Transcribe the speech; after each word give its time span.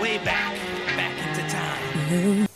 way 0.00 0.18
back, 0.18 0.54
back 0.96 1.12
into 1.26 1.42
time. 1.48 2.46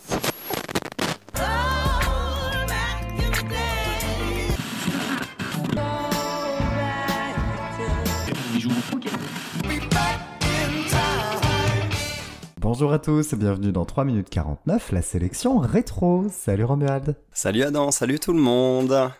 Bonjour 12.60 12.92
à 12.92 12.98
tous 12.98 13.32
et 13.32 13.36
bienvenue 13.36 13.72
dans 13.72 13.84
3 13.84 14.04
minutes 14.04 14.30
49, 14.30 14.92
la 14.92 15.02
sélection 15.02 15.58
rétro. 15.58 16.26
Salut 16.30 16.64
Romuald. 16.64 17.16
Salut 17.32 17.62
Adam, 17.62 17.90
salut 17.90 18.18
tout 18.18 18.32
le 18.32 18.40
monde. 18.40 19.10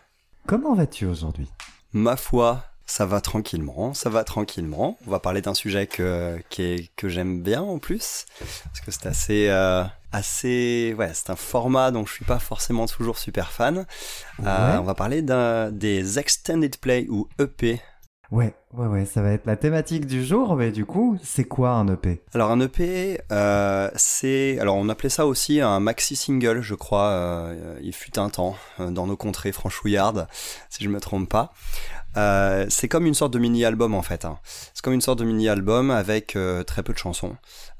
Comment 0.47 0.73
vas-tu 0.73 1.05
aujourd'hui? 1.05 1.49
Ma 1.93 2.15
foi, 2.15 2.63
ça 2.91 3.05
va 3.05 3.21
tranquillement, 3.21 3.93
ça 3.93 4.09
va 4.09 4.25
tranquillement. 4.25 4.97
On 5.07 5.11
va 5.11 5.21
parler 5.21 5.41
d'un 5.41 5.53
sujet 5.53 5.87
que, 5.87 6.37
que 6.49 7.07
j'aime 7.07 7.41
bien 7.41 7.61
en 7.61 7.79
plus, 7.79 8.25
parce 8.65 8.81
que 8.81 8.91
c'est 8.91 9.05
assez, 9.05 9.47
euh, 9.47 9.85
assez, 10.11 10.93
ouais, 10.97 11.11
c'est 11.13 11.29
un 11.29 11.37
format 11.37 11.91
dont 11.91 12.05
je 12.05 12.11
suis 12.11 12.25
pas 12.25 12.39
forcément 12.39 12.87
toujours 12.87 13.17
super 13.17 13.53
fan. 13.53 13.85
Euh, 14.45 14.77
on 14.77 14.83
va 14.83 14.93
parler 14.93 15.21
d'un 15.21 15.71
des 15.71 16.19
extended 16.19 16.75
play 16.79 17.07
ou 17.09 17.29
EP. 17.39 17.79
Ouais, 18.29 18.53
ouais, 18.73 18.87
ouais, 18.87 19.05
ça 19.05 19.21
va 19.21 19.31
être 19.31 19.45
la 19.45 19.55
thématique 19.55 20.05
du 20.05 20.25
jour, 20.25 20.55
mais 20.55 20.71
du 20.71 20.85
coup, 20.85 21.17
c'est 21.23 21.43
quoi 21.45 21.71
un 21.71 21.87
EP 21.87 22.21
Alors 22.33 22.51
un 22.51 22.59
EP, 22.59 23.19
euh, 23.31 23.89
c'est, 23.95 24.57
alors 24.59 24.75
on 24.75 24.89
appelait 24.89 25.09
ça 25.09 25.27
aussi 25.27 25.61
un 25.61 25.79
maxi 25.79 26.17
single, 26.17 26.61
je 26.61 26.75
crois. 26.75 27.07
euh, 27.07 27.77
il 27.81 27.93
fut 27.93 28.19
un 28.19 28.29
temps 28.29 28.55
dans 28.79 29.07
nos 29.07 29.17
contrées 29.17 29.51
franchouillardes, 29.53 30.27
si 30.69 30.83
je 30.83 30.89
me 30.89 30.99
trompe 30.99 31.29
pas. 31.29 31.53
Euh, 32.17 32.65
c'est 32.69 32.87
comme 32.87 33.05
une 33.05 33.13
sorte 33.13 33.33
de 33.33 33.39
mini-album 33.39 33.93
en 33.93 34.01
fait. 34.01 34.25
hein. 34.25 34.39
C'est 34.43 34.83
comme 34.83 34.93
une 34.93 35.01
sorte 35.01 35.19
de 35.19 35.25
mini-album 35.25 35.91
avec 35.91 36.35
euh, 36.35 36.63
très 36.63 36.83
peu 36.83 36.93
de 36.93 36.97
chansons. 36.97 37.35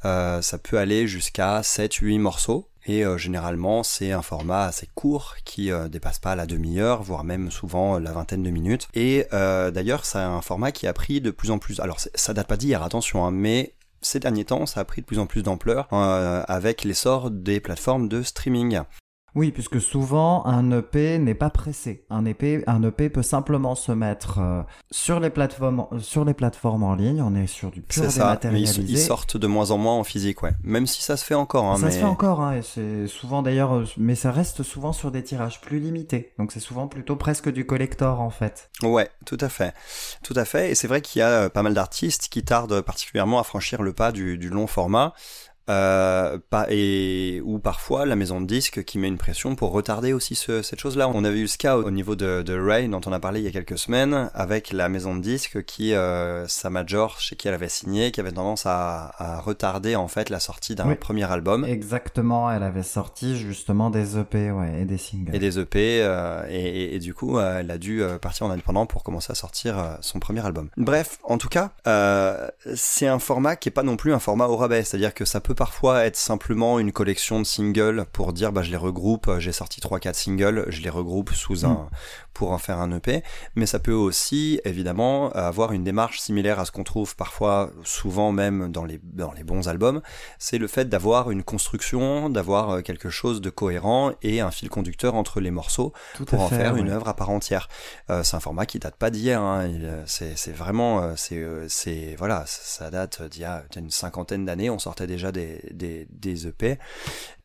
Euh, 0.05 0.41
ça 0.41 0.57
peut 0.57 0.77
aller 0.77 1.07
jusqu'à 1.07 1.61
7-8 1.61 2.19
morceaux. 2.19 2.67
Et 2.87 3.03
généralement, 3.17 3.83
c'est 3.83 4.11
un 4.11 4.23
format 4.23 4.63
assez 4.63 4.89
court 4.95 5.35
qui 5.45 5.69
dépasse 5.91 6.17
pas 6.17 6.35
la 6.35 6.47
demi-heure, 6.47 7.03
voire 7.03 7.23
même 7.23 7.51
souvent 7.51 7.99
la 7.99 8.11
vingtaine 8.11 8.41
de 8.41 8.49
minutes. 8.49 8.87
Et 8.95 9.27
d'ailleurs, 9.31 10.03
c'est 10.03 10.17
un 10.17 10.41
format 10.41 10.71
qui 10.71 10.87
a 10.87 10.93
pris 10.93 11.21
de 11.21 11.29
plus 11.29 11.51
en 11.51 11.59
plus. 11.59 11.79
Alors, 11.79 11.99
ça 12.15 12.33
date 12.33 12.47
pas 12.47 12.57
d'hier, 12.57 12.81
attention, 12.81 13.23
hein, 13.23 13.29
mais 13.29 13.75
ces 14.01 14.19
derniers 14.19 14.45
temps, 14.45 14.65
ça 14.65 14.79
a 14.79 14.83
pris 14.83 15.01
de 15.01 15.05
plus 15.05 15.19
en 15.19 15.27
plus 15.27 15.43
d'ampleur 15.43 15.93
avec 15.93 16.83
l'essor 16.83 17.29
des 17.29 17.59
plateformes 17.59 18.09
de 18.09 18.23
streaming. 18.23 18.81
Oui, 19.33 19.51
puisque 19.51 19.79
souvent, 19.79 20.45
un 20.45 20.71
EP 20.71 21.17
n'est 21.17 21.35
pas 21.35 21.49
pressé. 21.49 22.03
Un 22.09 22.25
EP, 22.25 22.63
un 22.67 22.83
EP 22.83 23.09
peut 23.09 23.23
simplement 23.23 23.75
se 23.75 23.93
mettre 23.93 24.39
euh, 24.39 24.61
sur, 24.91 25.21
les 25.21 25.29
plateformes, 25.29 25.85
euh, 25.93 25.99
sur 25.99 26.25
les 26.25 26.33
plateformes 26.33 26.83
en 26.83 26.95
ligne. 26.95 27.21
On 27.21 27.33
est 27.35 27.47
sur 27.47 27.71
du 27.71 27.81
pur 27.81 28.03
C'est 28.03 28.09
ça, 28.09 28.25
mais 28.25 28.59
ils, 28.59 28.65
dématérialisé. 28.65 28.81
ils 28.91 28.99
sortent 28.99 29.37
de 29.37 29.47
moins 29.47 29.71
en 29.71 29.77
moins 29.77 29.93
en 29.93 30.03
physique, 30.03 30.43
ouais. 30.43 30.51
Même 30.63 30.85
si 30.85 31.01
ça 31.01 31.15
se 31.15 31.23
fait 31.23 31.33
encore, 31.33 31.65
hein, 31.65 31.77
ça 31.77 31.85
mais 31.85 31.91
se 31.91 31.99
fait 31.99 32.03
encore, 32.03 32.41
hein, 32.41 32.55
et 32.55 32.61
c'est 32.61 33.07
souvent 33.07 33.41
d'ailleurs, 33.41 33.73
euh, 33.73 33.85
mais 33.97 34.15
ça 34.15 34.31
reste 34.31 34.63
souvent 34.63 34.91
sur 34.91 35.11
des 35.11 35.23
tirages 35.23 35.61
plus 35.61 35.79
limités. 35.79 36.33
Donc 36.37 36.51
c'est 36.51 36.59
souvent 36.59 36.87
plutôt 36.87 37.15
presque 37.15 37.49
du 37.49 37.65
collector 37.65 38.19
en 38.19 38.31
fait. 38.31 38.69
Ouais, 38.83 39.09
tout 39.25 39.37
à 39.39 39.47
fait. 39.47 39.73
Tout 40.23 40.33
à 40.35 40.43
fait. 40.43 40.71
Et 40.71 40.75
c'est 40.75 40.87
vrai 40.87 41.01
qu'il 41.01 41.19
y 41.19 41.23
a 41.23 41.49
pas 41.49 41.63
mal 41.63 41.73
d'artistes 41.73 42.27
qui 42.29 42.43
tardent 42.43 42.81
particulièrement 42.81 43.39
à 43.39 43.43
franchir 43.43 43.81
le 43.81 43.93
pas 43.93 44.11
du, 44.11 44.37
du 44.37 44.49
long 44.49 44.67
format. 44.67 45.13
Euh, 45.69 46.37
pas, 46.49 46.65
et 46.69 47.41
ou 47.45 47.59
parfois 47.59 48.05
la 48.05 48.15
maison 48.15 48.41
de 48.41 48.45
disques 48.47 48.83
qui 48.83 48.97
met 48.97 49.07
une 49.07 49.17
pression 49.17 49.55
pour 49.55 49.71
retarder 49.71 50.11
aussi 50.11 50.35
ce- 50.35 50.61
cette 50.63 50.79
chose-là. 50.79 51.07
On 51.07 51.23
avait 51.23 51.39
eu 51.39 51.47
ce 51.47 51.57
cas 51.57 51.77
au, 51.77 51.83
au 51.83 51.91
niveau 51.91 52.15
de, 52.15 52.41
de 52.41 52.59
Ray 52.59 52.89
dont 52.89 52.99
on 53.05 53.13
a 53.13 53.19
parlé 53.19 53.39
il 53.39 53.43
y 53.45 53.47
a 53.47 53.51
quelques 53.51 53.77
semaines 53.77 54.29
avec 54.33 54.71
la 54.73 54.89
maison 54.89 55.15
de 55.15 55.21
disques 55.21 55.63
qui 55.63 55.93
euh, 55.93 56.47
sa 56.47 56.69
major 56.69 57.19
chez 57.19 57.35
qui 57.35 57.47
elle 57.47 57.53
avait 57.53 57.69
signé 57.69 58.11
qui 58.11 58.19
avait 58.19 58.31
tendance 58.31 58.65
à, 58.65 59.13
à 59.17 59.39
retarder 59.39 59.95
en 59.95 60.07
fait 60.07 60.29
la 60.29 60.39
sortie 60.39 60.75
d'un 60.75 60.87
Oui. 60.87 60.95
premier 60.95 61.31
album 61.31 61.63
Exactement, 61.63 62.51
elle 62.51 62.63
avait 62.63 62.83
sorti 62.83 63.37
justement 63.37 63.89
des 63.91 64.17
EP 64.17 64.51
ouais, 64.51 64.81
et 64.81 64.85
des 64.85 64.97
singles. 64.97 65.35
et 65.35 65.39
des 65.39 65.59
EP 65.59 66.01
euh, 66.01 66.43
et, 66.49 66.55
et- 66.59 66.95
et 66.95 66.99
du 66.99 67.13
coup 67.13 67.37
euh, 67.37 67.59
elle 67.59 67.69
a 67.71 67.77
dû 67.77 68.01
euh, 68.03 68.17
partir 68.17 68.47
en 68.47 68.49
indépendant 68.51 68.85
pour 68.87 69.03
commencer 69.03 69.31
à 69.31 69.35
sortir 69.35 69.97
son 70.01 70.19
premier 70.19 70.43
album. 70.45 70.69
Bref, 70.77 71.19
en 71.23 71.37
tout 71.37 71.49
cas, 71.49 71.71
euh, 71.87 72.47
c'est 72.75 73.07
un 73.07 73.19
format 73.19 73.55
qui 73.55 73.69
est 73.69 73.71
pas 73.71 73.83
non 73.83 73.95
plus 73.95 74.13
un 74.13 74.19
format 74.19 74.47
au 74.47 74.57
rabais, 74.57 74.83
c'est-à-dire 74.83 75.13
que 75.13 75.23
ça 75.25 75.39
peut 75.39 75.53
parfois 75.61 76.05
être 76.05 76.17
simplement 76.17 76.79
une 76.79 76.91
collection 76.91 77.37
de 77.37 77.43
singles 77.43 78.05
pour 78.13 78.33
dire 78.33 78.51
bah 78.51 78.63
je 78.63 78.71
les 78.71 78.77
regroupe, 78.77 79.27
euh, 79.27 79.39
j'ai 79.39 79.51
sorti 79.51 79.79
3 79.79 79.99
4 79.99 80.15
singles, 80.15 80.65
je 80.69 80.81
les 80.81 80.89
regroupe 80.89 81.33
sous 81.33 81.67
un 81.67 81.87
pour 82.33 82.51
en 82.51 82.57
faire 82.57 82.79
un 82.79 82.91
EP, 82.91 83.23
mais 83.55 83.65
ça 83.65 83.79
peut 83.79 83.93
aussi 83.93 84.59
évidemment 84.65 85.31
avoir 85.31 85.71
une 85.71 85.83
démarche 85.83 86.19
similaire 86.19 86.59
à 86.59 86.65
ce 86.65 86.71
qu'on 86.71 86.83
trouve 86.83 87.15
parfois 87.15 87.71
souvent 87.83 88.31
même 88.31 88.71
dans 88.71 88.85
les 88.85 88.99
dans 89.03 89.31
les 89.31 89.43
bons 89.43 89.67
albums, 89.67 90.01
c'est 90.39 90.57
le 90.57 90.67
fait 90.67 90.89
d'avoir 90.89 91.31
une 91.31 91.43
construction, 91.43 92.29
d'avoir 92.29 92.69
euh, 92.69 92.81
quelque 92.81 93.09
chose 93.09 93.41
de 93.41 93.49
cohérent 93.49 94.13
et 94.21 94.41
un 94.41 94.51
fil 94.51 94.69
conducteur 94.69 95.15
entre 95.15 95.39
les 95.39 95.51
morceaux 95.51 95.93
Tout 96.15 96.25
pour 96.25 96.41
en 96.41 96.47
fait, 96.47 96.57
faire 96.57 96.75
une 96.75 96.89
œuvre 96.89 97.07
à 97.07 97.15
part 97.15 97.29
entière. 97.29 97.67
Euh, 98.09 98.23
c'est 98.23 98.35
un 98.35 98.39
format 98.39 98.65
qui 98.65 98.79
date 98.79 98.95
pas 98.95 99.09
d'hier, 99.09 99.41
hein. 99.41 99.69
Euh, 99.81 100.03
c'est 100.05 100.51
vraiment, 100.51 101.15
c'est 101.15 102.15
voilà, 102.17 102.43
ça 102.47 102.81
ça 102.81 102.89
date 102.89 103.21
d'il 103.29 103.41
y 103.41 103.45
a 103.45 103.63
une 103.75 103.91
cinquantaine 103.91 104.45
d'années. 104.45 104.71
On 104.71 104.79
sortait 104.79 105.05
déjà 105.05 105.31
des 105.31 105.61
des, 105.71 106.07
des 106.09 106.47
EP 106.47 106.79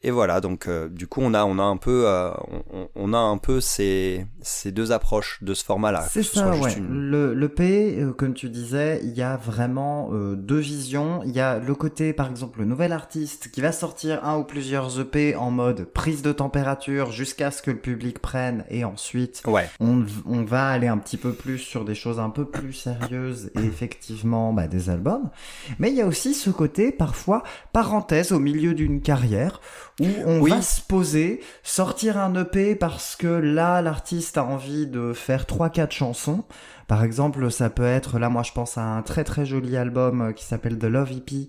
et 0.03 0.11
voilà. 0.11 0.41
Donc 0.41 0.67
euh, 0.67 0.89
du 0.89 1.07
coup 1.07 1.21
on 1.23 1.35
a 1.35 1.45
on 1.45 1.59
a 1.59 1.63
un 1.63 1.77
peu 1.77 2.05
euh, 2.07 2.31
on, 2.73 2.89
on 2.95 3.13
a 3.13 3.19
un 3.19 3.39
peu 3.39 3.61
ces 3.61 4.25
ces 4.41 4.73
deux 4.77 4.93
approches 4.93 5.39
de 5.43 5.55
ce 5.55 5.65
format-là. 5.65 6.07
C'est 6.09 6.23
ça, 6.23 6.55
ouais. 6.55 6.75
une- 6.75 7.11
Le, 7.11 7.35
le 7.35 7.49
P, 7.49 7.97
euh, 7.99 8.13
comme 8.13 8.35
tu 8.35 8.49
disais, 8.51 9.01
il 9.03 9.11
y 9.17 9.23
a 9.23 9.37
vraiment 9.37 10.11
euh, 10.13 10.37
deux 10.37 10.59
visions. 10.61 11.23
Il 11.25 11.33
y 11.33 11.41
a 11.41 11.59
le 11.59 11.75
côté, 11.75 12.13
par 12.13 12.29
exemple, 12.31 12.61
le 12.61 12.67
nouvel 12.67 12.93
artiste 12.93 13.51
qui 13.51 13.61
va 13.61 13.73
sortir 13.73 14.25
un 14.25 14.37
ou 14.39 14.45
plusieurs 14.45 15.01
EP 15.01 15.35
en 15.35 15.51
mode 15.51 15.85
prise 15.87 16.23
de 16.23 16.31
température 16.33 17.11
jusqu'à 17.11 17.51
ce 17.51 17.63
que 17.63 17.71
le 17.73 17.79
public 17.79 18.21
prenne 18.21 18.65
et 18.71 18.85
ensuite 18.85 19.43
Ouais. 19.47 19.69
on, 19.81 20.05
on 20.27 20.43
va 20.45 20.69
aller 20.69 20.87
un 20.89 20.99
petit 20.99 21.17
peu 21.17 21.33
plus 21.33 21.59
sur 21.59 21.85
des 21.87 21.95
choses 21.95 22.21
un 22.21 22.31
peu 22.31 22.45
plus 22.45 22.75
sérieuses 22.75 23.51
et 23.57 23.65
effectivement 23.65 24.53
bah, 24.53 24.67
des 24.69 24.91
albums. 24.91 25.31
Mais 25.79 25.91
il 25.91 25.97
y 25.97 26.03
a 26.03 26.07
aussi 26.07 26.35
ce 26.35 26.51
côté 26.51 26.93
parfois 26.93 27.43
parenthèse 27.73 28.33
au 28.33 28.39
milieu 28.39 28.75
d'une 28.75 29.01
carrière 29.01 29.61
où 30.01 30.07
on 30.27 30.41
Oui. 30.41 30.51
va 30.51 30.61
se 30.61 30.83
poser, 30.83 31.41
sortir 31.63 32.19
un 32.19 32.35
EP 32.35 32.75
parce 32.75 33.17
que 33.17 33.27
là 33.27 33.81
l'artiste 33.81 34.37
a 34.37 34.45
envie 34.45 34.66
de 34.69 35.13
faire 35.13 35.45
3-4 35.45 35.93
chansons. 35.93 36.45
Par 36.89 37.03
exemple, 37.03 37.51
ça 37.51 37.69
peut 37.69 37.85
être, 37.85 38.19
là 38.19 38.29
moi 38.29 38.45
je 38.45 38.53
pense 38.53 38.79
à 38.79 38.83
un 38.83 39.03
très 39.03 39.25
très 39.25 39.45
joli 39.45 39.77
album 39.77 40.21
euh, 40.21 40.33
qui 40.33 40.45
s'appelle 40.45 40.79
The 40.79 40.85
Love 40.85 41.13
EP 41.13 41.49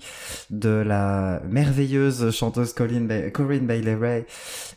de 0.49 0.69
la 0.69 1.41
merveilleuse 1.47 2.31
chanteuse 2.31 2.73
Corinne 2.73 3.07
Bailey 3.07 3.95
Ray, 3.95 4.25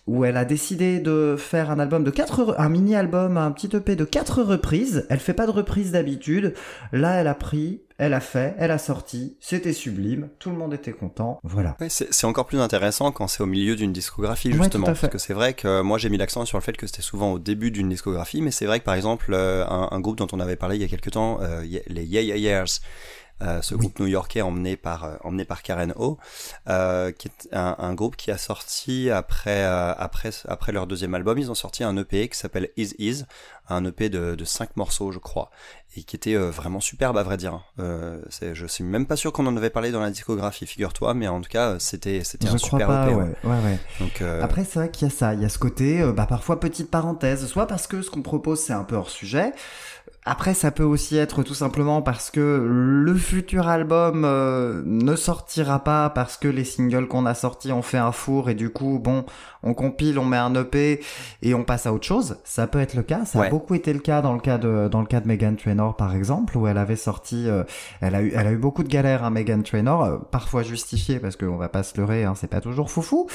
où 0.06 0.25
elle 0.27 0.37
a 0.37 0.45
décidé 0.45 1.01
de 1.01 1.37
faire 1.39 1.71
un 1.71 1.78
album 1.78 2.05
de 2.05 2.11
quatre, 2.11 2.55
un 2.59 2.69
mini 2.69 2.95
album, 2.95 3.39
un 3.39 3.51
petit 3.53 3.75
EP 3.75 3.97
de 3.97 4.05
quatre 4.05 4.43
reprises. 4.43 5.07
Elle 5.09 5.21
fait 5.21 5.34
pas 5.34 5.47
de 5.47 5.51
reprises 5.51 5.93
d'habitude. 5.93 6.55
Là, 6.93 7.15
elle 7.15 7.28
a 7.28 7.34
pris, 7.34 7.81
elle 8.00 8.15
a 8.15 8.21
fait, 8.21 8.55
elle 8.59 8.71
a 8.71 8.78
sorti. 8.78 9.37
C'était 9.41 9.75
sublime. 9.75 10.31
Tout 10.38 10.49
le 10.50 10.56
monde 10.56 10.72
était 10.72 10.93
content. 10.93 11.38
Voilà. 11.43 11.77
Ouais, 11.81 11.88
c'est 11.91 12.25
encore 12.25 12.47
plus 12.47 12.59
intéressant 12.59 13.12
quand 13.12 13.28
c'est 13.28 13.43
au 13.43 13.47
milieu 13.47 13.77
d'une 13.77 13.93
discographie, 13.93 14.50
justement. 14.53 14.87
Parce 14.87 15.06
que 15.06 15.19
c'est 15.19 15.34
vrai 15.34 15.53
que 15.53 15.83
moi 15.83 15.99
j'ai 15.99 16.09
mis 16.09 16.16
l'accent 16.16 16.47
sur 16.47 16.56
le 16.56 16.62
fait 16.62 16.77
que 16.77 16.87
c'était 16.87 17.03
souvent 17.03 17.33
au 17.33 17.39
début 17.39 17.71
d'une 17.71 17.91
discographie, 17.91 18.41
mais 18.41 18.50
c'est 18.50 18.65
vrai 18.65 18.81
que 18.81 18.84
par 18.84 18.94
exemple, 18.94 19.34
euh, 19.34 19.66
un, 19.66 19.89
un 19.91 20.00
groupe 20.00 20.16
dont 20.16 20.28
on 20.33 20.41
avait 20.41 20.56
parlé 20.56 20.77
il 20.77 20.83
y 20.83 20.84
a 20.84 20.89
quelques 20.89 21.10
temps, 21.10 21.41
euh, 21.43 21.62
les 21.62 22.05
Yeah 22.05 22.22
Yeah 22.22 22.37
Yeahs, 22.37 22.81
euh, 23.43 23.62
ce 23.62 23.75
groupe 23.75 23.99
new-yorkais 24.01 24.43
emmené 24.43 24.77
par 24.77 25.05
euh, 25.05 25.17
emmené 25.25 25.45
par 25.45 25.62
Karen 25.62 25.95
O, 25.97 26.19
euh, 26.69 27.11
qui 27.11 27.28
est 27.28 27.49
un, 27.53 27.75
un 27.78 27.95
groupe 27.95 28.17
qui 28.17 28.31
a 28.31 28.37
sorti 28.37 29.11
après 29.11 29.65
après 29.65 30.31
après 30.47 30.73
leur 30.73 30.87
deuxième 30.87 31.15
album, 31.15 31.39
ils 31.39 31.51
ont 31.51 31.55
sorti 31.55 31.83
un 31.83 31.97
EP 31.97 32.28
qui 32.28 32.39
s'appelle 32.39 32.69
Is 32.77 32.95
Is, 32.99 33.25
un 33.69 33.84
EP 33.84 34.11
de 34.11 34.34
de 34.34 34.45
cinq 34.45 34.77
morceaux, 34.77 35.11
je 35.11 35.19
crois, 35.19 35.51
et 35.97 36.03
qui 36.03 36.17
était 36.17 36.37
vraiment 36.37 36.81
superbe 36.81 37.17
à 37.17 37.23
vrai 37.23 37.37
dire. 37.39 37.61
C'est, 38.28 38.55
je 38.55 38.67
suis 38.67 38.84
même 38.84 39.06
pas 39.06 39.17
sûr 39.17 39.33
qu'on 39.33 39.47
en 39.47 39.57
avait 39.57 39.71
parlé 39.71 39.91
dans 39.91 40.01
la 40.01 40.11
discographie, 40.11 40.67
figure-toi, 40.67 41.15
mais 41.15 41.28
en 41.28 41.41
tout 41.41 41.49
cas 41.49 41.78
c'était 41.78 42.22
c'était 42.25 42.48
un 42.48 42.57
crois 42.57 42.78
super 42.78 42.89
pas, 42.89 43.07
EP. 43.07 43.15
ouais. 43.15 43.22
ouais. 43.22 43.37
ouais, 43.45 43.65
ouais. 43.65 43.78
Donc 44.01 44.22
Après, 44.42 44.65
c'est 44.65 44.78
vrai 44.78 44.91
qu'il 44.91 45.09
y 45.09 45.10
a 45.10 45.15
ça. 45.15 45.33
Il 45.34 45.41
y 45.41 45.45
a 45.45 45.48
ce 45.48 45.59
côté, 45.59 46.03
bah, 46.15 46.27
parfois 46.27 46.60
petite 46.60 46.91
parenthèse, 46.91 47.47
soit 47.47 47.66
parce 47.66 47.87
que 47.87 48.03
ce 48.03 48.10
qu'on 48.10 48.22
propose 48.22 48.60
c'est 48.60 48.75
un 48.75 48.84
peu 48.84 48.97
hors 48.97 49.10
sujet. 49.10 49.53
Après, 50.30 50.54
ça 50.54 50.71
peut 50.71 50.84
aussi 50.84 51.16
être 51.16 51.42
tout 51.42 51.54
simplement 51.54 52.03
parce 52.03 52.30
que 52.30 52.65
le 52.65 53.15
futur 53.16 53.66
album 53.66 54.24
euh, 54.24 54.80
ne 54.86 55.16
sortira 55.16 55.82
pas 55.82 56.09
parce 56.09 56.36
que 56.36 56.47
les 56.47 56.62
singles 56.62 57.09
qu'on 57.09 57.27
a 57.27 57.34
sortis 57.34 57.72
ont 57.72 57.82
fait 57.82 57.98
un 57.98 58.12
four 58.12 58.48
et 58.48 58.54
du 58.54 58.71
coup, 58.71 59.00
bon, 59.00 59.24
on 59.62 59.74
compile, 59.74 60.18
on 60.18 60.24
met 60.24 60.36
un 60.36 60.54
EP 60.54 61.01
et 61.42 61.54
on 61.54 61.65
passe 61.65 61.86
à 61.86 61.92
autre 61.92 62.07
chose. 62.07 62.36
Ça 62.45 62.66
peut 62.66 62.80
être 62.80 62.95
le 62.95 63.03
cas. 63.03 63.24
Ça 63.24 63.42
a 63.42 63.48
beaucoup 63.48 63.74
été 63.74 63.92
le 63.92 64.01
cas 64.01 64.22
dans 64.22 64.33
le 64.33 64.41
cas 64.41 64.59
de 64.59 64.89
dans 64.89 65.01
le 65.01 65.07
cas 65.07 65.21
de 65.21 65.28
Megan 65.28 65.57
Trainor 65.57 65.97
par 65.97 66.15
exemple, 66.15 66.57
où 66.57 66.66
elle 66.66 66.78
avait 66.78 66.97
sorti, 66.97 67.48
euh, 67.48 67.65
elle 68.01 68.15
a 68.15 68.22
eu 68.22 68.33
elle 68.34 68.47
a 68.47 68.53
eu 68.53 68.57
beaucoup 68.57 68.83
de 68.83 68.89
galères, 68.89 69.24
hein, 69.24 69.30
Megan 69.30 69.62
Trainor, 69.62 70.04
euh, 70.04 70.18
parfois 70.30 70.62
justifiées 70.62 71.18
parce 71.18 71.36
qu'on 71.36 71.57
va 71.57 71.68
pas 71.68 71.83
se 71.83 71.97
leurrer, 71.98 72.24
hein, 72.24 72.34
c'est 72.36 72.51
pas 72.51 72.60
toujours 72.60 72.91
foufou. 72.91 73.28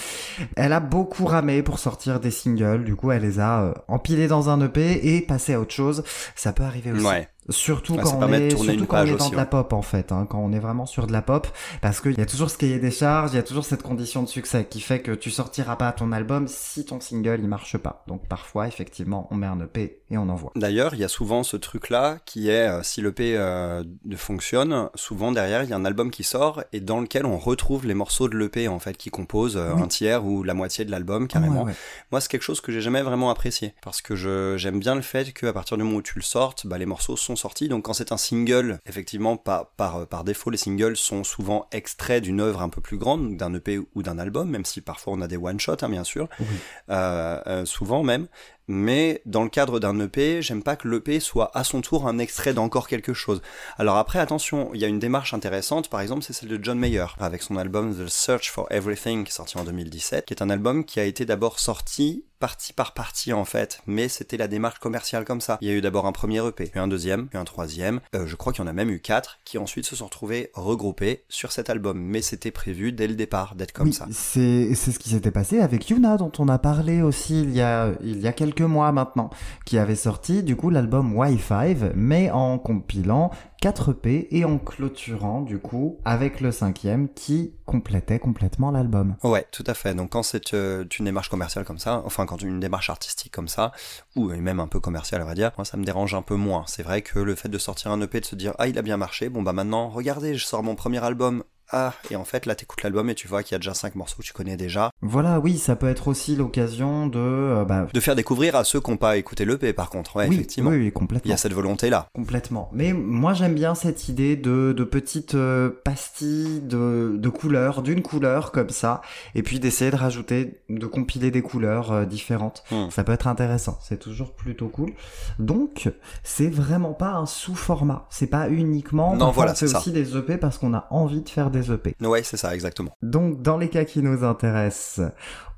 Elle 0.55 0.73
a 0.73 0.79
beaucoup 0.79 1.25
ramé 1.25 1.63
pour 1.63 1.79
sortir 1.79 2.19
des 2.19 2.31
singles, 2.31 2.83
du 2.83 2.95
coup 2.95 3.11
elle 3.11 3.21
les 3.21 3.39
a 3.39 3.61
euh, 3.61 3.73
empilés 3.87 4.27
dans 4.27 4.49
un 4.49 4.61
EP 4.61 5.15
et 5.15 5.21
passé 5.21 5.53
à 5.53 5.59
autre 5.59 5.73
chose. 5.73 6.03
Ça 6.35 6.53
peut 6.53 6.63
arriver 6.63 6.91
aussi. 6.91 7.05
Ouais. 7.05 7.27
Surtout 7.49 7.95
Ah, 7.99 8.01
quand 8.03 8.17
on 8.23 8.33
est, 8.33 8.47
tourner 8.49 8.69
surtout 8.69 8.71
une 8.71 8.87
quand 8.87 8.95
on 8.95 8.99
page 8.99 9.09
est 9.09 9.11
dans 9.11 9.17
aussi, 9.25 9.31
de 9.31 9.35
la 9.35 9.43
ouais. 9.43 9.49
pop 9.49 9.73
en 9.73 9.81
fait, 9.83 10.11
hein, 10.11 10.25
quand 10.29 10.39
on 10.39 10.51
est 10.51 10.59
vraiment 10.59 10.85
sur 10.85 11.05
de 11.05 11.11
la 11.13 11.21
pop, 11.21 11.47
parce 11.81 12.01
qu'il 12.01 12.17
y 12.17 12.21
a 12.21 12.25
toujours 12.25 12.49
ce 12.49 12.57
cahier 12.57 12.79
des 12.79 12.89
charges, 12.91 13.33
il 13.33 13.35
y 13.35 13.39
a 13.39 13.43
toujours 13.43 13.65
cette 13.65 13.83
condition 13.83 14.23
de 14.23 14.27
succès 14.27 14.65
qui 14.65 14.81
fait 14.81 15.01
que 15.01 15.11
tu 15.11 15.29
sortiras 15.29 15.75
pas 15.75 15.91
ton 15.91 16.11
album 16.11 16.47
si 16.47 16.85
ton 16.85 16.99
single 16.99 17.39
il 17.41 17.47
marche 17.47 17.77
pas. 17.77 18.03
Donc 18.07 18.27
parfois 18.27 18.67
effectivement 18.67 19.27
on 19.29 19.35
met 19.35 19.45
un 19.47 19.59
EP 19.61 20.01
et 20.09 20.17
on 20.17 20.27
envoie. 20.29 20.51
D'ailleurs, 20.55 20.93
il 20.95 20.99
y 20.99 21.03
a 21.03 21.07
souvent 21.07 21.43
ce 21.43 21.57
truc-là 21.57 22.17
qui 22.25 22.49
est, 22.49 22.67
euh, 22.67 22.81
si 22.83 23.01
l'EP 23.01 23.35
euh, 23.37 23.83
fonctionne, 24.15 24.89
souvent 24.95 25.31
derrière, 25.31 25.63
il 25.63 25.69
y 25.69 25.73
a 25.73 25.75
un 25.75 25.85
album 25.85 26.11
qui 26.11 26.23
sort 26.23 26.63
et 26.73 26.79
dans 26.79 26.99
lequel 26.99 27.25
on 27.25 27.37
retrouve 27.37 27.85
les 27.85 27.93
morceaux 27.93 28.27
de 28.29 28.37
l'EP 28.37 28.67
en 28.67 28.79
fait 28.79 28.97
qui 28.97 29.09
composent 29.09 29.57
euh, 29.57 29.73
Oui. 29.75 29.81
un 29.83 29.87
tiers 29.87 30.25
ou 30.25 30.43
la 30.43 30.53
moitié 30.53 30.85
de 30.85 30.91
l'album 30.91 31.27
carrément. 31.27 31.61
Ouais, 31.61 31.67
ouais. 31.71 31.75
Moi, 32.11 32.21
c'est 32.21 32.29
quelque 32.29 32.43
chose 32.43 32.61
que 32.61 32.71
j'ai 32.71 32.81
jamais 32.81 33.01
vraiment 33.01 33.29
apprécié 33.29 33.73
parce 33.83 34.01
que 34.01 34.15
j'aime 34.57 34.79
bien 34.79 34.95
le 34.95 35.01
fait 35.01 35.31
qu'à 35.33 35.53
partir 35.53 35.77
du 35.77 35.83
moment 35.83 35.97
où 35.97 36.01
tu 36.01 36.17
le 36.17 36.23
sortes, 36.23 36.65
bah, 36.65 36.77
les 36.77 36.85
morceaux 36.85 37.15
sont 37.17 37.34
sortis. 37.35 37.67
Donc 37.67 37.85
quand 37.85 37.93
c'est 37.93 38.11
un 38.11 38.17
single, 38.17 38.79
effectivement, 38.85 39.37
par, 39.37 39.67
par, 39.71 40.07
par 40.07 40.23
défaut, 40.23 40.49
les 40.49 40.57
singles 40.57 40.97
sont 40.97 41.23
souvent 41.23 41.67
extraits 41.71 42.23
d'une 42.23 42.39
œuvre 42.41 42.61
un 42.61 42.69
peu 42.69 42.81
plus 42.81 42.97
grande, 42.97 43.37
d'un 43.37 43.53
EP 43.53 43.79
ou 43.95 44.03
d'un 44.03 44.17
album, 44.19 44.49
même 44.49 44.65
si 44.65 44.81
parfois 44.81 45.13
on 45.13 45.21
a 45.21 45.27
des 45.27 45.37
one-shots, 45.37 45.77
hein, 45.81 45.89
bien 45.89 46.03
sûr, 46.03 46.27
Oui. 46.39 46.45
euh, 46.89 47.39
euh, 47.47 47.65
souvent 47.65 48.03
même. 48.03 48.27
Mais 48.67 49.21
dans 49.27 49.43
le 49.43 49.49
cadre 49.49 49.79
d'un 49.79 49.99
EP, 49.99 50.41
j'aime 50.41 50.63
pas 50.63 50.75
que 50.75 50.87
l'EP 50.87 51.19
soit 51.19 51.51
à 51.55 51.63
son 51.63 51.81
tour 51.81 52.07
un 52.07 52.17
extrait 52.17 52.51
d'encore 52.55 52.87
quelque 52.87 53.13
chose. 53.13 53.43
Alors 53.77 53.97
après, 53.97 54.17
attention, 54.17 54.71
il 54.73 54.81
y 54.81 54.85
a 54.85 54.87
une 54.87 54.97
démarche 54.97 55.35
intéressante, 55.35 55.87
par 55.87 56.01
exemple, 56.01 56.23
c'est 56.23 56.33
celle 56.33 56.49
de 56.49 56.59
John 56.63 56.79
Mayer, 56.79 57.05
avec 57.19 57.43
son 57.43 57.57
album 57.57 57.93
The 57.95 58.07
Search 58.07 58.49
for 58.49 58.65
Everything, 58.71 59.23
qui 59.23 59.29
est 59.29 59.33
sorti 59.35 59.59
en 59.59 59.65
2017, 59.65 60.25
qui 60.25 60.33
est 60.33 60.41
un 60.41 60.49
album 60.49 60.83
qui 60.83 60.99
a 60.99 61.03
été 61.03 61.25
d'abord 61.25 61.59
sorti 61.59 62.25
partie 62.45 62.73
par 62.73 62.93
partie 62.93 63.33
en 63.33 63.43
fait, 63.43 63.81
mais 63.87 64.07
c'était 64.07 64.37
la 64.37 64.47
démarche 64.47 64.77
commerciale 64.77 65.25
comme 65.25 65.41
ça. 65.41 65.57
Il 65.61 65.67
y 65.67 65.71
a 65.71 65.73
eu 65.73 65.81
d'abord 65.81 66.05
un 66.05 66.11
premier 66.11 66.47
EP, 66.47 66.65
puis 66.65 66.79
un 66.79 66.87
deuxième, 66.87 67.27
puis 67.27 67.39
un 67.39 67.43
troisième, 67.43 68.01
euh, 68.13 68.27
je 68.27 68.35
crois 68.35 68.53
qu'il 68.53 68.63
y 68.63 68.67
en 68.67 68.69
a 68.69 68.73
même 68.73 68.91
eu 68.91 68.99
quatre, 68.99 69.39
qui 69.45 69.57
ensuite 69.57 69.87
se 69.87 69.95
sont 69.95 70.05
retrouvés 70.05 70.51
regroupés 70.53 71.23
sur 71.27 71.51
cet 71.51 71.71
album, 71.71 71.99
mais 71.99 72.21
c'était 72.21 72.51
prévu 72.51 72.91
dès 72.91 73.07
le 73.07 73.15
départ 73.15 73.55
d'être 73.55 73.71
comme 73.71 73.87
oui, 73.87 73.93
ça. 73.93 74.05
C'est 74.11 74.75
ce 74.75 74.99
qui 74.99 75.09
s'était 75.09 75.31
passé 75.31 75.59
avec 75.59 75.89
Yuna 75.89 76.17
dont 76.17 76.31
on 76.37 76.47
a 76.47 76.59
parlé 76.59 77.01
aussi 77.01 77.41
il 77.41 77.51
y 77.51 77.61
a 77.61 77.93
il 78.01 78.19
y 78.19 78.27
a 78.27 78.31
quelques 78.31 78.61
mois 78.61 78.91
maintenant, 78.91 79.31
qui 79.65 79.79
avait 79.79 79.95
sorti 79.95 80.43
du 80.43 80.55
coup 80.55 80.69
l'album 80.69 81.15
Y5, 81.15 81.93
mais 81.95 82.29
en 82.29 82.59
compilant 82.59 83.31
4 83.61 83.91
EP 83.91 84.27
et 84.31 84.45
en 84.45 84.57
clôturant 84.57 85.41
du 85.41 85.59
coup 85.59 85.99
avec 86.05 86.41
le 86.41 86.51
cinquième 86.51 87.09
qui 87.09 87.53
complétait 87.65 88.19
complètement 88.19 88.71
l'album. 88.71 89.15
Ouais, 89.23 89.45
tout 89.51 89.63
à 89.67 89.73
fait. 89.73 89.95
Donc 89.95 90.11
quand 90.11 90.23
c'est 90.23 90.53
euh, 90.53 90.85
une 90.99 91.05
démarche 91.05 91.29
commerciale 91.29 91.65
comme 91.65 91.79
ça, 91.79 92.03
enfin 92.05 92.25
quand 92.25 92.41
une 92.41 92.59
démarche 92.59 92.89
artistique 92.89 93.31
comme 93.31 93.47
ça, 93.47 93.71
ou 94.15 94.29
même 94.29 94.59
un 94.59 94.67
peu 94.67 94.79
commerciale 94.79 95.21
à 95.21 95.25
vrai 95.25 95.35
dire, 95.35 95.51
moi 95.57 95.65
ça 95.65 95.77
me 95.77 95.83
dérange 95.83 96.13
un 96.13 96.21
peu 96.21 96.35
moins. 96.35 96.63
C'est 96.67 96.83
vrai 96.83 97.01
que 97.01 97.19
le 97.19 97.35
fait 97.35 97.49
de 97.49 97.57
sortir 97.57 97.91
un 97.91 98.01
EP, 98.01 98.19
de 98.19 98.25
se 98.25 98.35
dire 98.35 98.53
ah 98.59 98.67
il 98.67 98.77
a 98.77 98.81
bien 98.81 98.97
marché, 98.97 99.29
bon 99.29 99.41
bah 99.41 99.53
maintenant 99.53 99.89
regardez, 99.89 100.35
je 100.35 100.45
sors 100.45 100.63
mon 100.63 100.75
premier 100.75 101.03
album, 101.03 101.43
ah 101.71 101.93
et 102.11 102.15
en 102.15 102.25
fait 102.25 102.45
là 102.45 102.55
t'écoutes 102.55 102.83
l'album 102.83 103.09
et 103.09 103.15
tu 103.15 103.27
vois 103.27 103.43
qu'il 103.43 103.53
y 103.53 103.55
a 103.55 103.59
déjà 103.59 103.73
cinq 103.73 103.95
morceaux 103.95 104.17
que 104.19 104.23
tu 104.23 104.33
connais 104.33 104.57
déjà. 104.57 104.91
Voilà, 105.01 105.39
oui, 105.39 105.57
ça 105.57 105.75
peut 105.75 105.87
être 105.89 106.07
aussi 106.07 106.35
l'occasion 106.35 107.07
de 107.07 107.19
euh, 107.19 107.65
bah, 107.65 107.87
De 107.93 107.99
faire 107.99 108.15
découvrir 108.15 108.55
à 108.55 108.63
ceux 108.63 108.79
qui 108.81 108.91
n'ont 108.91 108.97
pas 108.97 109.17
écouté 109.17 109.45
l'EP 109.45 109.73
par 109.73 109.89
contre, 109.89 110.15
ouais 110.17 110.27
oui, 110.27 110.35
effectivement. 110.35 110.69
oui, 110.71 110.77
oui, 110.77 110.85
Il 110.87 110.93
complètement. 110.93 111.29
y 111.29 111.33
a 111.33 111.37
cette 111.37 111.53
volonté 111.53 111.89
là. 111.89 112.07
Complètement. 112.13 112.69
Mais 112.73 112.93
moi 112.93 113.33
j'aime 113.33 113.55
bien 113.55 113.75
cette 113.75 114.07
idée 114.09 114.35
de, 114.35 114.73
de 114.75 114.83
petites 114.83 115.35
euh, 115.35 115.69
pastilles 115.83 116.61
de, 116.61 117.15
de 117.17 117.29
couleurs, 117.29 117.81
d'une 117.81 118.01
couleur 118.01 118.51
comme 118.51 118.69
ça, 118.69 119.01
et 119.33 119.43
puis 119.43 119.59
d'essayer 119.59 119.91
de 119.91 119.95
rajouter, 119.95 120.61
de 120.69 120.85
compiler 120.85 121.31
des 121.31 121.41
couleurs 121.41 121.91
euh, 121.91 122.05
différentes. 122.05 122.63
Hmm. 122.71 122.89
Ça 122.89 123.03
peut 123.03 123.11
être 123.13 123.27
intéressant, 123.27 123.77
c'est 123.81 123.99
toujours 123.99 124.33
plutôt 124.33 124.67
cool. 124.67 124.93
Donc 125.39 125.91
c'est 126.23 126.49
vraiment 126.49 126.93
pas 126.93 127.11
un 127.13 127.25
sous-format, 127.25 128.05
c'est 128.09 128.27
pas 128.27 128.49
uniquement... 128.49 129.15
Non, 129.15 129.31
voilà, 129.31 129.55
c'est 129.55 129.75
aussi 129.75 129.91
des 129.91 130.15
EP 130.17 130.37
parce 130.37 130.57
qu'on 130.57 130.73
a 130.73 130.87
envie 130.89 131.21
de 131.21 131.29
faire 131.29 131.49
des 131.55 131.71
EP. 131.71 131.95
Ouais, 132.01 132.23
c'est 132.23 132.37
ça 132.37 132.53
exactement. 132.53 132.91
Donc 133.01 133.41
dans 133.41 133.57
les 133.57 133.69
cas 133.69 133.85
qui 133.85 134.01
nous 134.01 134.23
intéressent, 134.23 135.09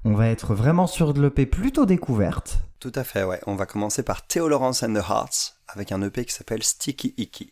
on 0.05 0.13
va 0.13 0.29
être 0.29 0.53
vraiment 0.53 0.87
sur 0.87 1.13
de 1.13 1.21
l'EP 1.21 1.45
plutôt 1.45 1.85
découverte. 1.85 2.59
Tout 2.79 2.91
à 2.95 3.03
fait, 3.03 3.23
ouais. 3.23 3.39
On 3.47 3.55
va 3.55 3.65
commencer 3.65 4.03
par 4.03 4.25
Theo 4.27 4.47
Lawrence 4.47 4.83
and 4.83 4.93
the 4.93 5.03
Hearts 5.09 5.57
avec 5.67 5.91
un 5.91 6.01
EP 6.01 6.25
qui 6.25 6.33
s'appelle 6.33 6.63
Sticky 6.63 7.13
Icky. 7.17 7.51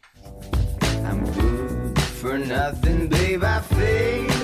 I'm 1.03 1.24
good 1.33 2.00
for 2.00 2.38
nothing, 2.38 3.09
babe. 3.09 3.44
I 3.44 4.34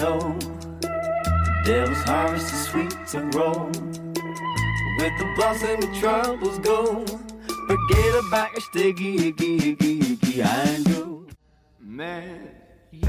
got 0.00 0.20
to 0.20 0.28
know. 0.28 1.62
Devil's 1.64 2.02
harvest 2.02 2.52
is 2.52 2.64
sweet 2.68 3.06
to 3.08 3.20
roll. 3.38 3.66
With 4.98 5.14
the 5.18 5.32
blossom, 5.36 5.80
your 5.80 5.94
troubles 6.00 6.58
go. 6.60 7.04
Forget 7.66 8.24
about 8.26 8.52
your 8.52 8.60
sticky, 8.60 9.28
icky, 9.28 9.70
icky, 9.70 10.12
icky. 10.12 10.42
I 10.42 10.82
know. 10.88 11.26
Man, 11.80 12.50
you. 12.90 13.02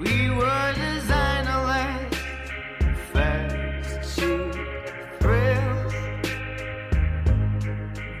We 0.00 0.30
were 0.30 0.74
designed 0.74 1.46
to 1.48 1.58
last. 1.62 2.14
Fast, 3.12 4.18
cheap 4.18 4.52
thrills. 5.20 5.94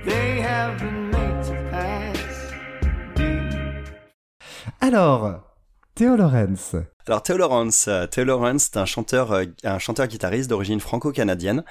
They 0.04 0.40
have 0.40 0.78
been 0.78 1.10
made 1.10 1.44
to 1.44 1.68
pass. 1.70 2.52
Deep. 3.14 3.88
Alors, 4.80 5.45
Théo 5.96 6.14
Lorenz. 6.14 6.76
Alors 7.08 7.22
Theo 7.22 7.36
Lawrence, 7.36 7.84
euh, 7.86 8.08
Theo 8.08 8.24
Lawrence, 8.24 8.70
c'est 8.72 8.78
un 8.78 8.84
chanteur, 8.84 9.30
euh, 9.30 9.44
un 9.62 9.78
chanteur-guitariste 9.78 10.50
d'origine 10.50 10.80
franco-canadienne, 10.80 11.62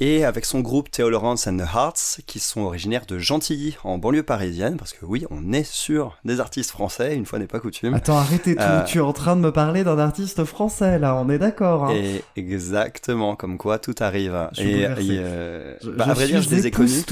et 0.00 0.24
avec 0.24 0.46
son 0.46 0.60
groupe 0.60 0.90
Theo 0.90 1.10
Lawrence 1.10 1.46
and 1.46 1.58
the 1.58 1.74
Hearts, 1.74 2.20
qui 2.26 2.38
sont 2.38 2.62
originaires 2.62 3.04
de 3.04 3.18
Gentilly, 3.18 3.76
en 3.84 3.98
banlieue 3.98 4.22
parisienne, 4.22 4.78
parce 4.78 4.94
que 4.94 5.04
oui, 5.04 5.26
on 5.30 5.52
est 5.52 5.66
sur 5.70 6.16
des 6.24 6.40
artistes 6.40 6.70
français, 6.70 7.14
une 7.14 7.26
fois 7.26 7.38
n'est 7.38 7.46
pas 7.46 7.60
coutume. 7.60 7.92
Attends, 7.92 8.16
arrêtez 8.16 8.54
tout. 8.54 8.62
Euh. 8.62 8.82
Tu 8.84 8.96
es 8.96 9.02
en 9.02 9.12
train 9.12 9.36
de 9.36 9.42
me 9.42 9.52
parler 9.52 9.84
d'un 9.84 9.98
artiste 9.98 10.44
français, 10.44 10.98
là. 10.98 11.16
On 11.16 11.28
est 11.28 11.38
d'accord. 11.38 11.84
Hein. 11.84 11.94
Et 11.94 12.24
exactement, 12.36 13.36
comme 13.36 13.58
quoi 13.58 13.78
tout 13.78 13.94
arrive. 14.00 14.48
Je 14.52 14.62
et, 14.62 14.72
bouleversé. 14.72 15.04
et, 15.04 15.18
euh, 15.18 15.74
Je, 15.82 15.90
bah, 15.90 16.04
je 16.06 16.10
à 16.10 16.14
vrai 16.14 16.24
suis 16.24 16.32
dire, 16.32 16.42
je 16.42 16.50
les 16.50 16.66
ai 16.66 16.70
connus. 16.70 17.04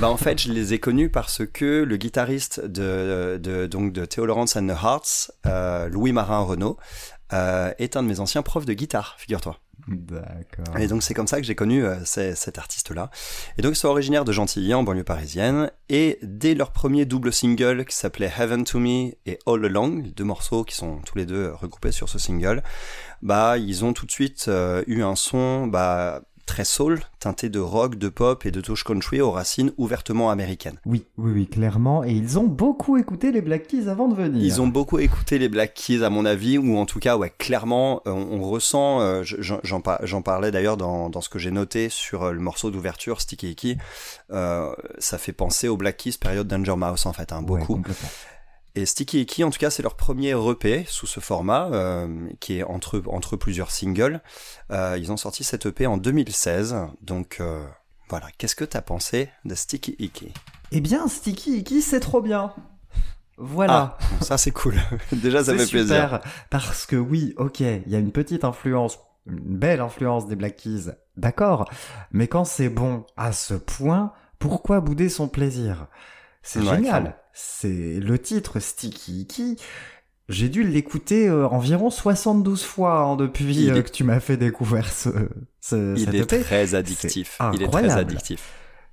Bah 0.00 0.08
en 0.08 0.16
fait, 0.16 0.40
je 0.40 0.52
les 0.52 0.74
ai 0.74 0.78
connus 0.78 1.08
parce 1.08 1.42
que 1.44 1.82
le 1.82 1.96
guitariste 1.96 2.64
de, 2.64 3.40
de 3.42 3.66
donc 3.66 3.92
de 3.92 4.04
Theo 4.04 4.26
Lawrence 4.26 4.54
and 4.56 4.68
the 4.68 4.76
Hearts, 4.80 5.32
euh, 5.46 5.88
Louis 5.88 6.12
Marin 6.12 6.42
Euh, 7.32 7.72
est 7.78 7.96
un 7.96 8.02
de 8.02 8.08
mes 8.08 8.20
anciens 8.20 8.42
profs 8.42 8.64
de 8.64 8.72
guitare, 8.72 9.16
figure-toi. 9.18 9.58
D'accord. 9.86 10.78
Et 10.78 10.86
donc 10.86 11.02
c'est 11.02 11.14
comme 11.14 11.26
ça 11.26 11.40
que 11.40 11.46
j'ai 11.46 11.54
connu 11.54 11.84
euh, 11.84 11.96
cet 12.04 12.58
artiste-là. 12.58 13.10
Et 13.56 13.62
donc 13.62 13.72
ils 13.72 13.78
sont 13.78 13.88
originaires 13.88 14.24
de 14.24 14.32
Gentilly, 14.32 14.74
en 14.74 14.82
banlieue 14.82 15.04
parisienne, 15.04 15.70
et 15.88 16.18
dès 16.22 16.54
leur 16.54 16.72
premier 16.72 17.04
double 17.04 17.32
single 17.32 17.84
qui 17.84 17.96
s'appelait 17.96 18.32
Heaven 18.38 18.64
to 18.64 18.78
Me 18.78 19.12
et 19.26 19.38
All 19.46 19.64
Along, 19.64 20.02
les 20.02 20.10
deux 20.10 20.24
morceaux 20.24 20.64
qui 20.64 20.74
sont 20.74 20.98
tous 21.04 21.16
les 21.16 21.26
deux 21.26 21.52
regroupés 21.52 21.92
sur 21.92 22.08
ce 22.08 22.18
single, 22.18 22.62
bah 23.22 23.58
ils 23.58 23.84
ont 23.84 23.92
tout 23.92 24.06
de 24.06 24.10
suite 24.10 24.46
euh, 24.48 24.82
eu 24.86 25.02
un 25.02 25.16
son 25.16 25.66
bah 25.66 26.22
très 26.48 26.64
soul, 26.64 27.00
teinté 27.20 27.50
de 27.50 27.60
rock, 27.60 27.96
de 27.96 28.08
pop 28.08 28.44
et 28.46 28.50
de 28.50 28.60
touche 28.60 28.82
country 28.82 29.20
aux 29.20 29.30
racines 29.30 29.70
ouvertement 29.76 30.30
américaines. 30.30 30.78
Oui, 30.86 31.04
oui, 31.18 31.30
oui, 31.32 31.46
clairement. 31.46 32.02
Et 32.02 32.12
ils 32.12 32.38
ont 32.38 32.44
beaucoup 32.44 32.96
écouté 32.96 33.30
les 33.30 33.42
Black 33.42 33.66
Keys 33.68 33.86
avant 33.88 34.08
de 34.08 34.14
venir. 34.14 34.42
Ils 34.42 34.60
ont 34.60 34.66
beaucoup 34.66 34.98
écouté 34.98 35.38
les 35.38 35.48
Black 35.48 35.74
Keys 35.74 36.02
à 36.02 36.10
mon 36.10 36.24
avis, 36.24 36.56
ou 36.58 36.76
en 36.78 36.86
tout 36.86 36.98
cas, 37.00 37.16
ouais, 37.18 37.32
clairement, 37.38 38.00
euh, 38.06 38.10
on, 38.12 38.40
on 38.40 38.42
ressent, 38.50 39.00
euh, 39.00 39.22
je- 39.22 39.36
j'en 39.40 39.60
j'en 39.62 39.80
par- 39.82 40.00
j'en 40.06 40.22
parlais 40.22 40.50
d'ailleurs 40.50 40.76
dans, 40.78 41.10
dans 41.10 41.20
ce 41.20 41.28
que 41.28 41.38
j'ai 41.38 41.50
noté 41.50 41.88
sur 41.90 42.22
euh, 42.24 42.32
le 42.32 42.40
morceau 42.40 42.70
d'ouverture, 42.70 43.20
Sticky 43.20 43.50
Icky, 43.50 43.76
euh, 44.32 44.72
ça 44.98 45.18
fait 45.18 45.32
penser 45.32 45.68
aux 45.68 45.76
Black 45.76 45.98
Keys 45.98 46.14
période 46.18 46.48
Danger 46.48 46.76
Mouse 46.76 47.04
en 47.06 47.12
fait, 47.12 47.30
hein, 47.32 47.42
beaucoup. 47.42 47.82
Et 48.78 48.86
Sticky 48.86 49.22
Icky, 49.22 49.42
en 49.42 49.50
tout 49.50 49.58
cas, 49.58 49.70
c'est 49.70 49.82
leur 49.82 49.96
premier 49.96 50.36
EP 50.36 50.84
sous 50.86 51.08
ce 51.08 51.18
format, 51.18 51.68
euh, 51.72 52.28
qui 52.38 52.58
est 52.58 52.62
entre, 52.62 53.02
entre 53.08 53.34
plusieurs 53.34 53.72
singles. 53.72 54.20
Euh, 54.70 54.96
ils 54.96 55.10
ont 55.10 55.16
sorti 55.16 55.42
cet 55.42 55.66
EP 55.66 55.84
en 55.88 55.96
2016, 55.96 56.76
donc 57.02 57.38
euh, 57.40 57.66
voilà. 58.08 58.28
Qu'est-ce 58.38 58.54
que 58.54 58.64
t'as 58.64 58.80
pensé 58.80 59.30
de 59.44 59.56
Sticky 59.56 59.96
Icky 59.98 60.32
Eh 60.70 60.80
bien, 60.80 61.08
Sticky 61.08 61.58
Icky, 61.58 61.82
c'est 61.82 61.98
trop 61.98 62.20
bien. 62.20 62.52
Voilà. 63.36 63.96
Ah, 63.98 64.06
bon, 64.12 64.24
ça 64.24 64.38
c'est 64.38 64.52
cool. 64.52 64.76
Déjà, 65.12 65.42
ça 65.42 65.56
fait 65.56 65.66
plaisir. 65.66 66.04
super. 66.04 66.20
Parce 66.48 66.86
que 66.86 66.94
oui, 66.94 67.34
ok, 67.36 67.58
il 67.58 67.88
y 67.88 67.96
a 67.96 67.98
une 67.98 68.12
petite 68.12 68.44
influence, 68.44 69.00
une 69.26 69.58
belle 69.58 69.80
influence 69.80 70.28
des 70.28 70.36
Black 70.36 70.54
Keys, 70.54 70.92
d'accord. 71.16 71.68
Mais 72.12 72.28
quand 72.28 72.44
c'est 72.44 72.68
bon 72.68 73.04
à 73.16 73.32
ce 73.32 73.54
point, 73.54 74.12
pourquoi 74.38 74.80
bouder 74.80 75.08
son 75.08 75.26
plaisir? 75.26 75.88
C'est 76.50 76.60
Ouais, 76.60 76.76
génial. 76.76 77.16
C'est 77.34 78.00
le 78.00 78.18
titre 78.18 78.58
Sticky 78.58 79.20
Icky. 79.22 79.56
J'ai 80.30 80.48
dû 80.48 80.62
l'écouter 80.62 81.28
euh, 81.28 81.46
environ 81.48 81.90
72 81.90 82.62
fois 82.62 83.00
hein, 83.00 83.16
depuis 83.16 83.70
euh, 83.70 83.76
est- 83.76 83.82
que 83.82 83.90
tu 83.90 84.04
m'as 84.04 84.20
fait 84.20 84.36
découvrir 84.36 84.90
ce, 84.90 85.08
ce 85.60 85.94
Il 85.96 86.04
cet 86.06 86.14
est 86.14 86.18
EP. 86.18 86.40
très 86.40 86.74
addictif. 86.74 87.36
C'est 87.40 87.56
Il 87.56 87.62
est 87.62 87.68
très 87.68 87.90
addictif. 87.96 88.42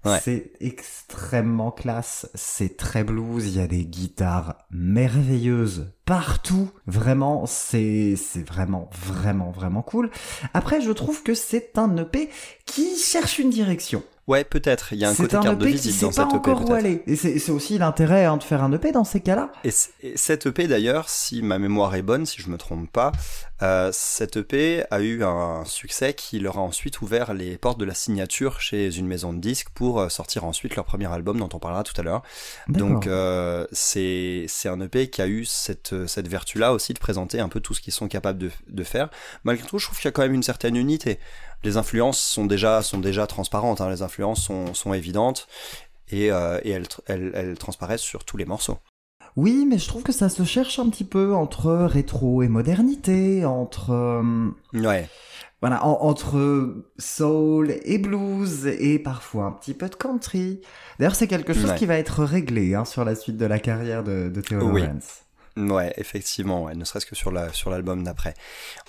Ouais. 0.05 0.19
C'est 0.24 0.51
extrêmement 0.59 1.71
classe, 1.71 2.29
c'est 2.35 2.77
très 2.77 3.03
blues, 3.03 3.47
il 3.47 3.55
y 3.57 3.59
a 3.59 3.65
des 3.67 3.85
guitares 3.85 4.55
merveilleuses 4.69 5.91
partout. 6.05 6.69
Vraiment, 6.88 7.45
c'est 7.47 8.15
c'est 8.15 8.47
vraiment 8.47 8.89
vraiment 9.05 9.50
vraiment 9.51 9.81
cool. 9.81 10.12
Après, 10.53 10.79
je 10.81 10.91
trouve 10.91 11.24
que 11.24 11.33
c'est 11.33 11.77
un 11.77 11.95
EP 11.97 12.29
qui 12.65 12.97
cherche 12.97 13.39
une 13.39 13.50
direction. 13.50 14.03
Ouais, 14.27 14.44
peut-être. 14.44 14.94
Il 14.94 14.98
y 15.00 15.05
a 15.05 15.10
un 15.10 15.15
côté 15.15 15.36
un 15.36 15.41
carte 15.41 15.60
de 15.60 15.67
EP 15.67 15.75
qui 15.75 15.88
visite 15.88 16.01
dans 16.01 16.08
pas 16.08 16.13
cette 16.13 16.29
EP, 16.29 16.36
encore 16.36 16.62
où 16.62 16.65
peut-être. 16.65 16.77
aller. 16.77 17.03
Et 17.05 17.15
c'est 17.15 17.51
aussi 17.51 17.77
l'intérêt 17.77 18.25
hein, 18.25 18.38
de 18.38 18.44
faire 18.44 18.63
un 18.63 18.72
EP 18.74 18.91
dans 18.91 19.03
ces 19.03 19.20
cas-là. 19.20 19.51
Et, 19.63 19.70
et 20.01 20.17
cette 20.17 20.48
EP 20.48 20.67
d'ailleurs, 20.67 21.10
si 21.10 21.44
ma 21.44 21.60
mémoire 21.60 21.94
est 21.96 22.01
bonne, 22.01 22.25
si 22.25 22.41
je 22.41 22.50
me 22.50 22.58
trompe 22.58 22.91
pas, 22.91 23.12
euh, 23.62 23.89
cette 23.94 24.38
EP 24.38 24.84
a 24.91 25.00
eu 25.00 25.24
un 25.24 25.63
succès 25.65 26.13
qui 26.13 26.39
leur 26.39 26.58
a 26.58 26.62
ensuite 26.62 27.01
ouvert 27.01 27.34
les 27.34 27.58
portes 27.58 27.79
de 27.79 27.86
la 27.86 27.94
signature 27.94 28.60
chez 28.60 28.98
une 28.98 29.08
maison 29.08 29.32
de 29.32 29.39
disques 29.39 29.70
pour 29.74 30.00
euh, 30.00 30.10
sortir 30.10 30.44
ensuite 30.44 30.75
leur 30.75 30.86
premier 30.86 31.12
album 31.12 31.39
dont 31.39 31.50
on 31.53 31.60
parlera 31.60 31.84
tout 31.84 31.94
à 32.00 32.03
l'heure. 32.03 32.24
Donc 32.67 33.08
euh, 33.08 33.65
c'est 33.72 34.48
un 34.65 34.82
EP 34.82 35.10
qui 35.10 35.22
a 35.22 35.27
eu 35.27 35.46
cette 35.46 36.08
cette 36.08 36.27
vertu 36.27 36.58
là 36.58 36.74
aussi 36.74 36.94
de 36.94 37.00
présenter 37.00 37.39
un 37.39 37.48
peu 37.48 37.60
tout 37.60 37.74
ce 37.74 37.82
qu'ils 37.82 37.94
sont 37.94 38.08
capables 38.08 38.39
de, 38.39 38.51
de 38.67 38.84
faire. 38.84 39.10
Malgré 39.44 39.65
tout, 39.67 39.77
je 39.77 39.86
trouve 39.86 39.98
qu'il 40.00 40.05
y 40.05 40.10
a 40.10 40.12
quand 40.12 40.24
même 40.24 40.34
une 40.34 40.44
certaine 40.44 40.75
unité. 40.75 41.20
Les 41.65 41.75
influences 41.77 42.22
sont 42.22 42.45
déjà 42.45 42.81
sont 42.81 43.00
déjà 43.00 43.27
transparentes. 43.27 43.81
hein. 43.81 43.89
Les 43.89 44.01
influences 44.01 44.41
sont 44.43 44.74
sont 44.74 44.93
évidentes 44.93 45.48
et, 46.10 46.31
euh, 46.31 46.60
et 46.63 46.69
elles, 46.72 46.88
elles 47.07 47.31
elles 47.36 47.57
transparaissent 47.57 48.01
sur 48.01 48.24
tous 48.24 48.38
les 48.38 48.45
morceaux. 48.45 48.77
Oui, 49.36 49.65
mais 49.67 49.77
je 49.77 49.88
trouve 49.89 50.03
que 50.03 50.13
ça 50.13 50.29
se 50.29 50.43
cherche 50.43 50.79
un 50.79 50.89
petit 50.89 51.03
peu 51.03 51.34
entre 51.36 51.74
rétro 51.86 52.41
et 52.41 52.48
modernité, 52.48 53.43
entre 53.43 53.89
euh, 53.91 54.50
Ouais. 54.74 55.10
voilà, 55.60 55.86
en- 55.86 56.03
entre 56.03 56.86
soul 56.98 57.75
et 57.84 57.98
blues 57.98 58.65
et 58.67 58.98
parfois 59.00 59.45
un 59.45 59.51
petit 59.51 59.74
peu 59.74 59.89
de 59.89 59.95
country. 59.95 60.62
D'ailleurs, 61.00 61.15
c'est 61.15 61.27
quelque 61.27 61.53
chose 61.53 61.72
Ouais. 61.72 61.75
qui 61.75 61.86
va 61.86 61.98
être 61.98 62.24
réglé 62.24 62.75
hein, 62.75 62.86
sur 62.86 63.03
la 63.03 63.13
suite 63.15 63.36
de 63.36 63.45
la 63.45 63.60
carrière 63.60 64.03
de, 64.05 64.29
de 64.29 64.39
Theo 64.41 64.72
Oui. 64.72 64.84
Lawrence. 64.84 65.25
Ouais, 65.57 65.93
effectivement, 65.95 66.63
ouais, 66.63 66.75
ne 66.75 66.83
serait-ce 66.83 67.05
que 67.05 67.15
sur 67.15 67.31
la 67.31 67.53
sur 67.53 67.69
l'album 67.69 68.03
d'après. 68.03 68.33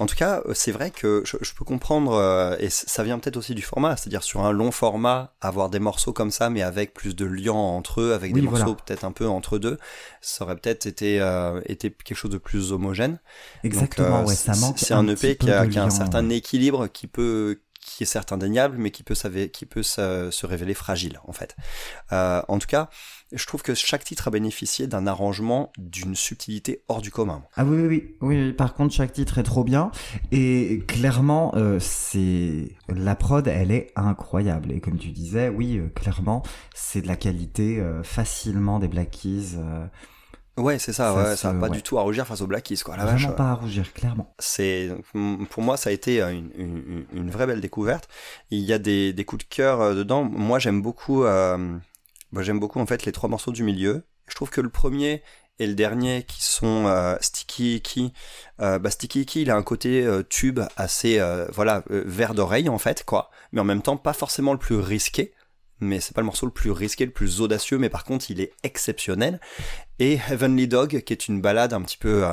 En 0.00 0.06
tout 0.06 0.16
cas, 0.16 0.42
euh, 0.46 0.52
c'est 0.52 0.72
vrai 0.72 0.90
que 0.90 1.22
je, 1.24 1.36
je 1.40 1.54
peux 1.54 1.64
comprendre 1.64 2.14
euh, 2.14 2.56
et 2.58 2.70
ça 2.70 3.04
vient 3.04 3.20
peut-être 3.20 3.36
aussi 3.36 3.54
du 3.54 3.62
format, 3.62 3.96
c'est-à-dire 3.96 4.24
sur 4.24 4.44
un 4.44 4.50
long 4.50 4.72
format, 4.72 5.32
avoir 5.40 5.70
des 5.70 5.78
morceaux 5.78 6.12
comme 6.12 6.32
ça, 6.32 6.50
mais 6.50 6.62
avec 6.62 6.92
plus 6.92 7.14
de 7.14 7.24
liens 7.24 7.52
entre 7.52 8.00
eux, 8.00 8.14
avec 8.14 8.34
Oui, 8.34 8.40
des 8.40 8.48
voilà. 8.48 8.64
morceaux 8.64 8.74
peut-être 8.84 9.04
un 9.04 9.12
peu 9.12 9.28
entre 9.28 9.58
deux, 9.58 9.78
ça 10.20 10.44
aurait 10.44 10.56
peut-être 10.56 10.86
été 10.86 11.20
euh, 11.20 11.60
été 11.66 11.92
quelque 11.92 12.16
chose 12.18 12.32
de 12.32 12.38
plus 12.38 12.72
homogène. 12.72 13.20
Exactement, 13.62 14.08
Donc, 14.08 14.24
euh, 14.24 14.28
ouais, 14.30 14.34
ça 14.34 14.54
c'est- 14.54 14.60
manque. 14.60 14.78
C'est 14.80 14.94
un, 14.94 15.04
petit 15.04 15.26
EP 15.28 15.36
qui 15.36 15.50
a, 15.52 15.66
qui 15.68 15.78
a 15.78 15.84
un 15.84 15.90
certain 15.90 16.28
équilibre 16.30 16.88
qui 16.88 17.06
peut 17.06 17.60
qui 17.86 18.02
est 18.02 18.06
certes 18.06 18.32
indéniable, 18.32 18.76
mais 18.78 18.90
qui 18.90 19.02
peut, 19.02 19.14
qui 19.52 19.64
peut 19.64 19.82
se, 19.82 20.46
révéler 20.46 20.74
fragile, 20.74 21.20
en 21.24 21.32
fait. 21.32 21.56
Euh, 22.12 22.42
en 22.48 22.58
tout 22.58 22.66
cas, 22.66 22.90
je 23.32 23.46
trouve 23.46 23.62
que 23.62 23.74
chaque 23.74 24.04
titre 24.04 24.28
a 24.28 24.30
bénéficié 24.30 24.86
d'un 24.86 25.06
arrangement 25.06 25.72
d'une 25.78 26.14
subtilité 26.14 26.82
hors 26.88 27.00
du 27.00 27.10
commun. 27.10 27.42
Ah 27.56 27.64
oui, 27.64 27.86
oui, 27.86 28.16
oui. 28.20 28.52
Par 28.52 28.74
contre, 28.74 28.92
chaque 28.92 29.12
titre 29.12 29.38
est 29.38 29.44
trop 29.44 29.64
bien. 29.64 29.90
Et 30.32 30.82
clairement, 30.86 31.54
euh, 31.54 31.78
c'est 31.80 32.72
la 32.88 33.14
prod, 33.14 33.46
elle 33.46 33.70
est 33.70 33.92
incroyable. 33.96 34.72
Et 34.72 34.80
comme 34.80 34.98
tu 34.98 35.10
disais, 35.10 35.48
oui, 35.48 35.78
euh, 35.78 35.88
clairement, 35.88 36.42
c'est 36.74 37.00
de 37.00 37.08
la 37.08 37.16
qualité 37.16 37.82
facilement 38.02 38.78
des 38.78 38.88
Black 38.88 39.10
Keys. 39.10 39.56
Euh, 40.58 40.62
Ouais, 40.62 40.78
c'est 40.78 40.92
ça, 40.92 41.12
Ça 41.12 41.14
ouais, 41.30 41.36
ça 41.36 41.50
a 41.50 41.54
pas 41.54 41.66
ouais. 41.68 41.70
du 41.76 41.82
tout 41.82 41.98
à 41.98 42.02
rougir 42.02 42.26
face 42.26 42.40
aux 42.40 42.46
Black 42.46 42.64
Keys, 42.64 42.78
quoi, 42.84 42.96
la 42.96 43.04
vache. 43.04 43.20
vraiment 43.22 43.36
pas 43.36 43.50
à 43.50 43.54
rougir, 43.54 43.92
clairement. 43.92 44.34
c'est 44.38 44.90
pour 45.50 45.62
moi 45.62 45.76
ça 45.76 45.90
a 45.90 45.92
été 45.92 46.20
une, 46.22 46.50
une, 46.56 47.04
une 47.12 47.30
vraie 47.30 47.46
belle 47.46 47.60
découverte 47.60 48.08
il 48.50 48.60
y 48.60 48.72
a 48.72 48.78
des, 48.78 49.12
des 49.12 49.24
coups 49.24 49.44
de 49.44 49.48
cœur 49.54 49.80
euh, 49.80 49.94
dedans 49.94 50.24
moi 50.24 50.58
j'aime 50.58 50.80
beaucoup 50.82 51.24
euh, 51.24 51.76
j'aime 52.40 52.58
beaucoup 52.60 52.80
en 52.80 52.86
fait 52.86 53.04
les 53.04 53.12
trois 53.12 53.28
morceaux 53.28 53.52
du 53.52 53.62
milieu 53.62 54.04
je 54.28 54.34
trouve 54.34 54.50
que 54.50 54.60
le 54.60 54.68
premier 54.70 55.22
et 55.58 55.66
le 55.66 55.74
dernier 55.74 56.24
qui 56.24 56.42
sont 56.44 56.86
euh, 56.86 57.16
Sticky 57.20 57.76
Icky 57.76 58.12
euh, 58.60 58.78
bah 58.78 58.90
Sticky 58.90 59.22
Icky 59.22 59.42
il 59.42 59.50
a 59.50 59.56
un 59.56 59.62
côté 59.62 60.04
euh, 60.04 60.22
tube 60.22 60.60
assez 60.76 61.18
euh, 61.18 61.46
voilà 61.52 61.82
euh, 61.90 62.02
vert 62.06 62.34
d'oreille 62.34 62.68
en 62.68 62.78
fait 62.78 63.04
quoi 63.04 63.30
mais 63.52 63.60
en 63.60 63.64
même 63.64 63.80
temps 63.82 63.96
pas 63.96 64.12
forcément 64.12 64.52
le 64.52 64.58
plus 64.58 64.76
risqué 64.76 65.32
mais 65.80 66.00
c'est 66.00 66.14
pas 66.14 66.22
le 66.22 66.26
morceau 66.26 66.46
le 66.46 66.52
plus 66.52 66.70
risqué, 66.70 67.04
le 67.04 67.12
plus 67.12 67.40
audacieux, 67.40 67.78
mais 67.78 67.88
par 67.88 68.04
contre 68.04 68.30
il 68.30 68.40
est 68.40 68.52
exceptionnel. 68.62 69.40
Et 69.98 70.18
Heavenly 70.28 70.68
Dog, 70.68 71.02
qui 71.02 71.12
est 71.12 71.26
une 71.26 71.40
balade 71.40 71.72
un 71.72 71.80
petit 71.80 71.96
peu, 71.96 72.24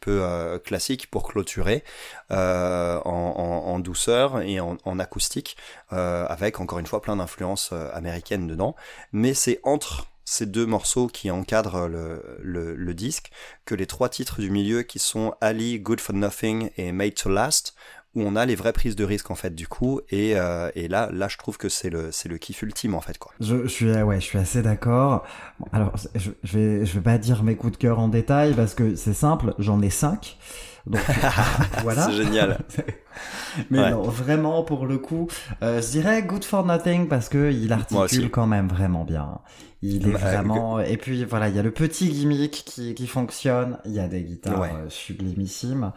peu 0.00 0.20
euh, 0.22 0.58
classique 0.58 1.10
pour 1.10 1.26
clôturer, 1.26 1.82
euh, 2.30 3.00
en, 3.04 3.78
douceur 3.78 4.40
et 4.42 4.60
en, 4.60 4.98
acoustique, 4.98 5.56
euh, 5.92 6.26
avec 6.26 6.60
encore 6.60 6.78
une 6.78 6.86
fois 6.86 7.00
plein 7.00 7.16
d'influences 7.16 7.70
euh, 7.72 7.90
américaines 7.94 8.46
dedans. 8.46 8.74
Mais 9.12 9.34
c'est 9.34 9.60
entre 9.62 10.06
ces 10.24 10.44
deux 10.44 10.66
morceaux 10.66 11.06
qui 11.06 11.30
encadrent 11.30 11.88
le, 11.88 12.38
le, 12.42 12.74
le 12.74 12.94
disque 12.94 13.30
que 13.64 13.74
les 13.74 13.86
trois 13.86 14.10
titres 14.10 14.40
du 14.40 14.50
milieu 14.50 14.82
qui 14.82 14.98
sont 14.98 15.34
Ali, 15.40 15.80
Good 15.80 16.00
for 16.00 16.14
Nothing 16.14 16.70
et 16.76 16.92
Made 16.92 17.14
to 17.14 17.30
Last 17.30 17.74
où 18.14 18.22
on 18.22 18.36
a 18.36 18.46
les 18.46 18.54
vraies 18.54 18.72
prises 18.72 18.96
de 18.96 19.04
risque 19.04 19.30
en 19.30 19.34
fait 19.34 19.54
du 19.54 19.68
coup 19.68 20.00
et, 20.10 20.32
euh, 20.36 20.70
et 20.74 20.88
là 20.88 21.10
là 21.12 21.28
je 21.28 21.36
trouve 21.36 21.58
que 21.58 21.68
c'est 21.68 21.90
le 21.90 22.10
c'est 22.10 22.28
le 22.28 22.38
kiff 22.38 22.62
ultime 22.62 22.94
en 22.94 23.00
fait 23.00 23.18
quoi 23.18 23.32
Je, 23.40 23.62
je 23.64 23.68
suis, 23.68 23.92
ouais, 23.92 24.16
je 24.20 24.24
suis 24.24 24.38
assez 24.38 24.62
d'accord. 24.62 25.24
Bon, 25.60 25.66
alors, 25.72 25.94
je, 26.14 26.30
je 26.42 26.58
vais, 26.58 26.86
je 26.86 26.94
vais 26.94 27.00
pas 27.02 27.18
dire 27.18 27.42
mes 27.42 27.54
coups 27.56 27.72
de 27.74 27.76
cœur 27.78 27.98
en 27.98 28.08
détail 28.08 28.54
parce 28.54 28.74
que 28.74 28.94
c'est 28.96 29.14
simple, 29.14 29.54
j'en 29.58 29.80
ai 29.82 29.90
cinq. 29.90 30.38
Donc, 30.86 31.02
voilà. 31.82 32.06
c'est 32.06 32.12
génial 32.14 32.58
Mais 33.70 33.80
Ouais. 33.80 33.90
non, 33.90 34.02
vraiment, 34.02 34.62
pour 34.62 34.86
le 34.86 34.96
coup, 34.98 35.28
euh, 35.62 35.82
je 35.82 35.88
dirais 35.88 36.22
Good 36.22 36.44
for 36.44 36.64
Nothing 36.64 37.08
parce 37.08 37.28
que 37.28 37.50
il 37.52 37.72
articule 37.72 38.30
quand 38.30 38.46
même 38.46 38.68
vraiment 38.68 39.04
bien. 39.04 39.40
Il 39.82 40.08
est 40.08 40.12
Bah, 40.12 40.18
vraiment. 40.18 40.80
Et 40.80 40.96
puis 40.96 41.24
voilà, 41.24 41.48
il 41.48 41.56
y 41.56 41.58
a 41.58 41.62
le 41.62 41.72
petit 41.72 42.08
gimmick 42.10 42.62
qui, 42.64 42.94
qui 42.94 43.06
fonctionne. 43.06 43.78
Il 43.84 43.92
y 43.92 44.00
a 44.00 44.08
des 44.08 44.22
guitares 44.22 44.60
Ouais. 44.60 44.70
euh, 44.72 44.88
sublimissimes. 44.88 45.92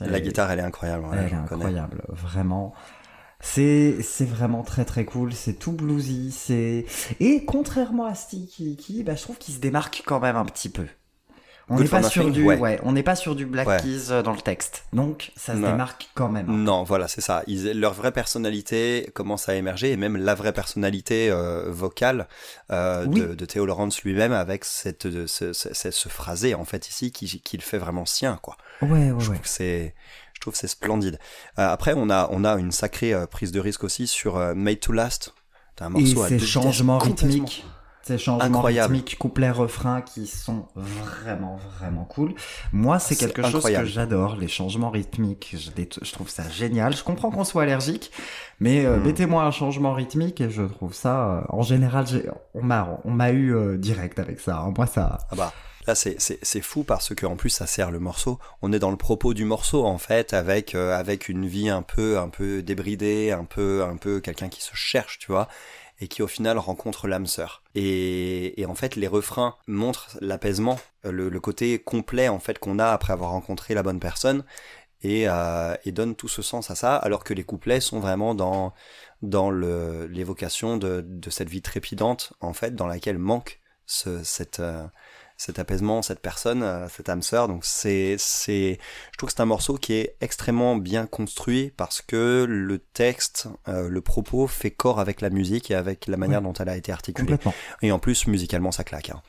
La 0.00 0.20
guitare 0.20 0.50
elle 0.50 0.58
est 0.60 0.62
incroyable 0.62 1.06
elle 1.12 1.26
est 1.26 1.30
connais. 1.46 1.66
incroyable, 1.66 2.02
vraiment. 2.08 2.74
C'est 3.40 3.98
c'est 4.02 4.24
vraiment 4.24 4.62
très 4.62 4.84
très 4.84 5.04
cool, 5.04 5.32
c'est 5.34 5.54
tout 5.54 5.72
bluesy, 5.72 6.32
c'est 6.32 6.86
et 7.20 7.44
contrairement 7.44 8.06
à 8.06 8.14
Sticky 8.14 8.72
Icky, 8.72 9.02
bah, 9.04 9.14
je 9.16 9.22
trouve 9.22 9.36
qu'il 9.38 9.54
se 9.54 9.60
démarque 9.60 10.02
quand 10.06 10.20
même 10.20 10.36
un 10.36 10.46
petit 10.46 10.70
peu. 10.70 10.86
On 11.70 11.78
n'est 11.80 11.88
pas 11.88 12.02
sur 12.02 12.30
du 12.30 12.42
ouais. 12.44 12.58
ouais, 12.58 12.78
on 12.82 12.92
n'est 12.92 13.02
pas 13.02 13.16
sur 13.16 13.34
du 13.34 13.46
Black 13.46 13.66
Ouais. 13.66 13.78
Keys 13.80 14.10
euh, 14.10 14.22
dans 14.22 14.32
le 14.32 14.40
texte. 14.40 14.84
Donc 14.92 15.32
ça 15.36 15.54
se 15.54 15.58
Non. 15.58 15.70
démarque 15.70 16.10
quand 16.14 16.28
même. 16.28 16.46
Non, 16.46 16.82
voilà, 16.82 17.08
c'est 17.08 17.22
ça. 17.22 17.42
Ils, 17.46 17.78
leur 17.80 17.94
vraie 17.94 18.12
personnalité 18.12 19.10
commence 19.14 19.48
à 19.48 19.54
émerger, 19.54 19.90
et 19.92 19.96
même 19.96 20.16
la 20.16 20.34
vraie 20.34 20.52
personnalité 20.52 21.30
euh, 21.30 21.70
vocale 21.70 22.28
euh, 22.70 23.06
Oui. 23.06 23.20
de, 23.20 23.34
de 23.34 23.44
Theo 23.46 23.64
Lawrence 23.64 24.02
lui-même, 24.02 24.32
avec 24.32 24.64
cette, 24.64 25.06
de- 25.06 25.26
ce, 25.26 25.52
ce, 25.54 25.72
ce- 25.72 25.90
ce 25.90 26.08
phrasé 26.08 26.54
en 26.54 26.64
fait 26.64 26.88
ici 26.88 27.12
qui, 27.12 27.40
qui 27.40 27.56
le 27.56 27.62
fait 27.62 27.78
vraiment 27.78 28.04
sien, 28.04 28.38
quoi. 28.42 28.56
Ouais 28.82 28.88
ouais 28.90 29.06
Je 29.08 29.14
ouais. 29.14 29.22
trouve 29.36 29.40
que 29.40 29.48
c'est, 29.48 29.94
je 30.34 30.40
trouve 30.40 30.54
c'est 30.54 30.66
splendide. 30.68 31.18
Euh, 31.58 31.68
après, 31.72 31.94
on 31.96 32.10
a, 32.10 32.28
on 32.30 32.44
a 32.44 32.54
une 32.58 32.72
sacrée 32.72 33.14
euh, 33.14 33.26
prise 33.26 33.52
de 33.52 33.60
risque 33.60 33.84
aussi 33.84 34.06
sur 34.06 34.36
euh, 34.36 34.54
Made 34.54 34.80
to 34.80 34.92
Last. 34.92 35.34
T'as 35.76 35.86
un 35.86 35.94
Et 35.94 36.02
morceau 36.02 36.22
à 36.24 36.28
ces 36.28 36.36
deux 36.36 36.44
changements 36.46 36.98
rythmiques, 36.98 37.64
ces 38.06 38.18
changements 38.18 38.44
Incroyable. 38.44 38.92
rythmiques 38.94 39.18
couplet-refrain 39.18 40.02
qui 40.02 40.26
sont 40.26 40.66
vraiment 40.74 41.58
vraiment 41.78 42.04
cool. 42.04 42.34
Moi, 42.72 42.98
c'est 42.98 43.16
quelque 43.16 43.42
chose 43.48 43.64
que 43.64 43.84
j'adore, 43.84 44.36
les 44.36 44.48
changements 44.48 44.90
rythmiques. 44.90 45.54
Je, 45.58 45.70
les- 45.76 45.88
je 46.02 46.12
trouve 46.12 46.28
ça 46.28 46.48
génial. 46.48 46.94
Je 46.96 47.02
comprends 47.02 47.30
qu'on 47.30 47.44
soit 47.44 47.62
allergique, 47.62 48.10
mais 48.60 48.84
euh, 48.84 48.96
Mm. 48.98 49.02
mettez-moi 49.04 49.42
un 49.44 49.50
changement 49.50 49.92
rythmique 49.94 50.40
et 50.40 50.50
je 50.50 50.62
trouve 50.62 50.94
ça. 50.94 51.28
euh, 51.30 51.40
en 51.48 51.62
général, 51.62 52.04
on 52.54 52.62
m'a 52.62 53.00
on 53.04 53.10
m'a 53.10 53.30
eu 53.30 53.54
euh, 53.54 53.76
direct 53.78 54.18
avec 54.18 54.40
ça. 54.40 54.58
hein. 54.58 54.72
Moi, 54.76 54.86
ça. 54.86 55.18
Ah 55.30 55.34
bah. 55.36 55.52
Là, 55.86 55.94
c'est, 55.94 56.16
fou 56.62 56.82
parce 56.82 57.14
que 57.14 57.26
en 57.26 57.36
plus, 57.36 57.50
ça 57.50 57.66
sert 57.66 57.90
le 57.90 57.98
morceau. 57.98 58.38
On 58.62 58.72
est 58.72 58.78
dans 58.78 58.90
le 58.90 58.96
propos 58.96 59.34
du 59.34 59.44
morceau, 59.44 59.84
en 59.84 59.98
fait, 59.98 60.32
avec, 60.32 60.74
euh, 60.74 60.96
avec 60.98 61.28
une 61.28 61.44
vie 61.46 61.68
un 61.68 61.82
peu, 61.82 62.16
un 62.18 62.30
peu 62.30 62.62
débridée, 62.62 63.32
un 63.32 63.44
peu, 63.44 63.84
un 63.84 63.96
peu 63.98 64.20
quelqu'un 64.20 64.48
qui 64.48 64.62
se 64.62 64.70
cherche, 64.74 65.18
tu 65.18 65.30
vois, 65.30 65.46
et 66.00 66.08
qui 66.08 66.22
au 66.22 66.26
final 66.26 66.58
rencontre 66.58 67.06
l'âme 67.08 67.26
sœur. 67.26 67.62
Et, 67.74 68.64
en 68.68 68.74
fait, 68.74 68.96
les 68.96 69.06
refrains 69.06 69.56
montrent 69.66 70.16
l'apaisement, 70.20 70.78
euh, 71.04 71.12
le, 71.12 71.40
côté 71.40 71.78
complet, 71.78 72.28
en 72.28 72.38
fait, 72.38 72.58
qu'on 72.58 72.78
a 72.78 72.86
après 72.88 73.12
avoir 73.12 73.30
rencontré 73.30 73.74
la 73.74 73.82
bonne 73.82 74.00
personne. 74.00 74.44
Et, 75.02 75.28
euh, 75.28 75.74
et 75.84 75.92
donne 75.92 76.16
tout 76.16 76.28
ce 76.28 76.40
sens 76.40 76.70
à 76.70 76.74
ça, 76.74 76.96
alors 76.96 77.24
que 77.24 77.34
les 77.34 77.44
couplets 77.44 77.80
sont 77.80 78.00
vraiment 78.00 78.34
dans, 78.34 78.72
dans 79.20 79.50
l'évocation 79.50 80.78
de, 80.78 81.04
de 81.06 81.30
cette 81.30 81.50
vie 81.50 81.60
trépidante, 81.60 82.32
en 82.40 82.54
fait, 82.54 82.74
dans 82.74 82.86
laquelle 82.86 83.18
manque 83.18 83.60
ce, 83.84 84.22
cette, 84.24 84.60
euh, 84.60 84.86
cet 85.36 85.58
apaisement, 85.58 86.00
cette 86.02 86.20
personne, 86.20 86.62
euh, 86.62 86.88
cette 86.88 87.08
âme 87.08 87.22
sœur. 87.22 87.48
Donc 87.48 87.64
c'est, 87.64 88.16
c'est, 88.18 88.78
je 89.12 89.16
trouve 89.18 89.28
que 89.28 89.34
c'est 89.36 89.42
un 89.42 89.46
morceau 89.46 89.74
qui 89.76 89.94
est 89.94 90.16
extrêmement 90.20 90.76
bien 90.76 91.06
construit 91.06 91.72
parce 91.76 92.00
que 92.02 92.46
le 92.48 92.78
texte, 92.78 93.48
euh, 93.68 93.88
le 93.88 94.00
propos 94.00 94.46
fait 94.46 94.70
corps 94.70 95.00
avec 95.00 95.20
la 95.20 95.30
musique 95.30 95.70
et 95.70 95.74
avec 95.74 96.06
la 96.06 96.16
manière 96.16 96.40
dont 96.42 96.52
elle 96.52 96.68
a 96.68 96.76
été 96.76 96.92
articulée. 96.92 97.36
Et 97.82 97.90
en 97.92 97.98
plus, 97.98 98.26
musicalement, 98.26 98.72
ça 98.72 98.84
claque. 98.84 99.10
hein. 99.10 99.22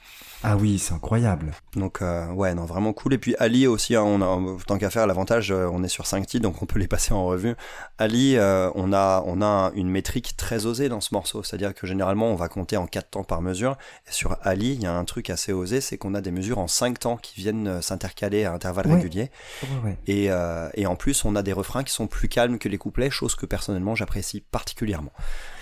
Ah 0.47 0.57
oui, 0.57 0.77
c'est 0.77 0.93
incroyable. 0.93 1.53
Donc 1.75 2.01
euh, 2.01 2.27
ouais, 2.31 2.53
non, 2.53 2.65
vraiment 2.65 2.93
cool. 2.93 3.13
Et 3.15 3.17
puis 3.17 3.35
Ali 3.39 3.65
aussi, 3.65 3.95
hein, 3.95 4.03
on 4.03 4.21
a, 4.21 4.57
tant 4.67 4.77
qu'à 4.77 4.89
faire, 4.91 5.07
l'avantage, 5.07 5.51
euh, 5.51 5.67
on 5.71 5.83
est 5.83 5.87
sur 5.87 6.05
5 6.05 6.27
titres, 6.27 6.43
donc 6.43 6.61
on 6.61 6.65
peut 6.67 6.77
les 6.77 6.87
passer 6.87 7.13
en 7.13 7.25
revue. 7.25 7.55
Ali, 7.97 8.37
euh, 8.37 8.69
on 8.75 8.93
a, 8.93 9.23
on 9.25 9.41
a 9.41 9.71
une 9.73 9.89
métrique 9.89 10.37
très 10.37 10.67
osée 10.67 10.87
dans 10.87 11.01
ce 11.01 11.13
morceau, 11.15 11.41
c'est-à-dire 11.41 11.73
que 11.73 11.87
généralement 11.87 12.27
on 12.27 12.35
va 12.35 12.47
compter 12.47 12.77
en 12.77 12.85
4 12.85 13.09
temps 13.09 13.23
par 13.23 13.41
mesure. 13.41 13.75
Et 14.07 14.11
sur 14.11 14.37
Ali, 14.43 14.73
il 14.73 14.83
y 14.83 14.85
a 14.85 14.93
un 14.95 15.03
truc 15.05 15.29
assez 15.31 15.51
osé, 15.51 15.81
c'est 15.81 15.97
qu'on 15.97 16.13
a 16.13 16.21
des 16.21 16.31
mesures 16.31 16.59
en 16.59 16.67
5 16.67 16.99
temps 16.99 17.17
qui 17.17 17.39
viennent 17.41 17.81
s'intercaler 17.81 18.45
à 18.45 18.53
intervalles 18.53 18.85
Ouais. 18.87 18.95
réguliers. 18.95 19.31
Ouais, 19.63 19.69
ouais. 19.89 19.97
Et, 20.05 20.27
euh, 20.29 20.69
et 20.75 20.85
en 20.85 20.95
plus, 20.95 21.25
on 21.25 21.35
a 21.35 21.41
des 21.41 21.53
refrains 21.53 21.83
qui 21.83 21.91
sont 21.93 22.05
plus 22.05 22.27
calmes 22.29 22.59
que 22.59 22.69
les 22.69 22.77
couplets, 22.77 23.09
chose 23.09 23.33
que 23.33 23.47
personnellement 23.47 23.95
j'apprécie 23.95 24.41
particulièrement. 24.41 25.11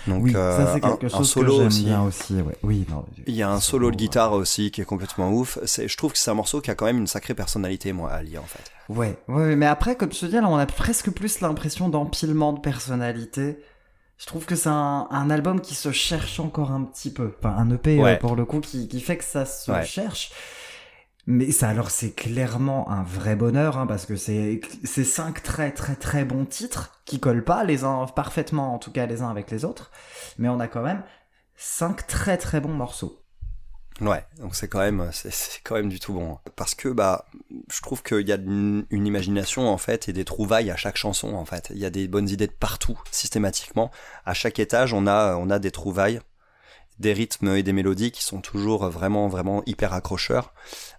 Donc 0.06 0.24
oui, 0.24 0.32
ça 0.32 0.74
un- 0.74 0.80
quelque 0.80 1.06
un, 1.06 1.08
chose 1.08 1.30
solo 1.30 1.56
que 1.60 1.62
aussi. 1.64 1.84
bien 1.84 2.02
aussi. 2.02 2.34
Oui, 2.62 2.84
non, 2.90 3.06
Il 3.26 3.34
y 3.34 3.42
a 3.42 3.48
un 3.50 3.60
solo 3.60 3.90
de 3.90 3.96
guitare 3.96 4.32
aussi 4.34 4.70
qui 4.74 4.82
est 4.82 4.84
complètement 4.84 5.30
ouf. 5.32 5.58
C'est, 5.64 5.88
je 5.88 5.96
trouve 5.96 6.12
que 6.12 6.18
c'est 6.18 6.30
un 6.30 6.34
morceau 6.34 6.60
qui 6.60 6.70
a 6.70 6.74
quand 6.74 6.84
même 6.86 6.98
une 6.98 7.06
sacrée 7.06 7.34
personnalité, 7.34 7.92
moi, 7.92 8.10
Ali, 8.12 8.36
en 8.38 8.42
fait. 8.44 8.70
Ouais, 8.88 9.16
ouais, 9.28 9.56
mais 9.56 9.66
après, 9.66 9.96
comme 9.96 10.12
je 10.12 10.20
te 10.20 10.26
dis, 10.26 10.34
là, 10.34 10.48
on 10.48 10.56
a 10.56 10.66
presque 10.66 11.10
plus 11.10 11.40
l'impression 11.40 11.88
d'empilement 11.88 12.52
de 12.52 12.60
personnalité. 12.60 13.58
Je 14.18 14.26
trouve 14.26 14.44
que 14.46 14.54
c'est 14.56 14.68
un, 14.68 15.06
un 15.10 15.30
album 15.30 15.60
qui 15.60 15.74
se 15.74 15.90
cherche 15.92 16.38
encore 16.40 16.70
un 16.70 16.84
petit 16.84 17.12
peu. 17.12 17.32
Enfin, 17.38 17.54
un 17.56 17.70
EP, 17.70 17.98
Ouais. 17.98 18.12
euh, 18.14 18.16
pour 18.16 18.36
le 18.36 18.44
coup, 18.44 18.60
qui, 18.60 18.88
qui 18.88 19.00
fait 19.00 19.16
que 19.16 19.24
ça 19.24 19.46
se 19.46 19.70
Ouais. 19.70 19.84
cherche. 19.84 20.32
Mais 21.26 21.50
ça, 21.52 21.70
alors, 21.70 21.90
c'est 21.90 22.10
clairement 22.12 22.90
un 22.90 23.02
vrai 23.02 23.34
bonheur, 23.34 23.78
hein, 23.78 23.86
parce 23.86 24.04
que 24.04 24.14
c'est 24.16 24.60
c'est 24.84 25.04
cinq 25.04 25.42
très, 25.42 25.72
très, 25.72 25.96
très 25.96 26.24
bons 26.26 26.44
titres 26.44 27.00
qui 27.06 27.18
collent 27.18 27.44
pas 27.44 27.64
les 27.64 27.82
uns 27.84 28.04
parfaitement, 28.14 28.74
en 28.74 28.78
tout 28.78 28.90
cas, 28.92 29.06
les 29.06 29.22
uns 29.22 29.30
avec 29.30 29.50
les 29.50 29.64
autres. 29.64 29.90
Mais 30.38 30.48
on 30.50 30.60
a 30.60 30.68
quand 30.68 30.82
même 30.82 31.02
cinq 31.56 32.06
très, 32.06 32.36
très 32.36 32.60
bons 32.60 32.74
morceaux. 32.74 33.23
Ouais, 34.00 34.24
donc 34.40 34.56
c'est 34.56 34.66
quand 34.66 34.80
même, 34.80 35.08
c'est, 35.12 35.30
quand 35.62 35.76
même 35.76 35.88
du 35.88 36.00
tout 36.00 36.14
bon. 36.14 36.38
Parce 36.56 36.74
que, 36.74 36.88
bah, 36.88 37.26
je 37.70 37.80
trouve 37.80 38.02
qu'il 38.02 38.26
y 38.26 38.32
a 38.32 38.36
une, 38.36 38.86
une 38.90 39.06
imagination, 39.06 39.68
en 39.68 39.78
fait, 39.78 40.08
et 40.08 40.12
des 40.12 40.24
trouvailles 40.24 40.70
à 40.70 40.76
chaque 40.76 40.96
chanson, 40.96 41.34
en 41.34 41.44
fait. 41.44 41.70
Il 41.70 41.78
y 41.78 41.84
a 41.84 41.90
des 41.90 42.08
bonnes 42.08 42.28
idées 42.28 42.48
de 42.48 42.52
partout, 42.52 43.00
systématiquement. 43.12 43.92
À 44.26 44.34
chaque 44.34 44.58
étage, 44.58 44.92
on 44.92 45.06
a, 45.06 45.36
on 45.36 45.48
a 45.48 45.60
des 45.60 45.70
trouvailles, 45.70 46.20
des 46.98 47.12
rythmes 47.12 47.54
et 47.54 47.62
des 47.62 47.72
mélodies 47.72 48.10
qui 48.10 48.24
sont 48.24 48.40
toujours 48.40 48.88
vraiment, 48.88 49.28
vraiment 49.28 49.62
hyper 49.66 49.92
accrocheurs. 49.92 50.54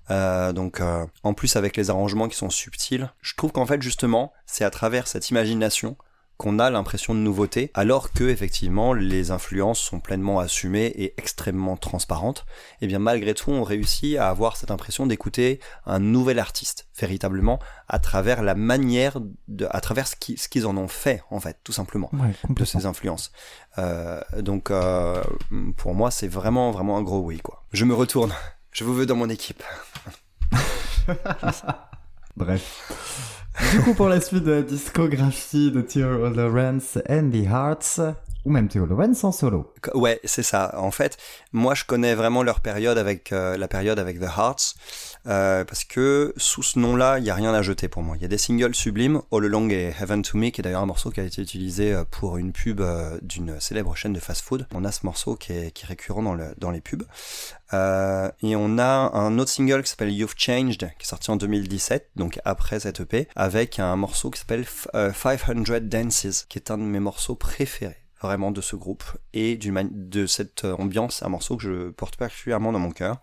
Euh, 0.10 0.54
donc, 0.54 0.80
euh, 0.80 1.06
en 1.24 1.34
plus, 1.34 1.58
avec 1.58 1.75
les 1.75 1.90
arrangements 1.90 2.30
qui 2.30 2.38
sont 2.38 2.50
subtils, 2.50 3.12
je 3.22 3.34
trouve 3.36 3.52
qu'en 3.52 3.66
fait, 3.66 3.82
justement, 3.82 4.32
c'est 4.46 4.64
à 4.64 4.70
travers 4.70 5.08
cette 5.08 5.30
imagination 5.30 5.98
qu'on 6.38 6.60
a 6.60 6.70
l'impression 6.70 7.13
de 7.13 7.20
nouveauté, 7.20 7.72
alors 7.74 8.12
que 8.12 8.25
effectivement 8.25 8.94
les 8.94 9.32
influences 9.32 9.80
sont 9.80 10.00
pleinement 10.00 10.39
assumées 10.39 10.88
et 10.88 11.13
extrêmement 11.18 11.77
transparentes. 11.77 12.46
Et 12.82 12.88
bien 12.88 13.00
malgré 13.00 13.34
tout, 13.34 13.51
on 13.51 13.63
réussit 13.63 14.18
à 14.18 14.30
avoir 14.30 14.58
cette 14.58 14.72
impression 14.72 15.06
d'écouter 15.06 15.60
un 15.86 16.00
nouvel 16.00 16.39
artiste 16.39 16.88
véritablement 17.00 17.60
à 17.88 18.00
travers 18.00 18.42
la 18.44 18.56
manière, 18.56 19.20
de, 19.48 19.68
à 19.70 19.82
travers 19.82 20.08
ce 20.08 20.15
qu'ils, 20.15 20.68
en 20.68 20.77
ont 20.77 20.88
fait 20.88 21.24
en 21.30 21.39
fait, 21.39 21.60
tout 21.63 21.74
simplement 21.74 22.10
Ouais, 22.13 22.34
de 22.50 22.65
ces 22.65 22.86
influences. 22.86 23.32
Euh, 23.77 24.22
donc 24.39 24.72
euh, 24.72 25.24
pour 25.77 25.94
moi, 25.96 26.12
c'est 26.12 26.27
vraiment 26.27 26.72
vraiment 26.72 26.98
un 26.98 27.01
gros 27.01 27.20
oui 27.20 27.39
quoi. 27.39 27.63
Je 27.72 27.86
me 27.86 27.94
retourne. 27.94 28.34
Je 28.72 28.84
vous 28.84 28.94
veux 28.94 29.06
dans 29.06 29.15
mon 29.15 29.30
équipe. 29.30 29.63
Bref. 32.36 33.42
Du 33.72 33.80
coup, 33.82 33.94
pour 33.94 34.10
la 34.10 34.20
suite 34.20 34.44
de 34.44 34.52
la 34.52 34.62
discographie 34.62 35.72
de 35.72 35.82
Theo 35.82 36.30
Lawrence 36.30 36.98
and 37.10 37.30
the 37.32 37.46
Hearts, 37.46 38.00
ou 38.44 38.52
même 38.52 38.68
Theo 38.68 38.86
Lawrence 38.86 39.24
en 39.24 39.32
solo. 39.32 39.74
Ouais, 39.94 40.20
c'est 40.24 40.44
ça. 40.44 40.76
En 40.78 40.92
fait, 40.92 41.18
moi, 41.54 41.74
je 41.74 41.84
connais 41.86 42.16
vraiment 42.16 42.44
leur 42.44 42.60
période 42.60 42.98
avec 42.98 43.32
euh, 43.32 43.58
la 43.58 43.68
période 43.68 43.98
avec 43.98 44.20
The 44.20 44.30
Hearts, 44.38 44.76
euh, 45.27 45.63
parce 45.65 45.84
que 45.84 46.34
sous 46.38 46.63
ce 46.63 46.79
nom-là, 46.79 47.20
il 47.20 47.25
y 47.25 47.29
a 47.29 47.36
rien 47.36 47.53
à 47.53 47.62
jeter 47.62 47.88
pour 47.88 48.03
moi. 48.03 48.15
Il 48.17 48.22
y 48.22 48.25
a 48.25 48.27
des 48.27 48.38
singles 48.38 48.75
sublimes, 48.75 49.22
All 49.32 49.46
Along 49.46 49.70
et 49.72 49.94
Heaven 50.00 50.22
to 50.22 50.38
Me, 50.38 50.50
qui 50.50 50.62
est 50.62 50.63
d'ailleurs 50.63 50.82
un 50.82 50.86
morceau 50.86 51.10
qui 51.12 51.20
a 51.20 51.24
été 51.24 51.41
utilisé 51.41 51.94
euh, 51.94 52.03
pour 52.10 52.38
une 52.38 52.51
pub 52.51 52.82
euh, 52.82 53.17
d'une 53.22 53.60
célèbre 53.60 53.96
chaîne 53.96 54.13
de 54.13 54.20
fast-food. 54.20 54.67
On 54.74 54.84
a 54.86 54.91
ce 54.91 55.05
morceau 55.05 55.36
qui 55.36 55.53
est, 55.53 55.74
récurrent 55.86 56.24
dans, 56.24 56.38
dans 56.58 56.72
les 56.72 56.82
pubs. 56.82 57.03
Euh, 57.74 58.29
et 58.44 58.55
on 58.55 58.77
a 58.77 59.12
un 59.17 59.39
autre 59.39 59.51
single 59.51 59.82
qui 59.84 59.89
s'appelle 59.89 60.12
You've 60.12 60.36
Changed, 60.38 60.77
qui 60.79 60.86
est 61.03 61.08
sorti 61.08 61.32
en 61.32 61.36
2017, 61.36 62.12
donc 62.15 62.39
après 62.46 62.79
cette 62.79 63.00
EP, 63.00 63.27
avec 63.36 63.79
un 63.79 63.96
morceau 63.96 64.29
qui 64.29 64.39
s'appelle 64.39 64.62
F- 64.63 64.88
euh, 64.96 65.12
500 65.12 65.53
Dances, 65.82 66.46
qui 66.48 66.58
est 66.60 66.70
un 66.72 66.77
de 66.77 66.84
mes 66.84 67.00
morceaux 67.00 67.36
préférés 67.36 67.97
vraiment 68.21 68.51
de 68.51 68.62
ce 68.62 68.75
groupe 68.75 69.04
et 69.34 69.58
de 69.58 70.25
cette 70.25 70.63
euh, 70.65 70.75
ambiance, 70.78 71.21
un 71.23 71.30
morceau 71.30 71.58
que 71.58 71.63
je 71.63 71.89
porte 71.91 72.15
particulièrement 72.15 72.71
dans 72.71 72.80
mon 72.80 72.91
cœur. 72.91 73.17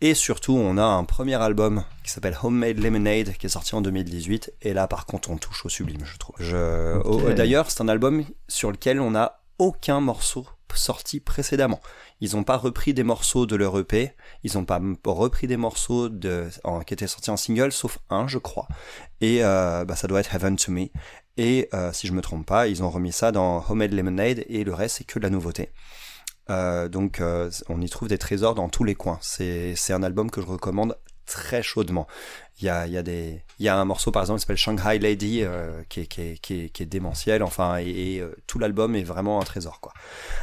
Et 0.00 0.14
surtout, 0.14 0.54
on 0.54 0.76
a 0.76 0.84
un 0.84 1.04
premier 1.04 1.34
album 1.36 1.84
qui 2.02 2.10
s'appelle 2.10 2.36
Homemade 2.42 2.78
Lemonade 2.78 3.32
qui 3.38 3.46
est 3.46 3.50
sorti 3.50 3.74
en 3.74 3.80
2018 3.80 4.52
et 4.62 4.74
là 4.74 4.86
par 4.86 5.06
contre 5.06 5.30
on 5.30 5.36
touche 5.38 5.64
au 5.64 5.68
sublime, 5.68 6.04
je 6.04 6.18
trouve. 6.18 6.36
Je... 6.38 7.00
Oh, 7.04 7.20
D'ailleurs, 7.32 7.70
c'est 7.70 7.80
un 7.80 7.88
album 7.88 8.24
sur 8.48 8.70
lequel 8.72 9.00
on 9.00 9.12
n'a 9.12 9.40
aucun 9.58 10.00
morceau 10.00 10.46
sorti 10.74 11.20
précédemment. 11.20 11.80
Ils 12.20 12.34
n'ont 12.34 12.42
pas 12.42 12.56
repris 12.56 12.92
des 12.94 13.04
morceaux 13.04 13.46
de 13.46 13.54
leur 13.54 13.78
EP, 13.78 14.10
ils 14.42 14.56
n'ont 14.56 14.64
pas 14.64 14.80
repris 15.06 15.46
des 15.46 15.56
morceaux 15.56 16.08
de, 16.08 16.48
en- 16.64 16.80
qui 16.80 16.92
étaient 16.94 17.06
sortis 17.06 17.30
en 17.30 17.36
single, 17.36 17.70
sauf 17.70 17.98
un, 18.10 18.26
je 18.26 18.38
crois. 18.38 18.66
Et 19.20 19.44
euh, 19.44 19.84
bah, 19.84 19.94
ça 19.94 20.08
doit 20.08 20.18
être 20.18 20.34
Heaven 20.34 20.56
to 20.56 20.72
Me. 20.72 20.86
Et 21.36 21.68
euh, 21.74 21.92
si 21.92 22.06
je 22.06 22.12
me 22.12 22.20
trompe 22.20 22.46
pas, 22.46 22.68
ils 22.68 22.82
ont 22.82 22.90
remis 22.90 23.12
ça 23.12 23.32
dans 23.32 23.64
Homemade 23.68 23.92
Lemonade 23.92 24.44
et 24.48 24.64
le 24.64 24.72
reste 24.72 24.98
c'est 24.98 25.04
que 25.04 25.18
de 25.18 25.24
la 25.24 25.30
nouveauté. 25.30 25.70
Euh, 26.50 26.88
donc 26.88 27.20
euh, 27.20 27.50
on 27.68 27.80
y 27.80 27.88
trouve 27.88 28.08
des 28.08 28.18
trésors 28.18 28.54
dans 28.54 28.68
tous 28.68 28.84
les 28.84 28.94
coins. 28.94 29.18
C'est 29.20 29.74
un 29.90 30.02
album 30.02 30.30
que 30.30 30.40
je 30.40 30.46
recommande 30.46 30.96
très 31.26 31.62
chaudement. 31.62 32.06
Il 32.60 32.66
y 32.66 32.68
a, 32.68 32.86
y 32.86 32.98
a 32.98 33.02
y 33.58 33.68
a 33.68 33.76
un 33.76 33.84
morceau 33.84 34.12
par 34.12 34.22
exemple 34.22 34.38
qui 34.38 34.42
s'appelle 34.42 34.56
Shanghai 34.56 34.98
Lady 34.98 35.42
qui, 35.88 36.00
est, 36.00 36.06
qui, 36.06 36.20
est, 36.20 36.38
qui, 36.38 36.64
est, 36.64 36.68
qui 36.68 36.82
est 36.82 36.86
démentiel 36.86 37.42
enfin 37.42 37.78
et, 37.78 38.22
tout 38.46 38.58
l'album 38.58 38.94
est 38.94 39.02
vraiment 39.02 39.40
un 39.40 39.44
trésor 39.44 39.80
quoi. 39.80 39.92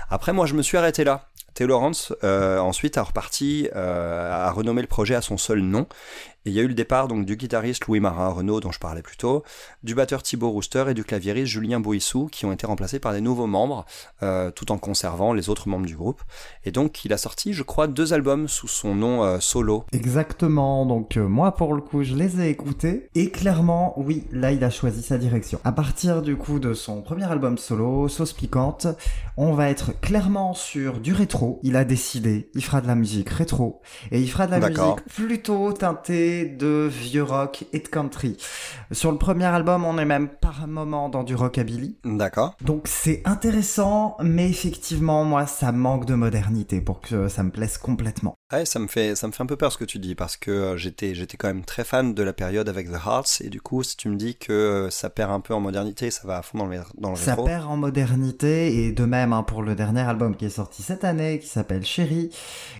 Après 0.09 0.33
moi 0.33 0.45
je 0.45 0.55
me 0.55 0.61
suis 0.61 0.77
arrêté 0.77 1.03
là. 1.03 1.29
Lawrence 1.59 2.11
euh, 2.23 2.57
ensuite 2.57 2.97
a 2.97 3.03
reparti 3.03 3.69
a 3.73 4.51
renommé 4.51 4.81
le 4.81 4.87
projet 4.87 5.13
à 5.15 5.21
son 5.21 5.37
seul 5.37 5.59
nom 5.59 5.87
et 6.45 6.49
il 6.49 6.53
y 6.53 6.59
a 6.59 6.63
eu 6.63 6.67
le 6.67 6.73
départ 6.73 7.07
donc 7.07 7.25
du 7.25 7.35
guitariste 7.35 7.85
Louis 7.85 7.99
Marin 7.99 8.29
Renault 8.29 8.61
dont 8.61 8.71
je 8.71 8.79
parlais 8.79 9.03
plus 9.03 9.17
tôt, 9.17 9.43
du 9.83 9.93
batteur 9.93 10.23
Thibaut 10.23 10.49
Rooster 10.49 10.85
et 10.89 10.93
du 10.93 11.03
claviériste 11.03 11.51
Julien 11.51 11.79
Bouissou 11.79 12.29
qui 12.31 12.45
ont 12.45 12.51
été 12.51 12.65
remplacés 12.65 12.99
par 12.99 13.13
des 13.13 13.21
nouveaux 13.21 13.45
membres 13.45 13.85
euh, 14.23 14.49
tout 14.49 14.71
en 14.71 14.79
conservant 14.79 15.33
les 15.33 15.49
autres 15.49 15.69
membres 15.69 15.85
du 15.85 15.95
groupe. 15.95 16.21
Et 16.65 16.71
donc 16.71 17.05
il 17.05 17.13
a 17.13 17.17
sorti 17.17 17.53
je 17.53 17.61
crois 17.61 17.87
deux 17.87 18.13
albums 18.13 18.47
sous 18.47 18.67
son 18.67 18.95
nom 18.95 19.23
euh, 19.23 19.39
solo. 19.39 19.85
Exactement, 19.91 20.85
donc 20.85 21.17
euh, 21.17 21.27
moi 21.27 21.55
pour 21.55 21.75
le 21.75 21.81
coup 21.81 22.03
je 22.03 22.15
les 22.15 22.41
ai 22.41 22.49
écoutés 22.49 23.09
et 23.13 23.29
clairement 23.29 23.93
oui 23.97 24.25
là 24.31 24.51
il 24.51 24.63
a 24.63 24.71
choisi 24.71 25.03
sa 25.03 25.19
direction. 25.19 25.59
À 25.63 25.71
partir 25.71 26.23
du 26.23 26.37
coup 26.37 26.59
de 26.59 26.73
son 26.73 27.01
premier 27.03 27.25
album 27.25 27.59
solo, 27.59 28.07
Sauce 28.07 28.33
Piquante, 28.33 28.87
on 29.37 29.53
va 29.53 29.69
être 29.69 29.99
clairement 29.99 30.55
sur 30.55 30.99
du 30.99 31.13
rétro. 31.13 31.59
Il 31.61 31.75
a 31.75 31.85
décidé, 31.85 32.49
il 32.55 32.63
fera 32.63 32.81
de 32.81 32.87
la 32.87 32.95
musique 32.95 33.29
rétro 33.29 33.81
et 34.11 34.19
il 34.19 34.29
fera 34.29 34.47
de 34.47 34.51
la 34.51 34.69
musique 34.69 35.05
plutôt 35.07 35.71
teintée 35.73 36.30
de 36.45 36.89
vieux 36.91 37.23
rock 37.23 37.65
et 37.73 37.79
de 37.79 37.87
country. 37.87 38.37
Sur 38.91 39.11
le 39.11 39.17
premier 39.17 39.45
album 39.45 39.85
on 39.85 39.97
est 39.97 40.05
même 40.05 40.27
par 40.29 40.67
moment 40.67 41.09
dans 41.09 41.23
du 41.23 41.35
rockabilly. 41.35 41.97
D'accord. 42.03 42.55
Donc 42.61 42.83
c'est 42.87 43.21
intéressant 43.25 44.17
mais 44.21 44.49
effectivement 44.49 45.23
moi 45.23 45.45
ça 45.45 45.71
manque 45.71 46.05
de 46.05 46.15
modernité 46.15 46.81
pour 46.81 47.01
que 47.01 47.27
ça 47.27 47.43
me 47.43 47.51
plaise 47.51 47.77
complètement. 47.77 48.35
Ouais, 48.51 48.65
ça 48.65 48.79
me 48.79 48.87
fait 48.87 49.15
ça 49.15 49.27
me 49.27 49.31
fait 49.31 49.43
un 49.43 49.45
peu 49.45 49.55
peur 49.55 49.71
ce 49.71 49.77
que 49.77 49.85
tu 49.85 49.97
dis 49.99 50.15
parce 50.15 50.35
que 50.37 50.51
euh, 50.51 50.77
j'étais 50.77 51.15
j'étais 51.15 51.37
quand 51.37 51.47
même 51.47 51.63
très 51.63 51.83
fan 51.85 52.13
de 52.13 52.23
la 52.23 52.33
période 52.33 52.67
avec 52.67 52.89
The 52.91 52.95
Hearts 53.05 53.41
et 53.41 53.49
du 53.49 53.61
coup 53.61 53.83
si 53.83 53.95
tu 53.95 54.09
me 54.09 54.15
dis 54.17 54.35
que 54.35 54.51
euh, 54.51 54.89
ça 54.89 55.09
perd 55.09 55.31
un 55.31 55.39
peu 55.39 55.53
en 55.53 55.59
modernité, 55.61 56.11
ça 56.11 56.27
va 56.27 56.37
à 56.37 56.41
fond 56.41 56.57
dans 56.57 56.65
le 56.65 56.79
dans 56.97 57.11
le 57.11 57.15
Ça 57.15 57.31
rétro. 57.31 57.45
perd 57.45 57.65
en 57.67 57.77
modernité 57.77 58.85
et 58.85 58.91
de 58.91 59.05
même 59.05 59.31
hein, 59.33 59.43
pour 59.43 59.61
le 59.63 59.75
dernier 59.75 60.01
album 60.01 60.35
qui 60.35 60.45
est 60.45 60.49
sorti 60.49 60.81
cette 60.83 61.03
année 61.03 61.39
qui 61.39 61.47
s'appelle 61.47 61.85
Chérie. 61.85 62.29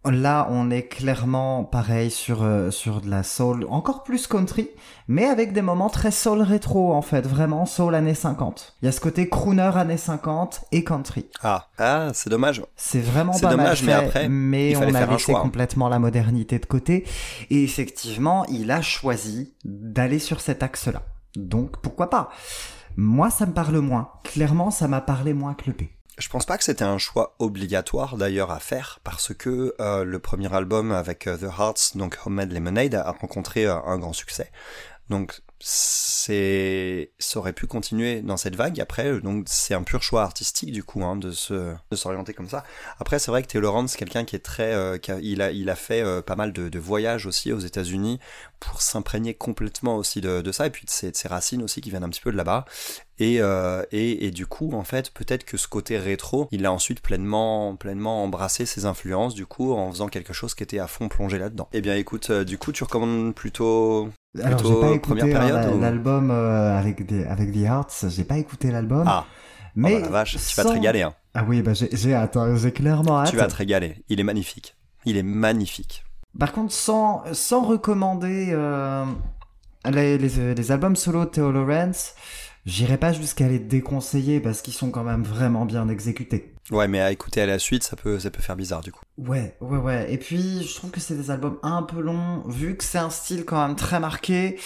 Là 0.05 0.47
on 0.51 0.69
est 0.71 0.87
clairement 0.87 1.63
pareil 1.63 2.11
sur 2.11 2.43
euh, 2.43 2.69
sur 2.71 2.99
de 3.01 3.09
la 3.09 3.23
soul 3.41 3.65
encore 3.69 4.03
plus 4.03 4.27
country 4.27 4.69
mais 5.07 5.25
avec 5.25 5.51
des 5.51 5.63
moments 5.63 5.89
très 5.89 6.11
soul 6.11 6.43
rétro 6.43 6.93
en 6.93 7.01
fait 7.01 7.25
vraiment 7.25 7.65
soul 7.65 7.95
années 7.95 8.13
50. 8.13 8.75
Il 8.81 8.85
y 8.85 8.87
a 8.87 8.91
ce 8.91 8.99
côté 8.99 9.29
crooner 9.29 9.71
années 9.75 9.97
50 9.97 10.65
et 10.71 10.83
country. 10.83 11.25
Ah, 11.41 11.67
ah, 11.79 12.09
c'est 12.13 12.29
dommage. 12.29 12.61
C'est 12.75 13.01
vraiment 13.01 13.33
C'est 13.33 13.41
pas 13.41 13.49
dommage, 13.49 13.83
mal 13.83 13.87
mais 13.87 14.05
après, 14.05 14.29
mais 14.29 14.75
on 14.77 14.93
a 14.93 15.05
laissé 15.07 15.33
hein. 15.33 15.39
complètement 15.41 15.89
la 15.89 15.97
modernité 15.97 16.59
de 16.59 16.65
côté 16.67 17.05
et 17.49 17.63
effectivement 17.63 18.45
il 18.45 18.69
a 18.69 18.83
choisi 18.83 19.55
d'aller 19.65 20.19
sur 20.19 20.39
cet 20.39 20.61
axe-là. 20.61 21.01
Donc 21.35 21.77
pourquoi 21.81 22.11
pas? 22.11 22.29
Moi 22.95 23.31
ça 23.31 23.47
me 23.47 23.53
parle 23.53 23.79
moins. 23.79 24.11
Clairement 24.23 24.69
ça 24.69 24.87
m'a 24.87 25.01
parlé 25.01 25.33
moins 25.33 25.55
que 25.55 25.63
le 25.65 25.73
P. 25.73 25.89
Je 26.21 26.29
pense 26.29 26.45
pas 26.45 26.55
que 26.55 26.63
c'était 26.63 26.83
un 26.83 26.99
choix 26.99 27.35
obligatoire 27.39 28.15
d'ailleurs 28.15 28.51
à 28.51 28.59
faire 28.59 28.99
parce 29.03 29.33
que 29.33 29.73
euh, 29.79 30.03
le 30.03 30.19
premier 30.19 30.53
album 30.53 30.91
avec 30.91 31.25
euh, 31.25 31.35
The 31.35 31.51
Hearts, 31.59 31.95
donc 31.97 32.19
Homemade 32.23 32.51
Lemonade, 32.51 32.93
a 32.93 33.11
rencontré 33.11 33.65
euh, 33.65 33.75
un 33.87 33.97
grand 33.97 34.13
succès. 34.13 34.51
Donc 35.09 35.41
c'est 35.63 37.11
ça 37.19 37.39
aurait 37.39 37.53
pu 37.53 37.67
continuer 37.67 38.21
dans 38.21 38.37
cette 38.37 38.55
vague. 38.55 38.79
Après 38.79 39.19
donc 39.21 39.45
c'est 39.47 39.73
un 39.73 39.83
pur 39.83 40.01
choix 40.01 40.23
artistique 40.23 40.71
du 40.71 40.83
coup 40.83 41.03
hein, 41.03 41.15
de 41.15 41.31
se 41.31 41.73
de 41.91 41.95
s'orienter 41.95 42.33
comme 42.33 42.49
ça. 42.49 42.63
Après 42.99 43.19
c'est 43.19 43.31
vrai 43.31 43.43
que 43.43 43.47
Taylor 43.47 43.73
Laurent 43.73 43.87
c'est 43.87 43.97
quelqu'un 43.97 44.25
qui 44.25 44.35
est 44.35 44.39
très 44.39 44.73
euh, 44.73 44.97
il 45.21 45.41
a 45.41 45.51
il 45.51 45.69
a 45.69 45.75
fait 45.75 46.01
euh, 46.01 46.21
pas 46.21 46.35
mal 46.35 46.53
de, 46.53 46.79
voyages 46.79 47.25
aussi 47.27 47.53
aux 47.53 47.59
États-Unis 47.59 48.19
pour 48.59 48.81
s'imprégner 48.81 49.33
complètement 49.33 49.97
aussi 49.97 50.19
de, 50.21 50.41
de, 50.41 50.51
ça. 50.51 50.67
Et 50.67 50.69
puis 50.69 50.85
de 50.85 50.89
ses, 50.89 51.11
de 51.11 51.15
ses, 51.15 51.27
racines 51.27 51.61
aussi 51.61 51.81
qui 51.81 51.89
viennent 51.89 52.03
un 52.03 52.09
petit 52.09 52.21
peu 52.21 52.31
de 52.31 52.37
là-bas. 52.37 52.65
Et, 53.19 53.39
euh, 53.39 53.83
et, 53.91 54.25
et 54.25 54.31
du 54.31 54.47
coup 54.47 54.71
en 54.73 54.83
fait 54.83 55.11
peut-être 55.11 55.43
que 55.43 55.57
ce 55.57 55.67
côté 55.67 55.99
rétro 55.99 56.47
il 56.51 56.65
a 56.65 56.71
ensuite 56.71 57.01
pleinement 57.01 57.75
pleinement 57.75 58.23
embrassé 58.23 58.65
ses 58.65 58.85
influences 58.85 59.35
du 59.35 59.45
coup 59.45 59.73
en 59.73 59.91
faisant 59.91 60.07
quelque 60.07 60.33
chose 60.33 60.55
qui 60.55 60.63
était 60.63 60.79
à 60.79 60.87
fond 60.87 61.07
plongé 61.07 61.37
là-dedans. 61.37 61.69
Eh 61.73 61.81
bien 61.81 61.95
écoute 61.95 62.31
euh, 62.31 62.43
du 62.43 62.57
coup 62.57 62.71
tu 62.71 62.83
recommandes 62.83 63.35
plutôt 63.35 64.09
alors, 64.39 64.65
j'ai 64.65 64.79
pas 64.79 64.91
écouté 64.91 65.35
hein, 65.35 65.77
l'album 65.79 66.31
euh, 66.31 66.79
avec, 66.79 67.05
des, 67.05 67.25
avec 67.25 67.51
The 67.51 67.65
Hearts, 67.65 68.05
j'ai 68.07 68.23
pas 68.23 68.37
écouté 68.37 68.71
l'album. 68.71 69.03
Ah, 69.05 69.25
mais 69.75 69.95
oh 69.95 69.99
bah 69.99 70.05
la 70.05 70.09
vache, 70.09 70.37
tu 70.37 70.55
vas 70.55 70.63
te 70.63 70.69
régaler. 70.69 71.01
Hein. 71.01 71.13
Ah 71.33 71.43
oui, 71.47 71.61
bah 71.61 71.73
j'ai 71.73 72.13
hâte, 72.13 72.37
hein, 72.37 72.55
j'ai 72.55 72.71
clairement 72.71 73.19
hâte. 73.19 73.29
Tu 73.29 73.37
vas 73.37 73.47
te 73.47 73.55
régaler, 73.55 74.03
il 74.07 74.19
est 74.19 74.23
magnifique. 74.23 74.75
Il 75.05 75.17
est 75.17 75.23
magnifique. 75.23 76.05
Par 76.37 76.53
contre, 76.53 76.71
sans, 76.71 77.23
sans 77.33 77.63
recommander 77.63 78.49
euh, 78.51 79.05
les, 79.91 80.17
les, 80.17 80.55
les, 80.55 80.71
albums 80.71 80.95
solo 80.95 81.25
de 81.25 81.29
Theo 81.29 81.51
Lawrence, 81.51 82.15
j'irai 82.65 82.97
pas 82.97 83.13
jusqu'à 83.13 83.47
les 83.47 83.59
déconseiller 83.59 84.39
parce 84.39 84.61
qu'ils 84.61 84.73
sont 84.73 84.91
quand 84.91 85.03
même 85.03 85.23
vraiment 85.23 85.65
bien 85.65 85.89
exécutés. 85.89 86.53
Ouais, 86.69 86.87
mais 86.87 87.01
à 87.01 87.11
écouter 87.11 87.41
à 87.41 87.45
la 87.45 87.59
suite, 87.59 87.83
ça 87.83 87.95
peut, 87.95 88.19
ça 88.19 88.31
peut 88.31 88.41
faire 88.41 88.55
bizarre 88.55 88.81
du 88.81 88.91
coup. 88.91 89.03
Ouais, 89.17 89.57
ouais, 89.61 89.77
ouais. 89.77 90.13
Et 90.13 90.17
puis, 90.17 90.63
je 90.63 90.75
trouve 90.75 90.91
que 90.91 90.99
c'est 90.99 91.15
des 91.15 91.31
albums 91.31 91.57
un 91.63 91.83
peu 91.83 91.99
longs, 91.99 92.43
vu 92.47 92.77
que 92.77 92.83
c'est 92.83 92.97
un 92.97 93.09
style 93.09 93.45
quand 93.45 93.65
même 93.65 93.75
très 93.75 93.99
marqué. 93.99 94.57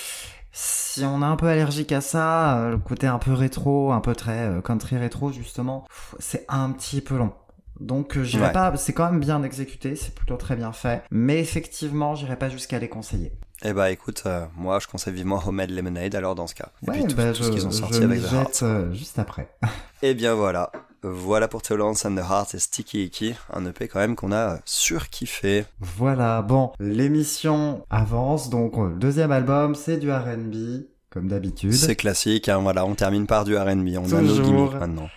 Si 0.58 1.04
on 1.04 1.22
est 1.22 1.26
un 1.26 1.36
peu 1.36 1.48
allergique 1.48 1.92
à 1.92 2.00
ça, 2.00 2.60
euh, 2.60 2.72
le 2.72 2.78
côté 2.78 3.08
un 3.08 3.20
peu 3.20 3.34
rétro, 3.34 3.92
un 3.92 4.00
peu 4.00 4.16
très 4.16 4.48
euh, 4.48 4.62
country 4.62 4.98
rétro 4.98 5.34
justement, 5.34 5.86
c'est 6.18 6.46
un 6.48 6.72
petit 6.72 7.02
peu 7.02 7.18
long. 7.18 7.34
Donc 7.82 8.16
euh, 8.16 8.24
j'irai 8.24 8.54
pas, 8.54 8.74
c'est 8.78 8.94
quand 8.94 9.12
même 9.12 9.20
bien 9.20 9.44
exécuté, 9.44 9.98
c'est 9.98 10.16
plutôt 10.16 10.38
très 10.38 10.56
bien 10.56 10.72
fait, 10.72 11.04
mais 11.12 11.40
effectivement 11.40 12.16
j'irai 12.16 12.38
pas 12.38 12.48
jusqu'à 12.48 12.80
les 12.80 12.88
conseiller. 12.88 13.34
Eh 13.64 13.74
bah 13.74 13.92
écoute, 13.92 14.24
moi 14.58 14.80
je 14.80 14.88
conseille 14.88 15.14
vivement 15.14 15.42
Homemade 15.46 15.72
Lemonade 15.72 16.14
alors 16.16 16.36
dans 16.36 16.48
ce 16.48 16.56
cas. 16.56 16.70
Et 16.88 16.92
puis 16.92 17.06
tout, 17.06 17.16
bah, 17.16 17.34
ce 17.34 17.50
qu'ils 17.50 17.66
ont 17.66 17.72
sorti 17.72 18.04
avec 18.04 18.22
The 18.22 18.34
Heart. 18.34 18.64
juste 18.94 19.18
après. 19.18 19.50
Et 19.64 19.68
eh 20.10 20.14
bien 20.14 20.34
voilà, 20.34 20.72
voilà 21.04 21.48
pour 21.48 21.62
Tolerance 21.62 22.06
and 22.06 22.16
the 22.16 22.20
Heart 22.20 22.56
et 22.56 22.60
Sticky 22.60 23.04
Icky, 23.06 23.36
un 23.54 23.66
EP 23.66 23.88
quand 23.88 24.00
même 24.00 24.16
qu'on 24.16 24.32
a 24.32 24.60
surkiffé. 24.66 25.66
Voilà, 25.80 26.42
bon, 26.42 26.72
l'émission 26.80 27.86
avance, 27.90 28.50
donc 28.50 28.76
le 28.78 28.96
deuxième 28.96 29.32
album 29.32 29.74
c'est 29.76 29.98
du 29.98 30.12
R&B, 30.12 30.84
comme 31.10 31.28
d'habitude. 31.28 31.74
C'est 31.74 31.96
classique, 31.96 32.50
hein, 32.50 32.60
voilà, 32.60 32.86
on 32.86 32.96
termine 32.96 33.26
par 33.26 33.46
du 33.46 33.56
R&B, 33.58 33.90
on 33.98 34.12
a 34.14 34.22
nos 34.22 34.42
gimmicks 34.44 34.74
maintenant. 34.74 35.10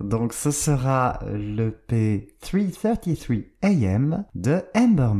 Donc 0.00 0.32
ce 0.32 0.50
sera 0.50 1.18
le 1.30 1.76
P333 1.90 3.44
AM 3.62 4.24
de 4.34 4.62
Amber 4.74 5.10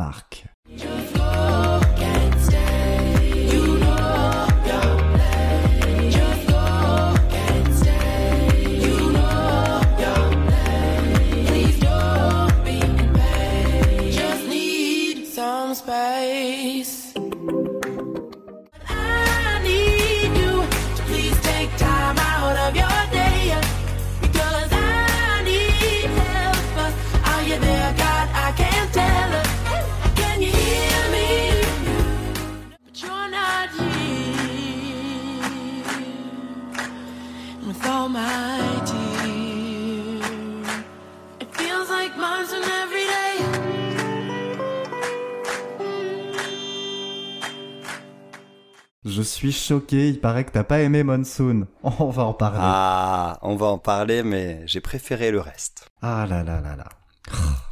Je 49.07 49.23
suis 49.23 49.53
choqué, 49.53 50.11
il 50.11 50.21
paraît 50.21 50.45
que 50.45 50.51
t'as 50.51 50.63
pas 50.63 50.81
aimé 50.81 51.03
Monsoon. 51.03 51.67
On 51.83 52.11
va 52.11 52.25
en 52.25 52.35
parler. 52.35 52.59
Ah, 52.61 53.39
on 53.41 53.57
va 53.57 53.67
en 53.69 53.79
parler, 53.79 54.23
mais 54.23 54.63
j'ai 54.67 54.83
préféré 54.83 55.31
le 55.31 55.41
reste. 55.41 55.89
Ah 56.03 56.27
là 56.29 56.43
là 56.43 56.61
là 56.61 56.77
là. 56.77 56.85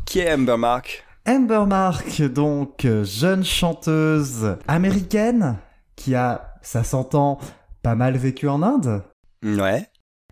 Qui 0.07 0.21
est 0.21 0.33
Amber 0.33 0.57
Mark? 0.57 1.05
Amber 1.29 1.67
Mark, 1.67 2.23
donc 2.23 2.87
jeune 3.03 3.45
chanteuse 3.45 4.57
américaine 4.67 5.59
qui 5.97 6.15
a, 6.15 6.55
ça 6.63 6.83
s'entend, 6.83 7.39
pas 7.83 7.95
mal 7.95 8.17
vécu 8.17 8.49
en 8.49 8.63
Inde. 8.63 9.03
Ouais. 9.43 9.87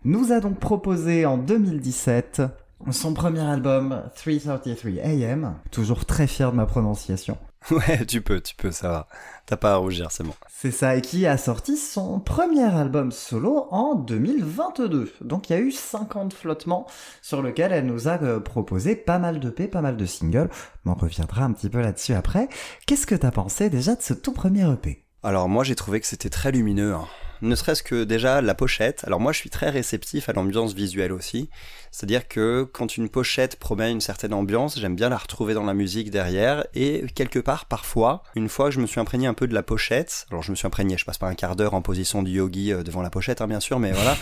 Nous 0.04 0.32
a 0.32 0.40
donc 0.40 0.59
proposé 0.59 1.26
en 1.26 1.37
2017 1.37 2.40
son 2.90 3.12
premier 3.12 3.40
album 3.40 4.02
333 4.14 5.02
AM. 5.04 5.56
Toujours 5.70 6.06
très 6.06 6.26
fier 6.26 6.52
de 6.52 6.56
ma 6.56 6.64
prononciation. 6.66 7.37
Ouais, 7.70 8.07
tu 8.07 8.20
peux, 8.20 8.40
tu 8.40 8.55
peux, 8.55 8.70
ça 8.70 8.88
va. 8.88 9.09
T'as 9.44 9.57
pas 9.57 9.72
à 9.72 9.76
rougir, 9.76 10.12
c'est 10.12 10.22
bon. 10.22 10.35
C'est 10.48 10.70
ça, 10.70 10.96
et 10.96 11.00
qui 11.00 11.26
a 11.26 11.37
sorti 11.37 11.76
son 11.76 12.20
premier 12.20 12.64
album 12.64 13.11
solo 13.11 13.66
en 13.70 13.94
2022. 13.96 15.12
Donc 15.20 15.50
il 15.50 15.52
y 15.52 15.57
a 15.57 15.59
eu 15.59 15.72
50 15.72 16.33
flottements 16.33 16.87
sur 17.22 17.42
lequel 17.42 17.72
elle 17.72 17.87
nous 17.87 18.07
a 18.09 18.22
euh, 18.22 18.40
proposé 18.40 18.94
pas 18.94 19.18
mal 19.18 19.40
de 19.40 19.50
P, 19.50 19.66
pas 19.66 19.81
mal 19.81 19.96
de 19.96 20.07
singles. 20.07 20.50
On 20.85 20.94
reviendra 20.94 21.44
un 21.44 21.52
petit 21.52 21.68
peu 21.68 21.81
là-dessus 21.81 22.14
après. 22.14 22.48
Qu'est-ce 22.87 23.07
que 23.07 23.16
t'as 23.16 23.33
pensé 23.33 23.68
déjà 23.68 23.96
de 23.96 24.02
ce 24.02 24.14
tout 24.14 24.33
premier 24.33 24.70
EP 24.72 25.05
Alors 25.24 25.48
moi 25.48 25.64
j'ai 25.64 25.74
trouvé 25.74 26.00
que 26.00 26.07
c'était 26.07 26.31
très 26.31 26.52
lumineux. 26.52 26.94
Hein 26.94 27.07
ne 27.42 27.55
serait-ce 27.55 27.83
que 27.83 28.05
déjà 28.05 28.40
la 28.40 28.55
pochette. 28.55 29.05
Alors 29.07 29.20
moi 29.20 29.33
je 29.33 29.38
suis 29.38 29.50
très 29.50 29.70
réceptif 29.70 30.29
à 30.29 30.33
l'ambiance 30.33 30.74
visuelle 30.74 31.12
aussi. 31.12 31.50
C'est-à-dire 31.96 32.28
que 32.28 32.68
quand 32.70 32.98
une 32.98 33.09
pochette 33.09 33.56
promet 33.56 33.90
une 33.90 34.02
certaine 34.02 34.35
ambiance, 34.35 34.78
j'aime 34.78 34.94
bien 34.94 35.09
la 35.09 35.16
retrouver 35.16 35.54
dans 35.54 35.64
la 35.64 35.72
musique 35.72 36.11
derrière. 36.11 36.66
Et 36.74 37.06
quelque 37.14 37.38
part, 37.38 37.64
parfois, 37.64 38.22
une 38.35 38.50
fois 38.50 38.66
que 38.66 38.72
je 38.72 38.80
me 38.80 38.87
suis 38.87 39.00
imprégné 39.00 39.26
un 39.26 39.32
peu 39.32 39.48
de 39.48 39.54
la 39.54 39.62
pochette, 39.62 40.26
alors 40.30 40.42
je 40.42 40.50
me 40.50 40.56
suis 40.56 40.66
imprégné, 40.66 40.98
je 40.98 41.06
passe 41.06 41.16
pas 41.16 41.26
un 41.26 41.35
quart 41.35 41.56
d'heure 41.56 41.72
en 41.72 41.80
position 41.80 42.22
du 42.22 42.32
yogi 42.32 42.70
euh, 42.70 42.82
devant 42.82 43.00
la 43.00 43.09
pochette, 43.09 43.40
hein, 43.40 43.46
bien 43.46 43.61
sûr, 43.61 43.78
mais 43.78 43.92
voilà. 43.92 44.14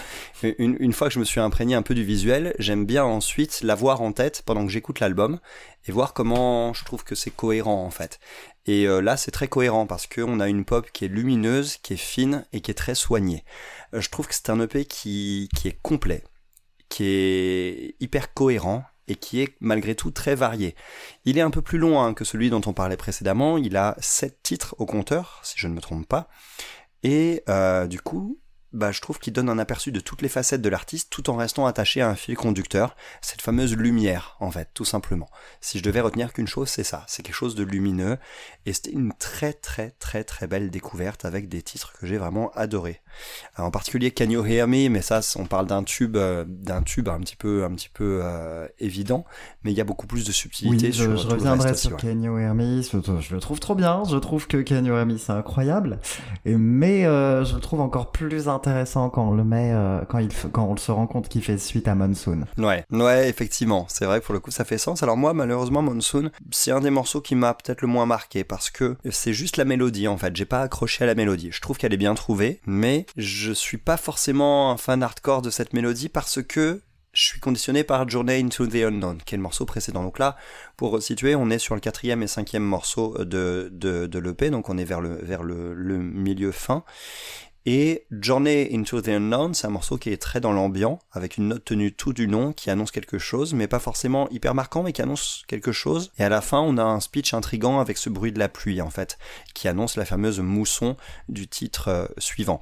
Une, 0.59 0.77
une 0.79 0.93
fois 0.93 1.09
que 1.09 1.15
je 1.15 1.19
me 1.19 1.25
suis 1.25 1.41
imprégné 1.41 1.75
un 1.75 1.83
peu 1.83 1.97
du 1.97 2.05
visuel, 2.05 2.55
j'aime 2.61 2.87
bien 2.87 3.03
ensuite 3.03 3.61
l'avoir 3.65 4.03
en 4.03 4.13
tête 4.13 4.43
pendant 4.47 4.65
que 4.65 4.71
j'écoute 4.71 5.01
l'album 5.01 5.41
et 5.89 5.91
voir 5.91 6.15
comment 6.15 6.75
je 6.75 6.85
trouve 6.85 7.03
que 7.03 7.17
c'est 7.17 7.31
cohérent 7.31 7.85
en 7.85 7.91
fait. 7.91 8.21
Et 8.67 8.87
euh, 8.87 9.01
là, 9.01 9.17
c'est 9.17 9.33
très 9.33 9.49
cohérent 9.49 9.87
parce 9.87 10.07
qu'on 10.07 10.39
a 10.39 10.49
une 10.49 10.65
pop 10.65 10.89
qui 10.93 11.07
est 11.07 11.09
lumineuse, 11.09 11.79
qui 11.83 11.95
est 11.95 11.97
fine 11.97 12.47
et 12.53 12.61
qui 12.61 12.71
est 12.71 12.75
très 12.75 12.95
soignée. 12.95 13.43
Euh, 13.95 14.01
je 14.01 14.11
trouve 14.11 14.29
que 14.29 14.35
c'est 14.35 14.51
un 14.51 14.61
EP 14.61 14.85
qui, 14.85 15.49
qui 15.57 15.67
est 15.67 15.79
complet, 15.83 16.23
qui 16.89 17.05
est 17.05 17.97
hyper 18.01 18.35
cohérent 18.35 18.85
et 19.09 19.17
qui 19.17 19.41
est 19.43 19.55
malgré 19.61 19.95
tout 19.95 20.11
très 20.11 20.35
varié. 20.35 20.75
Il 21.25 21.39
est 21.39 21.43
un 21.43 21.51
peu 21.51 21.63
plus 21.63 21.79
long 21.79 22.01
hein, 22.01 22.15
que 22.15 22.25
celui 22.25 22.51
dont 22.51 22.63
on 22.67 22.73
parlait 22.73 22.97
précédemment, 22.97 23.59
il 23.59 23.77
a 23.77 23.97
7 23.99 24.43
titres 24.43 24.75
au 24.79 24.87
compteur, 24.87 25.41
si 25.43 25.55
je 25.59 25.69
ne 25.69 25.75
me 25.75 25.81
trompe 25.81 26.07
pas, 26.07 26.29
et 27.03 27.43
euh, 27.49 27.87
du 27.87 28.01
coup, 28.01 28.39
bah, 28.75 28.91
je 28.91 29.01
trouve 29.01 29.21
qu'il 29.21 29.33
donne 29.33 29.49
un 29.49 29.59
aperçu 29.61 29.93
de 29.93 30.01
toutes 30.01 30.21
les 30.21 30.29
facettes 30.29 30.61
de 30.61 30.69
l'artiste 30.69 31.09
tout 31.09 31.31
en 31.31 31.37
restant 31.37 31.65
attaché 31.65 32.01
à 32.01 32.09
un 32.09 32.17
fil 32.17 32.37
conducteur, 32.37 32.97
cette 33.23 33.41
fameuse 33.41 33.77
lumière 33.77 34.37
en 34.41 34.51
fait, 34.51 34.69
tout 34.75 34.85
simplement. 34.85 35.31
Si 35.61 35.79
je 35.79 35.85
devais 35.85 36.01
retenir 36.01 36.33
qu'une 36.33 36.49
chose, 36.49 36.69
c'est 36.69 36.83
ça, 36.83 37.05
c'est 37.07 37.23
quelque 37.23 37.37
chose 37.37 37.55
de 37.55 37.63
lumineux, 37.63 38.19
et 38.67 38.73
c'était 38.73 38.91
une 38.91 39.13
très 39.13 39.53
très 39.53 39.91
très 39.93 40.25
très 40.25 40.49
belle 40.49 40.71
découverte 40.71 41.25
avec 41.25 41.49
des 41.49 41.63
titres 41.63 41.93
que 41.93 42.07
j'ai 42.07 42.19
vraiment 42.19 42.51
adorés. 42.55 43.01
en 43.57 43.71
particulier 43.71 44.11
Can 44.11 44.29
You 44.29 44.45
Hear 44.45 44.67
Me, 44.67 44.89
mais 44.89 45.03
ça, 45.03 45.21
on 45.37 45.47
parle 45.47 45.67
d'un 45.67 45.85
tube, 45.85 46.17
euh, 46.17 46.45
d'un 46.49 46.83
tube 46.83 47.09
un 47.09 47.21
petit 47.21 47.37
peu, 47.37 47.65
un 47.65 47.71
petit 47.71 47.91
peu 47.95 48.21
euh, 48.25 48.67
évident, 48.81 49.25
mais 49.63 49.71
il 49.71 49.79
y 49.79 49.81
a 49.81 49.85
beaucoup 49.85 50.09
plus 50.09 50.25
de 50.25 50.33
subtilité 50.33 50.89
oui, 50.89 50.93
sur. 50.93 51.17
Je, 51.17 51.29
reviendrai 51.29 51.77
sur 51.77 51.97
Can 51.97 52.21
You 52.21 52.39
Hear 52.39 52.55
Me, 52.55 52.83
je, 52.83 53.35
le 53.35 53.41
trouve 53.41 53.61
trop 53.61 53.77
bien, 53.77 54.03
je 54.11 54.17
trouve 54.17 54.49
que 54.49 54.57
Can 54.57 54.85
You 54.85 54.97
Hear 54.97 55.07
Me 55.07 55.17
c'est 55.17 55.33
incroyable, 55.33 56.01
mais 56.45 57.07
euh, 57.07 57.45
je 57.45 57.55
le 57.55 57.61
trouve 57.61 57.81
encore 57.81 58.11
plus 58.11 58.49
intéressant 58.49 58.64
intéressant 58.65 59.11
quand 59.11 59.29
on 59.29 59.35
le 59.35 59.45
met, 59.45 59.73
euh, 59.73 60.01
quand, 60.09 60.19
il, 60.19 60.31
quand 60.53 60.65
on 60.65 60.77
se 60.77 60.91
rend 60.91 61.07
compte 61.07 61.29
qu'il 61.29 61.43
fait 61.43 61.59
suite 61.59 61.87
à 61.87 61.95
Monsoon. 61.95 62.45
Ouais, 62.57 62.85
ouais, 62.91 63.29
effectivement. 63.29 63.87
C'est 63.91 64.07
vrai 64.07 64.23
pour 64.23 64.33
le 64.33 64.41
coup, 64.41 64.51
ça 64.51 64.65
fait 64.65 64.79
sens. 64.79 65.03
Alors 65.03 65.19
moi, 65.19 65.35
malheureusement, 65.35 65.83
Monsoon, 65.83 66.31
c'est 66.51 66.71
un 66.71 66.81
des 66.81 66.91
morceaux 66.91 67.21
qui 67.21 67.35
m'a 67.35 67.53
peut-être 67.53 67.83
le 67.83 67.89
moins 67.89 68.07
marqué 68.07 68.43
parce 68.43 68.71
que 68.71 68.97
c'est 69.11 69.35
juste 69.35 69.59
la 69.59 69.67
mélodie, 69.67 70.09
en 70.09 70.17
fait. 70.17 70.35
J'ai 70.35 70.47
pas 70.47 70.63
accroché 70.63 71.05
à 71.05 71.07
la 71.07 71.15
mélodie. 71.15 71.51
Je 71.53 71.61
trouve 71.61 71.77
qu'elle 71.77 71.93
est 71.93 71.99
bien 71.99 72.15
trouvée, 72.15 72.61
mais 72.67 73.05
je 73.19 73.53
suis 73.53 73.79
pas 73.79 73.99
forcément 73.99 74.71
un 74.71 74.79
fan 74.79 75.03
hardcore 75.03 75.43
de 75.43 75.51
cette 75.51 75.75
mélodie 75.75 76.09
parce 76.09 76.43
que 76.43 76.81
je 77.13 77.23
suis 77.23 77.41
conditionné 77.41 77.85
par 77.85 78.09
Journey 78.09 78.41
into 78.41 78.67
the 78.67 78.77
Unknown, 78.77 79.19
qui 79.25 79.35
est 79.35 79.39
le 79.39 79.43
morceau 79.43 79.67
précédent. 79.67 80.03
Donc 80.03 80.19
là, 80.19 80.37
pour 80.77 81.01
situer, 81.01 81.37
on 81.37 81.49
est 81.51 81.61
sur 81.61 81.75
le 81.75 81.81
quatrième 81.81 82.23
et 82.23 82.27
cinquième 82.27 82.65
morceau 82.65 83.17
de, 83.19 83.69
de, 83.71 84.19
l'EP, 84.19 84.51
donc 84.51 84.69
on 84.69 84.79
est 84.79 84.85
vers 84.85 85.01
le, 85.01 85.17
vers 85.23 85.45
le 85.45 85.99
milieu 85.99 86.51
fin. 86.51 86.83
Et 87.67 88.07
Journey 88.11 88.69
into 88.75 89.01
the 89.01 89.09
Unknown, 89.09 89.55
c'est 89.55 89.67
un 89.67 89.71
morceau 89.71 89.97
qui 89.97 90.11
est 90.11 90.21
très 90.21 90.39
dans 90.39 90.53
l'ambiant, 90.53 90.99
avec 91.13 91.39
une 91.39 91.49
note 91.49 91.65
tenue 91.65 91.95
tout 91.95 92.13
du 92.13 92.27
long, 92.27 92.53
qui 92.53 92.69
annonce 92.69 92.91
quelque 92.91 93.17
chose, 93.19 93.55
mais 93.55 93.69
pas 93.69 93.79
forcément 93.79 94.29
hyper 94.29 94.55
marquant, 94.55 94.83
mais 94.83 94.93
qui 94.93 95.01
annonce 95.01 95.45
quelque 95.49 95.73
chose. 95.73 96.13
Et 96.19 96.25
à 96.25 96.29
la 96.29 96.43
fin, 96.43 96.61
on 96.61 96.77
a 96.77 96.83
un 96.83 97.01
speech 97.01 97.33
intrigant 97.33 97.81
avec 97.81 97.97
ce 97.97 98.11
bruit 98.11 98.33
de 98.33 98.39
la 98.39 98.51
pluie, 98.51 98.83
en 98.83 98.91
fait, 98.91 99.19
qui 99.55 99.67
annonce 99.67 99.97
la 99.97 100.05
fameuse 100.05 100.41
mousson 100.41 100.97
du 101.31 101.49
titre 101.49 101.89
euh, 101.89 102.07
suivant. 102.19 102.61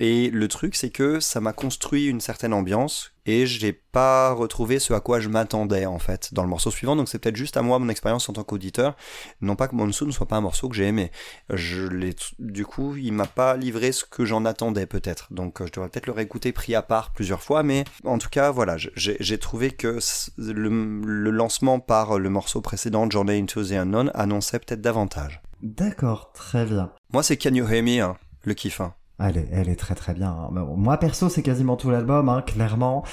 Et 0.00 0.30
le 0.30 0.48
truc, 0.48 0.74
c'est 0.74 0.90
que 0.90 1.20
ça 1.20 1.40
m'a 1.40 1.52
construit 1.52 2.06
une 2.06 2.20
certaine 2.20 2.52
ambiance 2.52 3.12
et 3.24 3.46
j'ai 3.46 3.72
pas 3.72 4.32
retrouvé 4.32 4.80
ce 4.80 4.92
à 4.92 5.00
quoi 5.00 5.20
je 5.20 5.28
m'attendais 5.28 5.86
en 5.86 6.00
fait 6.00 6.34
dans 6.34 6.42
le 6.42 6.48
morceau 6.48 6.70
suivant. 6.70 6.96
Donc 6.96 7.08
c'est 7.08 7.18
peut-être 7.18 7.36
juste 7.36 7.56
à 7.56 7.62
moi 7.62 7.78
mon 7.78 7.88
expérience 7.88 8.28
en 8.28 8.32
tant 8.32 8.42
qu'auditeur. 8.42 8.96
Non 9.40 9.54
pas 9.54 9.68
que 9.68 9.76
Monsoon 9.76 10.06
ne 10.06 10.10
soit 10.10 10.26
pas 10.26 10.36
un 10.36 10.40
morceau 10.40 10.68
que 10.68 10.74
j'ai 10.74 10.86
aimé. 10.86 11.12
Je 11.50 11.86
l'ai, 11.86 12.16
du 12.40 12.66
coup, 12.66 12.96
il 12.96 13.12
m'a 13.12 13.26
pas 13.26 13.56
livré 13.56 13.92
ce 13.92 14.04
que 14.04 14.24
j'en 14.24 14.44
attendais 14.44 14.86
peut-être. 14.86 15.32
Donc 15.32 15.60
euh, 15.60 15.66
je 15.66 15.72
devrais 15.72 15.88
peut-être 15.88 16.06
le 16.06 16.12
réécouter 16.12 16.52
pris 16.52 16.74
à 16.74 16.82
part 16.82 17.12
plusieurs 17.12 17.42
fois. 17.42 17.62
Mais 17.62 17.84
en 18.04 18.18
tout 18.18 18.30
cas, 18.30 18.50
voilà, 18.50 18.76
j'ai 18.76 19.38
trouvé 19.38 19.70
que 19.70 19.98
le, 20.38 20.68
le 21.04 21.30
lancement 21.30 21.78
par 21.78 22.18
le 22.18 22.28
morceau 22.28 22.60
précédent, 22.60 23.08
Journey 23.08 23.38
into 23.38 23.62
the 23.62 23.72
Unknown, 23.72 24.10
annonçait 24.14 24.58
peut-être 24.58 24.80
davantage. 24.80 25.40
D'accord, 25.62 26.32
très 26.32 26.64
bien. 26.64 26.92
Moi, 27.12 27.22
c'est 27.22 27.36
Can 27.36 27.54
You 27.54 27.68
Hear 27.68 27.84
Me, 27.84 28.00
hein, 28.00 28.16
le 28.42 28.54
kiff. 28.54 28.80
Hein. 28.80 28.94
Elle 29.22 29.38
est, 29.38 29.48
elle 29.52 29.68
est 29.68 29.76
très 29.76 29.94
très 29.94 30.14
bien. 30.14 30.30
Hein. 30.30 30.50
Moi 30.50 30.96
perso, 30.98 31.28
c'est 31.28 31.42
quasiment 31.42 31.76
tout 31.76 31.90
l'album, 31.90 32.28
hein, 32.28 32.42
clairement. 32.42 33.04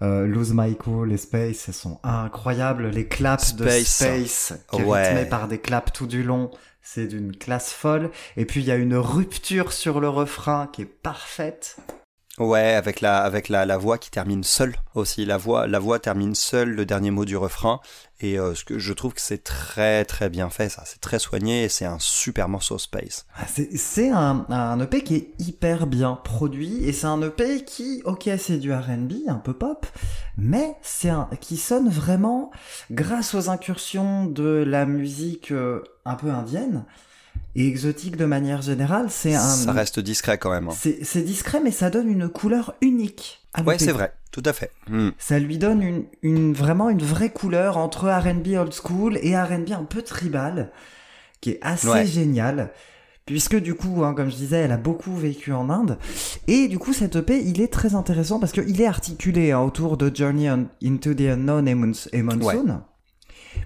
Euh, 0.00 0.26
Lose 0.26 0.52
My 0.54 0.76
Cool, 0.76 1.08
les 1.08 1.16
Space, 1.16 1.68
elles 1.68 1.74
sont 1.74 1.98
incroyables. 2.02 2.88
Les 2.88 3.06
claps 3.06 3.56
de 3.56 3.68
Space, 3.68 4.54
qui 4.72 4.82
ouais. 4.82 5.26
par 5.26 5.48
des 5.48 5.58
claps 5.58 5.92
tout 5.92 6.06
du 6.06 6.22
long, 6.22 6.50
c'est 6.82 7.06
d'une 7.06 7.36
classe 7.36 7.72
folle. 7.72 8.10
Et 8.36 8.44
puis 8.44 8.60
il 8.60 8.66
y 8.66 8.70
a 8.70 8.76
une 8.76 8.96
rupture 8.96 9.72
sur 9.72 10.00
le 10.00 10.08
refrain 10.08 10.68
qui 10.72 10.82
est 10.82 10.86
parfaite. 10.86 11.76
Ouais, 12.38 12.74
avec 12.74 13.00
la 13.00 13.18
avec 13.18 13.48
la, 13.48 13.66
la 13.66 13.78
voix 13.78 13.98
qui 13.98 14.10
termine 14.10 14.44
seule 14.44 14.76
aussi. 14.94 15.24
La 15.24 15.36
voix 15.36 15.66
la 15.66 15.78
voix 15.78 15.98
termine 15.98 16.34
seule 16.34 16.70
le 16.70 16.86
dernier 16.86 17.10
mot 17.10 17.24
du 17.24 17.36
refrain 17.36 17.80
et 18.20 18.38
euh, 18.38 18.54
ce 18.54 18.64
que 18.64 18.78
je 18.78 18.92
trouve 18.92 19.14
que 19.14 19.20
c'est 19.20 19.42
très 19.42 20.04
très 20.04 20.28
bien 20.28 20.48
fait 20.48 20.68
ça. 20.68 20.82
C'est 20.86 21.00
très 21.00 21.18
soigné 21.18 21.64
et 21.64 21.68
c'est 21.68 21.84
un 21.84 21.98
super 21.98 22.48
morceau 22.48 22.78
Space. 22.78 23.26
Ah, 23.36 23.46
c'est 23.46 24.10
un, 24.10 24.46
un 24.48 24.80
EP 24.80 25.02
qui 25.02 25.16
est 25.16 25.30
hyper 25.38 25.86
bien 25.86 26.18
produit 26.22 26.84
et 26.84 26.92
c'est 26.92 27.06
un 27.06 27.20
EP 27.22 27.64
qui 27.64 28.02
ok 28.04 28.30
c'est 28.38 28.58
du 28.58 28.72
R&B 28.72 29.12
un 29.28 29.38
peu 29.38 29.52
pop 29.52 29.86
mais 30.36 30.76
c'est 30.82 31.10
un 31.10 31.28
qui 31.40 31.56
sonne 31.56 31.88
vraiment 31.88 32.50
grâce 32.90 33.34
aux 33.34 33.50
incursions 33.50 34.26
de 34.26 34.64
la 34.66 34.86
musique 34.86 35.50
euh, 35.50 35.82
un 36.04 36.14
peu 36.14 36.30
indienne 36.30 36.84
et 37.58 37.66
exotique 37.66 38.16
de 38.16 38.24
manière 38.24 38.62
générale, 38.62 39.06
c'est 39.10 39.34
un. 39.34 39.40
Ça 39.40 39.72
reste 39.72 39.98
discret 39.98 40.38
quand 40.38 40.50
même. 40.50 40.68
Hein. 40.68 40.92
C'est 41.02 41.22
discret, 41.22 41.60
mais 41.62 41.72
ça 41.72 41.90
donne 41.90 42.08
une 42.08 42.28
couleur 42.28 42.74
unique. 42.80 43.40
ouais, 43.66 43.78
c'est 43.78 43.90
vrai, 43.90 44.12
tout 44.30 44.44
à 44.44 44.52
fait. 44.52 44.70
Hmm. 44.88 45.10
Ça 45.18 45.40
lui 45.40 45.58
donne 45.58 45.82
une, 45.82 46.04
une, 46.22 46.52
vraiment 46.52 46.88
une 46.88 47.02
vraie 47.02 47.30
couleur 47.30 47.76
entre 47.76 48.08
R&B 48.08 48.54
old 48.56 48.72
school 48.72 49.18
et 49.22 49.36
R&B 49.36 49.72
un 49.72 49.82
peu 49.82 50.02
tribal, 50.02 50.70
qui 51.40 51.50
est 51.50 51.58
assez 51.60 52.06
génial. 52.06 52.70
Puisque 53.26 53.56
du 53.56 53.74
coup, 53.74 54.04
hein, 54.04 54.14
comme 54.14 54.30
je 54.30 54.36
disais, 54.36 54.58
elle 54.58 54.72
a 54.72 54.78
beaucoup 54.78 55.14
vécu 55.14 55.52
en 55.52 55.68
Inde. 55.68 55.98
Et 56.46 56.68
du 56.68 56.78
coup, 56.78 56.92
cette 56.92 57.16
EP, 57.16 57.42
il 57.44 57.60
est 57.60 57.72
très 57.72 57.96
intéressant 57.96 58.38
parce 58.38 58.52
qu'il 58.52 58.80
est 58.80 58.86
articulé 58.86 59.50
hein, 59.50 59.60
autour 59.60 59.96
de 59.96 60.14
Journey 60.14 60.48
into 60.48 61.12
the 61.12 61.22
Unknown 61.22 61.66
et, 61.66 61.74
Monsoon 61.74 62.82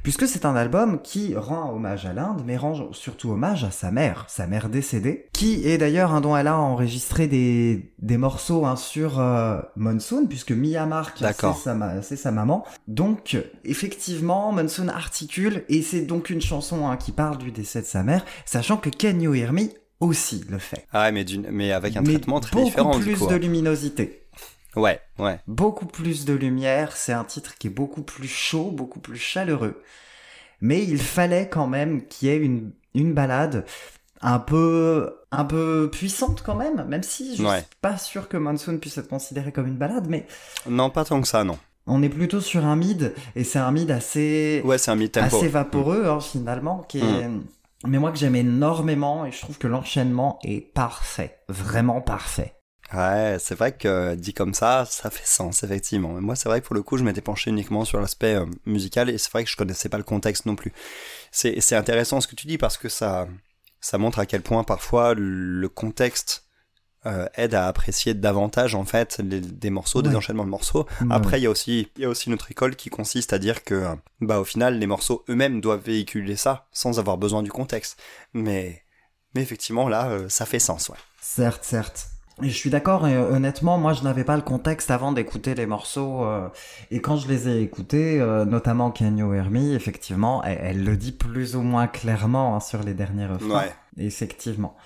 puisque 0.02 0.26
c'est 0.26 0.44
un 0.44 0.56
album 0.56 1.00
qui 1.02 1.34
rend 1.36 1.72
hommage 1.74 2.06
à 2.06 2.12
l'Inde, 2.12 2.42
mais 2.46 2.56
rend 2.56 2.92
surtout 2.92 3.30
hommage 3.30 3.64
à 3.64 3.70
sa 3.70 3.90
mère, 3.90 4.24
sa 4.28 4.46
mère 4.46 4.68
décédée, 4.68 5.28
qui 5.32 5.66
est 5.66 5.78
d'ailleurs 5.78 6.12
un 6.12 6.20
dont 6.20 6.36
elle 6.36 6.48
a 6.48 6.58
enregistré 6.58 7.26
des, 7.26 7.92
des 7.98 8.16
morceaux 8.16 8.64
hein, 8.64 8.76
sur 8.76 9.20
euh, 9.20 9.60
Monsoon, 9.76 10.26
puisque 10.26 10.52
Miyamar, 10.52 11.12
c'est 11.16 12.16
sa, 12.16 12.30
maman. 12.30 12.64
Donc, 12.88 13.36
effectivement, 13.64 14.52
Monsoon 14.52 14.88
articule, 14.88 15.64
et 15.68 15.82
c'est 15.82 16.02
donc 16.02 16.30
une 16.30 16.40
chanson 16.40 16.86
hein, 16.86 16.96
qui 16.96 17.12
parle 17.12 17.38
du 17.38 17.50
décès 17.50 17.80
de 17.80 17.86
sa 17.86 18.02
mère, 18.02 18.24
sachant 18.44 18.76
que 18.76 18.90
Can 18.90 19.18
You 19.18 19.34
Hear 19.34 19.52
Me 19.52 19.68
aussi 20.00 20.44
le 20.50 20.58
fait. 20.58 20.84
Ah, 20.92 21.10
mais, 21.12 21.24
mais 21.50 21.72
avec 21.72 21.96
un 21.96 22.02
traitement 22.02 22.40
très 22.40 22.64
différent. 22.64 22.90
Beaucoup 22.90 23.04
plus 23.04 23.26
de 23.26 23.34
hein. 23.34 23.38
luminosité. 23.38 24.21
Ouais, 24.76 25.00
ouais. 25.18 25.38
Beaucoup 25.46 25.86
plus 25.86 26.24
de 26.24 26.32
lumière, 26.32 26.96
c'est 26.96 27.12
un 27.12 27.24
titre 27.24 27.56
qui 27.58 27.66
est 27.66 27.70
beaucoup 27.70 28.02
plus 28.02 28.28
chaud, 28.28 28.70
beaucoup 28.70 29.00
plus 29.00 29.18
chaleureux. 29.18 29.82
Mais 30.60 30.82
il 30.82 31.00
fallait 31.00 31.48
quand 31.48 31.66
même 31.66 32.06
qu'il 32.06 32.28
y 32.28 32.30
ait 32.30 32.38
une, 32.38 32.72
une 32.94 33.12
balade 33.12 33.66
un 34.22 34.38
peu 34.38 35.16
un 35.32 35.44
peu 35.44 35.90
puissante 35.90 36.42
quand 36.44 36.54
même, 36.54 36.84
même 36.88 37.02
si 37.02 37.36
je 37.36 37.42
suis 37.42 37.64
pas 37.80 37.98
sûr 37.98 38.28
que 38.28 38.36
Monsoon 38.36 38.78
puisse 38.78 38.96
être 38.98 39.08
considéré 39.08 39.50
comme 39.50 39.66
une 39.66 39.76
balade, 39.76 40.06
mais 40.08 40.26
non 40.68 40.90
pas 40.90 41.04
tant 41.04 41.20
que 41.20 41.26
ça, 41.26 41.42
non. 41.42 41.58
On 41.86 42.02
est 42.02 42.08
plutôt 42.08 42.40
sur 42.40 42.64
un 42.64 42.76
mid 42.76 43.12
et 43.34 43.42
c'est 43.42 43.58
un 43.58 43.72
mid 43.72 43.90
assez 43.90 44.62
ouais, 44.64 44.78
c'est 44.78 44.92
un 44.92 44.96
mid 44.96 45.10
tempo. 45.10 45.36
assez 45.36 45.48
vaporeux 45.48 46.06
hein, 46.06 46.20
finalement, 46.20 46.84
qui 46.88 47.00
est 47.00 47.28
mm. 47.28 47.42
mais 47.88 47.98
moi 47.98 48.12
que 48.12 48.18
j'aime 48.18 48.36
énormément 48.36 49.26
et 49.26 49.32
je 49.32 49.40
trouve 49.40 49.58
que 49.58 49.66
l'enchaînement 49.66 50.38
est 50.44 50.60
parfait, 50.60 51.38
vraiment 51.48 52.00
parfait. 52.00 52.54
Ouais, 52.92 53.36
c'est 53.40 53.54
vrai 53.54 53.72
que 53.72 54.14
dit 54.14 54.34
comme 54.34 54.54
ça, 54.54 54.84
ça 54.88 55.10
fait 55.10 55.26
sens, 55.26 55.62
effectivement. 55.62 56.12
Mais 56.12 56.20
moi, 56.20 56.36
c'est 56.36 56.48
vrai 56.48 56.60
que 56.60 56.66
pour 56.66 56.74
le 56.74 56.82
coup, 56.82 56.98
je 56.98 57.04
m'étais 57.04 57.20
penché 57.20 57.50
uniquement 57.50 57.84
sur 57.84 58.00
l'aspect 58.00 58.34
euh, 58.34 58.46
musical 58.66 59.08
et 59.08 59.18
c'est 59.18 59.30
vrai 59.30 59.44
que 59.44 59.50
je 59.50 59.56
connaissais 59.56 59.88
pas 59.88 59.98
le 59.98 60.04
contexte 60.04 60.46
non 60.46 60.56
plus. 60.56 60.72
C'est, 61.30 61.74
intéressant 61.74 62.20
ce 62.20 62.28
que 62.28 62.34
tu 62.34 62.46
dis 62.46 62.58
parce 62.58 62.76
que 62.76 62.88
ça, 62.90 63.26
ça 63.80 63.96
montre 63.96 64.18
à 64.18 64.26
quel 64.26 64.42
point 64.42 64.62
parfois 64.62 65.14
le 65.16 65.68
contexte 65.68 66.44
euh, 67.04 67.26
aide 67.34 67.54
à 67.54 67.66
apprécier 67.66 68.14
davantage 68.14 68.76
en 68.76 68.84
fait 68.84 69.20
des 69.20 69.70
morceaux, 69.70 70.02
des 70.02 70.14
enchaînements 70.14 70.44
de 70.44 70.50
morceaux. 70.50 70.86
Après, 71.10 71.40
il 71.40 71.42
y 71.42 71.46
a 71.46 71.50
aussi, 71.50 71.88
il 71.96 72.02
y 72.02 72.04
a 72.04 72.08
aussi 72.08 72.28
une 72.28 72.34
autre 72.34 72.50
école 72.52 72.76
qui 72.76 72.90
consiste 72.90 73.32
à 73.32 73.40
dire 73.40 73.64
que, 73.64 73.96
bah, 74.20 74.38
au 74.38 74.44
final, 74.44 74.78
les 74.78 74.86
morceaux 74.86 75.24
eux-mêmes 75.28 75.60
doivent 75.60 75.82
véhiculer 75.82 76.36
ça 76.36 76.68
sans 76.72 77.00
avoir 77.00 77.16
besoin 77.16 77.42
du 77.42 77.50
contexte. 77.50 77.98
Mais, 78.34 78.82
mais 79.34 79.42
effectivement, 79.42 79.88
là, 79.88 80.10
euh, 80.10 80.28
ça 80.28 80.46
fait 80.46 80.60
sens, 80.60 80.90
ouais. 80.90 80.98
Certes, 81.20 81.64
certes. 81.64 82.11
Et 82.40 82.48
je 82.48 82.56
suis 82.56 82.70
d'accord, 82.70 83.06
et 83.06 83.14
euh, 83.14 83.30
honnêtement, 83.30 83.76
moi 83.76 83.92
je 83.92 84.02
n'avais 84.02 84.24
pas 84.24 84.36
le 84.36 84.42
contexte 84.42 84.90
avant 84.90 85.12
d'écouter 85.12 85.54
les 85.54 85.66
morceaux, 85.66 86.24
euh, 86.24 86.48
et 86.90 87.00
quand 87.00 87.16
je 87.16 87.28
les 87.28 87.48
ai 87.48 87.60
écoutés, 87.60 88.20
euh, 88.20 88.46
notamment 88.46 88.90
Kenyo 88.90 89.34
Hermi, 89.34 89.74
effectivement, 89.74 90.42
elle, 90.42 90.82
le 90.82 90.96
dit 90.96 91.12
plus 91.12 91.56
ou 91.56 91.62
moins 91.62 91.86
clairement 91.86 92.56
hein, 92.56 92.60
sur 92.60 92.82
les 92.82 92.94
derniers 92.94 93.26
refrains. 93.26 93.64
Ouais. 93.64 93.74
Effectivement. 93.98 94.76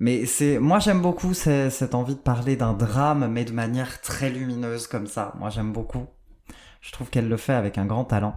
Mais 0.00 0.26
c'est, 0.26 0.58
moi 0.58 0.78
j'aime 0.78 1.02
beaucoup 1.02 1.34
cette 1.34 1.94
envie 1.94 2.14
de 2.14 2.20
parler 2.20 2.56
d'un 2.56 2.72
drame, 2.72 3.28
mais 3.30 3.44
de 3.44 3.52
manière 3.52 4.00
très 4.00 4.30
lumineuse 4.30 4.86
comme 4.86 5.06
ça. 5.06 5.34
Moi 5.38 5.50
j'aime 5.50 5.72
beaucoup. 5.72 6.06
Je 6.80 6.90
trouve 6.90 7.10
qu'elle 7.10 7.28
le 7.28 7.36
fait 7.36 7.52
avec 7.52 7.78
un 7.78 7.86
grand 7.86 8.04
talent. 8.04 8.34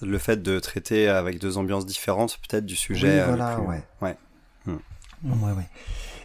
Le 0.00 0.18
fait 0.18 0.42
de 0.42 0.60
traiter 0.60 1.08
avec 1.08 1.40
deux 1.40 1.58
ambiances 1.58 1.84
différentes, 1.84 2.38
peut-être 2.48 2.64
du 2.64 2.76
sujet. 2.76 3.20
Oui, 3.20 3.26
voilà, 3.26 3.60
ouais. 3.60 3.82
Ouais. 4.00 4.16
Hmm. 4.64 4.76
Ouais, 5.24 5.52
ouais. 5.52 5.68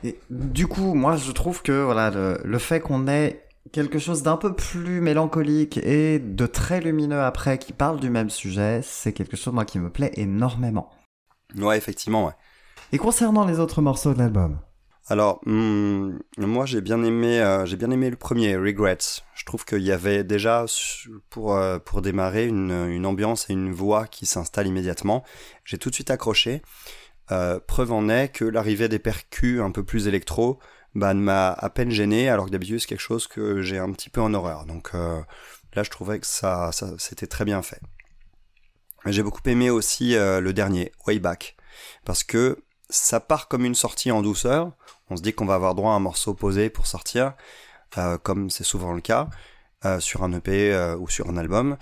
Et 0.04 0.20
du 0.30 0.68
coup, 0.68 0.94
moi, 0.94 1.16
je 1.16 1.32
trouve 1.32 1.62
que 1.62 1.84
voilà, 1.84 2.12
le, 2.44 2.60
fait 2.60 2.80
qu'on 2.80 3.08
ait 3.08 3.46
quelque 3.72 4.00
chose 4.00 4.22
d'un 4.22 4.38
peu 4.38 4.54
plus 4.54 5.00
mélancolique 5.00 5.78
et 5.78 6.20
de 6.20 6.46
très 6.46 6.82
lumineux 6.82 7.22
après 7.22 7.58
qui 7.58 7.74
parle 7.74 8.00
du 8.00 8.10
même 8.10 8.30
sujet, 8.30 8.82
c'est 8.84 9.14
quelque 9.14 9.38
chose 9.38 9.54
moi 9.54 9.66
qui 9.66 9.80
me 9.80 9.90
plaît 9.90 10.12
énormément. 10.16 10.90
Ouais, 11.58 11.78
effectivement, 11.78 12.26
ouais. 12.26 12.34
Et 12.92 12.98
concernant 12.98 13.46
les 13.46 13.60
autres 13.60 13.82
morceaux 13.82 14.14
de 14.14 14.20
l'album? 14.20 14.60
Alors, 15.08 15.42
hmm, 15.46 16.18
moi 16.38 16.66
j'ai 16.66 16.80
bien 16.80 17.04
aimé, 17.04 17.42
euh, 17.42 17.66
j'ai 17.66 17.76
bien 17.76 17.92
aimé 17.92 18.10
le 18.10 18.16
premier, 18.16 18.56
Regrets. 18.56 19.22
Je 19.34 19.44
trouve 19.44 19.66
qu'il 19.66 19.82
y 19.82 19.92
avait 19.92 20.24
déjà 20.24 20.66
pour 21.30 21.56
euh, 21.56 21.78
pour 21.78 22.02
démarrer 22.02 22.48
une, 22.48 22.72
une 22.72 23.06
ambiance 23.06 23.50
et 23.50 23.54
une 23.54 23.74
voix 23.74 24.08
qui 24.08 24.26
s'installe 24.26 24.66
immédiatement. 24.66 25.24
J'ai 25.66 25.78
tout 25.78 25.90
de 25.90 25.96
suite 25.96 26.10
accroché. 26.10 26.62
Euh, 27.34 27.60
preuve 27.60 27.92
en 27.92 28.10
est 28.10 28.30
que 28.30 28.46
l'arrivée 28.46 28.88
des 28.90 29.00
percus 29.00 29.60
un 29.60 29.72
peu 29.72 29.84
plus 29.84 30.08
électro 30.08 30.60
bah, 30.94 31.16
m'a 31.16 31.52
à 31.52 31.70
peine 31.72 31.90
gêné, 31.90 32.30
alors 32.30 32.46
que 32.46 32.52
d'habitude 32.52 32.80
c'est 32.80 32.88
quelque 32.88 33.00
chose 33.00 33.28
que 33.28 33.62
j'ai 33.62 33.80
un 33.80 33.92
petit 33.92 34.12
peu 34.12 34.22
en 34.22 34.34
horreur. 34.36 34.66
Donc 34.66 34.92
euh, 34.94 35.20
là 35.74 35.82
je 35.82 35.90
trouvais 35.90 36.20
que 36.20 36.28
ça, 36.28 36.72
ça 36.72 36.94
c'était 37.00 37.26
très 37.26 37.44
bien 37.44 37.62
fait. 37.64 37.82
J'ai 39.08 39.24
beaucoup 39.24 39.42
aimé 39.46 39.70
aussi 39.72 40.16
euh, 40.16 40.40
le 40.40 40.54
dernier, 40.54 40.92
Way 41.08 41.20
Back, 41.20 41.58
parce 42.06 42.24
que 42.24 42.60
ça 42.90 43.20
part 43.20 43.48
comme 43.48 43.66
une 43.66 43.76
sortie 43.76 44.12
en 44.12 44.22
douceur. 44.22 44.72
On 45.10 45.18
se 45.18 45.24
dit 45.24 45.34
qu'on 45.34 45.46
va 45.46 45.56
avoir 45.56 45.74
droit 45.74 45.94
à 45.94 45.96
un 45.96 46.00
morceau 46.00 46.36
posé 46.36 46.70
pour 46.70 46.86
sortir, 46.88 47.34
comme 48.24 48.50
c'est 48.50 48.64
souvent 48.64 48.94
le 48.94 49.02
cas 49.02 49.30
sur 50.00 50.24
un 50.24 50.32
EP 50.34 50.96
ou 51.00 51.08
sur 51.10 51.30
un 51.30 51.38
album. 51.38 51.78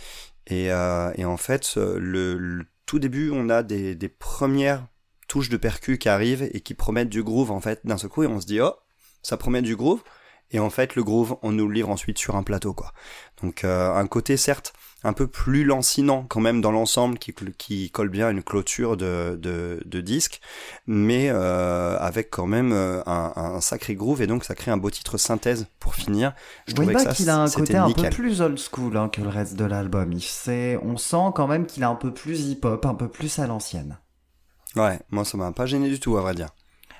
Et, 0.47 0.73
en 0.73 1.37
fait, 1.37 1.75
le, 1.75 2.65
tout 2.85 2.99
début, 2.99 3.29
on 3.31 3.49
a 3.49 3.63
des 3.63 4.09
premières 4.09 4.85
touches 5.31 5.47
de 5.47 5.55
percus 5.55 5.97
qui 5.97 6.09
arrivent 6.09 6.49
et 6.51 6.59
qui 6.59 6.73
promettent 6.73 7.07
du 7.07 7.23
groove 7.23 7.51
en 7.51 7.61
fait 7.61 7.79
d'un 7.85 7.97
seul 7.97 8.09
coup 8.09 8.23
et 8.23 8.27
on 8.27 8.41
se 8.41 8.45
dit 8.45 8.59
oh 8.59 8.73
ça 9.23 9.37
promet 9.37 9.61
du 9.61 9.77
groove 9.77 10.03
et 10.51 10.59
en 10.59 10.69
fait 10.69 10.97
le 10.97 11.05
groove 11.05 11.37
on 11.41 11.53
nous 11.53 11.69
le 11.69 11.73
livre 11.73 11.89
ensuite 11.89 12.17
sur 12.17 12.35
un 12.35 12.43
plateau 12.43 12.73
quoi. 12.73 12.91
Donc 13.41 13.63
euh, 13.63 13.93
un 13.93 14.07
côté 14.07 14.35
certes 14.35 14.73
un 15.05 15.13
peu 15.13 15.27
plus 15.27 15.63
lancinant 15.63 16.25
quand 16.27 16.41
même 16.41 16.59
dans 16.59 16.73
l'ensemble 16.73 17.17
qui, 17.17 17.33
qui 17.57 17.89
colle 17.91 18.09
bien 18.09 18.27
à 18.27 18.31
une 18.31 18.43
clôture 18.43 18.97
de, 18.97 19.39
de, 19.41 19.81
de 19.85 20.01
disque, 20.01 20.41
mais 20.85 21.29
euh, 21.29 21.97
avec 21.99 22.29
quand 22.29 22.45
même 22.45 22.73
euh, 22.73 23.01
un, 23.05 23.31
un, 23.37 23.61
sacré 23.61 23.95
groove 23.95 24.21
et 24.21 24.27
donc 24.27 24.43
ça 24.43 24.53
crée 24.53 24.69
un 24.69 24.77
beau 24.77 24.89
titre 24.89 25.17
synthèse 25.17 25.67
pour 25.79 25.95
finir. 25.95 26.33
Je 26.67 26.75
trouvais 26.75 26.93
que 26.93 27.13
qu'il 27.13 27.29
a 27.29 27.37
un 27.37 27.49
côté 27.49 27.77
un 27.77 27.89
peu 27.89 28.09
plus 28.09 28.41
old 28.41 28.59
school 28.59 28.97
hein, 28.97 29.07
que 29.07 29.21
le 29.21 29.29
reste 29.29 29.55
de 29.55 29.63
l'album. 29.63 30.11
On 30.83 30.97
sent 30.97 31.31
quand 31.35 31.47
même 31.47 31.65
qu'il 31.65 31.83
est 31.83 31.87
un 31.87 31.95
peu 31.95 32.13
plus 32.13 32.41
hip-hop, 32.41 32.85
un 32.85 32.95
peu 32.95 33.07
plus 33.07 33.39
à 33.39 33.47
l'ancienne. 33.47 33.97
Ouais, 34.75 34.99
moi 35.09 35.25
ça 35.25 35.37
m'a 35.37 35.51
pas 35.51 35.65
gêné 35.65 35.89
du 35.89 35.99
tout 35.99 36.17
à 36.17 36.21
vrai 36.21 36.33
dire. 36.33 36.49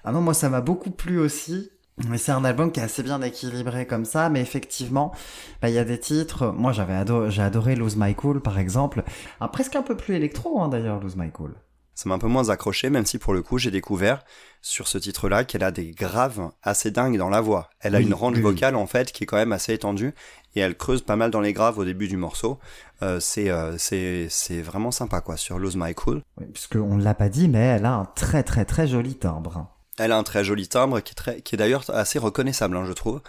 Ah 0.04 0.12
non, 0.12 0.22
moi 0.22 0.34
ça 0.34 0.50
m'a 0.50 0.62
beaucoup 0.62 0.92
plu 0.92 1.20
aussi. 1.20 1.70
Mais 2.10 2.18
c'est 2.18 2.32
un 2.32 2.44
album 2.44 2.72
qui 2.72 2.80
est 2.80 2.84
assez 2.84 3.04
bien 3.04 3.22
équilibré 3.22 3.86
comme 3.86 4.06
ça, 4.06 4.30
mais 4.30 4.42
effectivement, 4.42 5.14
bah, 5.62 5.70
il 5.70 5.76
y 5.76 5.78
a 5.78 5.84
des 5.84 6.00
titres. 6.00 6.48
Moi, 6.48 6.72
j'avais 6.72 6.96
adoré, 6.96 7.30
j'ai 7.30 7.42
adoré 7.42 7.76
Lose 7.76 7.96
My 7.96 8.16
Cool, 8.16 8.42
par 8.42 8.58
exemple. 8.58 9.04
Un, 9.40 9.48
presque 9.48 9.76
un 9.76 9.84
peu 9.84 9.96
plus 9.96 10.16
électro, 10.16 10.62
hein, 10.62 10.70
d'ailleurs, 10.70 11.00
Lose 11.00 11.16
My 11.16 11.30
Cool. 11.32 11.54
Ça 12.02 12.10
m'a 12.10 12.16
un 12.16 12.20
peu 12.20 12.28
moins 12.28 12.50
accroché, 12.50 12.90
même 12.90 13.06
si 13.06 13.20
pour 13.20 13.32
le 13.32 13.44
coup, 13.44 13.60
j'ai 13.60 13.70
découvert 13.70 14.24
sur 14.64 14.88
ce 14.88 14.98
titre-là 14.98 15.44
qu'elle 15.44 15.62
a 15.62 15.70
des 15.70 15.92
graves 15.92 16.50
assez 16.64 16.90
dingues 16.90 17.20
dans 17.20 17.30
la 17.30 17.42
voix. 17.42 17.70
Elle 17.80 17.94
a 17.94 18.00
une 18.00 18.16
range 18.16 18.40
vocale, 18.40 18.76
en 18.76 18.88
fait, 18.88 19.12
qui 19.12 19.24
est 19.24 19.28
quand 19.28 19.38
même 19.38 19.52
assez 19.52 19.76
étendue, 19.76 20.16
et 20.56 20.62
elle 20.62 20.76
creuse 20.76 21.04
pas 21.04 21.16
mal 21.16 21.30
dans 21.30 21.42
les 21.42 21.54
graves 21.54 21.78
au 21.78 21.86
début 21.86 22.08
du 22.08 22.18
morceau. 22.18 22.58
Euh, 23.04 23.20
c'est, 23.20 23.52
euh, 23.52 23.78
c'est, 23.78 24.62
vraiment 24.64 24.90
sympa, 24.90 25.22
quoi, 25.22 25.38
sur 25.38 25.60
Lose 25.60 25.76
My 25.78 25.94
Cool. 25.94 26.24
Oui, 26.40 26.48
puisqu'on 26.52 26.96
ne 26.96 27.04
l'a 27.04 27.14
pas 27.14 27.30
dit, 27.30 27.48
mais 27.48 27.60
elle 27.60 27.86
a 27.86 27.94
un 27.94 28.06
très 28.06 28.42
très 28.42 28.66
très 28.66 28.88
joli 28.88 29.14
timbre. 29.14 29.68
Elle 30.00 30.12
a 30.12 30.18
un 30.18 30.24
très 30.24 30.44
joli 30.44 30.68
timbre 30.68 31.02
qui 31.02 31.12
est, 31.12 31.16
très, 31.16 31.42
qui 31.42 31.54
est 31.54 31.60
d'ailleurs 31.60 31.88
assez 31.94 32.18
reconnaissable, 32.18 32.78
hein, 32.78 32.86
je 32.88 32.94
trouve. 32.94 33.22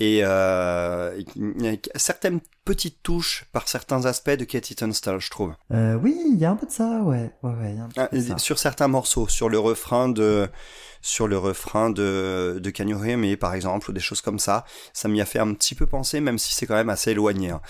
Et 0.00 0.20
euh, 0.22 1.20
il 1.34 1.62
y 1.62 1.68
a 1.68 1.76
certaines 1.96 2.40
petites 2.64 3.02
touches 3.02 3.46
par 3.52 3.66
certains 3.66 4.04
aspects 4.04 4.30
de 4.30 4.44
Katie 4.44 4.76
Tunstall, 4.76 5.20
je 5.20 5.30
trouve. 5.30 5.54
Euh, 5.72 5.94
oui, 5.94 6.16
il 6.26 6.38
y 6.38 6.44
a 6.44 6.50
un 6.50 6.56
peu 6.56 6.66
de 6.66 6.70
ça, 6.70 7.00
ouais. 7.02 7.32
ouais, 7.42 7.52
ouais 7.54 7.74
y 7.74 7.78
a 7.78 7.84
un 7.84 7.88
peu 7.88 8.00
ah, 8.00 8.08
de 8.12 8.20
ça. 8.20 8.38
Sur 8.38 8.58
certains 8.58 8.88
morceaux, 8.88 9.26
sur 9.26 9.48
le 9.48 9.58
refrain 9.58 10.08
de 10.08 10.48
sur 11.00 11.28
le 11.28 11.38
refrain 11.38 11.90
de, 11.90 12.58
de 12.60 12.70
Can 12.70 12.88
You 12.88 13.02
Hear 13.04 13.16
Me, 13.16 13.36
par 13.36 13.54
exemple, 13.54 13.88
ou 13.90 13.92
des 13.92 14.00
choses 14.00 14.20
comme 14.20 14.40
ça, 14.40 14.64
ça 14.92 15.08
m'y 15.08 15.20
a 15.20 15.24
fait 15.24 15.38
un 15.38 15.54
petit 15.54 15.76
peu 15.76 15.86
penser, 15.86 16.20
même 16.20 16.38
si 16.38 16.52
c'est 16.52 16.66
quand 16.66 16.74
même 16.74 16.90
assez 16.90 17.12
éloigné. 17.12 17.50
Hein. 17.50 17.60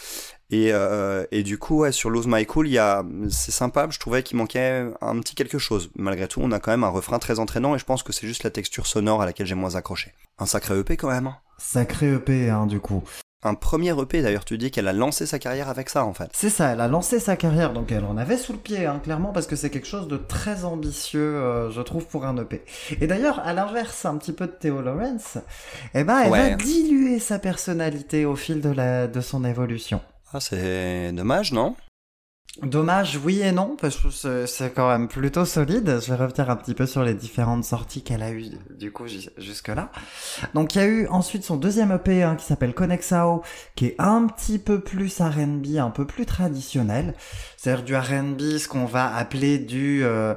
Et, 0.51 0.73
euh, 0.73 1.27
et 1.31 1.43
du 1.43 1.59
coup, 1.59 1.81
ouais, 1.81 1.93
sur 1.93 2.09
Lose 2.09 2.27
My 2.27 2.47
Cool, 2.47 2.69
il 2.69 2.73
y 2.73 2.79
a, 2.79 3.05
c'est 3.29 3.53
sympa. 3.53 3.87
Je 3.91 3.99
trouvais 3.99 4.23
qu'il 4.23 4.39
manquait 4.39 4.87
un 5.03 5.21
petit 5.21 5.35
quelque 5.35 5.59
chose. 5.59 5.91
Malgré 5.95 6.27
tout, 6.27 6.41
on 6.43 6.51
a 6.53 6.59
quand 6.59 6.71
même 6.71 6.85
un 6.85 6.89
refrain 6.89 7.19
très 7.19 7.39
entraînant 7.39 7.75
et 7.75 7.79
je 7.79 7.85
pense 7.85 8.03
que 8.03 8.13
c'est 8.13 8.27
juste 8.27 8.45
la 8.45 8.51
texture 8.51 8.87
sonore 8.87 9.21
à 9.21 9.27
laquelle 9.27 9.47
j'ai 9.47 9.55
moins 9.55 9.75
accroché. 9.75 10.15
Un 10.39 10.47
sacré 10.47 10.79
EP 10.79 10.97
quand 10.97 11.11
même. 11.11 11.27
Hein. 11.27 11.37
Sacré 11.59 12.15
EP, 12.15 12.49
hein, 12.51 12.67
du 12.67 12.81
coup. 12.81 13.03
Un 13.45 13.55
premier 13.55 13.91
EP 14.01 14.21
d'ailleurs, 14.21 14.45
tu 14.45 14.59
dis 14.59 14.73
qu'elle 14.73 14.89
a 14.89 14.93
lancé 14.93 15.25
sa 15.25 15.39
carrière 15.39 15.69
avec 15.69 15.91
ça 15.91 16.05
en 16.05 16.13
fait. 16.13 16.29
C'est 16.35 16.51
ça, 16.51 16.71
elle 16.73 16.81
a 16.81 16.89
lancé 16.89 17.21
sa 17.21 17.37
carrière, 17.37 17.73
donc 17.73 17.93
elle 17.93 18.05
en 18.05 18.17
avait 18.17 18.37
sous 18.37 18.53
le 18.53 18.59
pied, 18.59 18.85
hein, 18.87 19.01
clairement, 19.03 19.31
parce 19.31 19.47
que 19.47 19.55
c'est 19.55 19.71
quelque 19.71 19.87
chose 19.87 20.09
de 20.09 20.17
très 20.17 20.65
ambitieux, 20.65 21.21
euh, 21.37 21.71
je 21.71 21.81
trouve, 21.81 22.05
pour 22.07 22.27
un 22.27 22.37
EP. 22.37 22.65
Et 23.01 23.07
d'ailleurs, 23.07 23.39
à 23.41 23.53
l'inverse, 23.53 24.05
un 24.07 24.17
petit 24.17 24.33
peu 24.33 24.47
de 24.47 24.53
Theo 24.53 24.81
Lawrence, 24.83 25.39
eh 25.95 26.03
ben, 26.03 26.19
elle 26.25 26.31
Ouais. 26.33 26.51
va 26.51 26.55
diluer 26.57 27.21
sa 27.21 27.39
personnalité 27.39 28.25
au 28.27 28.35
fil 28.35 28.61
de, 28.61 28.71
la, 28.71 29.07
de 29.07 29.21
son 29.21 29.45
évolution. 29.45 30.01
Ah, 30.33 30.41
c'est 30.41 31.13
dommage, 31.13 31.53
non? 31.53 31.77
Dommage, 32.63 33.21
oui 33.25 33.41
et 33.41 33.53
non, 33.53 33.77
parce 33.81 33.97
que 33.97 34.11
c'est- 34.47 34.73
quand 34.75 34.89
même 34.89 35.07
plutôt 35.07 35.45
solide. 35.45 36.01
Je 36.05 36.13
vais 36.13 36.17
revenir 36.25 36.51
un 36.51 36.57
petit 36.57 36.75
peu 36.75 36.87
sur 36.87 37.05
les 37.05 37.15
différentes 37.15 37.63
sorties 37.65 38.03
qu'elle 38.03 38.23
a 38.23 38.33
eues 38.33 38.47
du 38.77 38.91
coup 38.91 39.07
jus- 39.07 39.31
jusque-là. 39.39 39.93
Donc 40.55 40.75
il 40.75 40.79
y 40.79 40.81
a 40.81 40.87
eu 40.87 41.07
ensuite 41.07 41.45
son 41.45 41.57
deuxième 41.57 41.93
EP 41.93 42.23
hein, 42.25 42.35
qui 42.37 42.45
s'appelle 42.45 42.75
Connexao, 42.75 43.43
qui 43.77 43.87
est 43.87 43.97
un 44.01 44.27
petit 44.27 44.59
peu 44.59 44.81
plus 44.81 45.21
R&B, 45.21 45.77
un 45.79 45.91
peu 45.91 46.05
plus 46.05 46.27
traditionnel. 46.27 47.15
C'est-à-dire 47.57 47.85
du 47.85 47.95
R&B, 47.97 48.59
ce 48.59 48.67
qu'on 48.67 48.87
va 48.87 49.15
appeler 49.15 49.59
du 49.59 50.03
euh, 50.05 50.35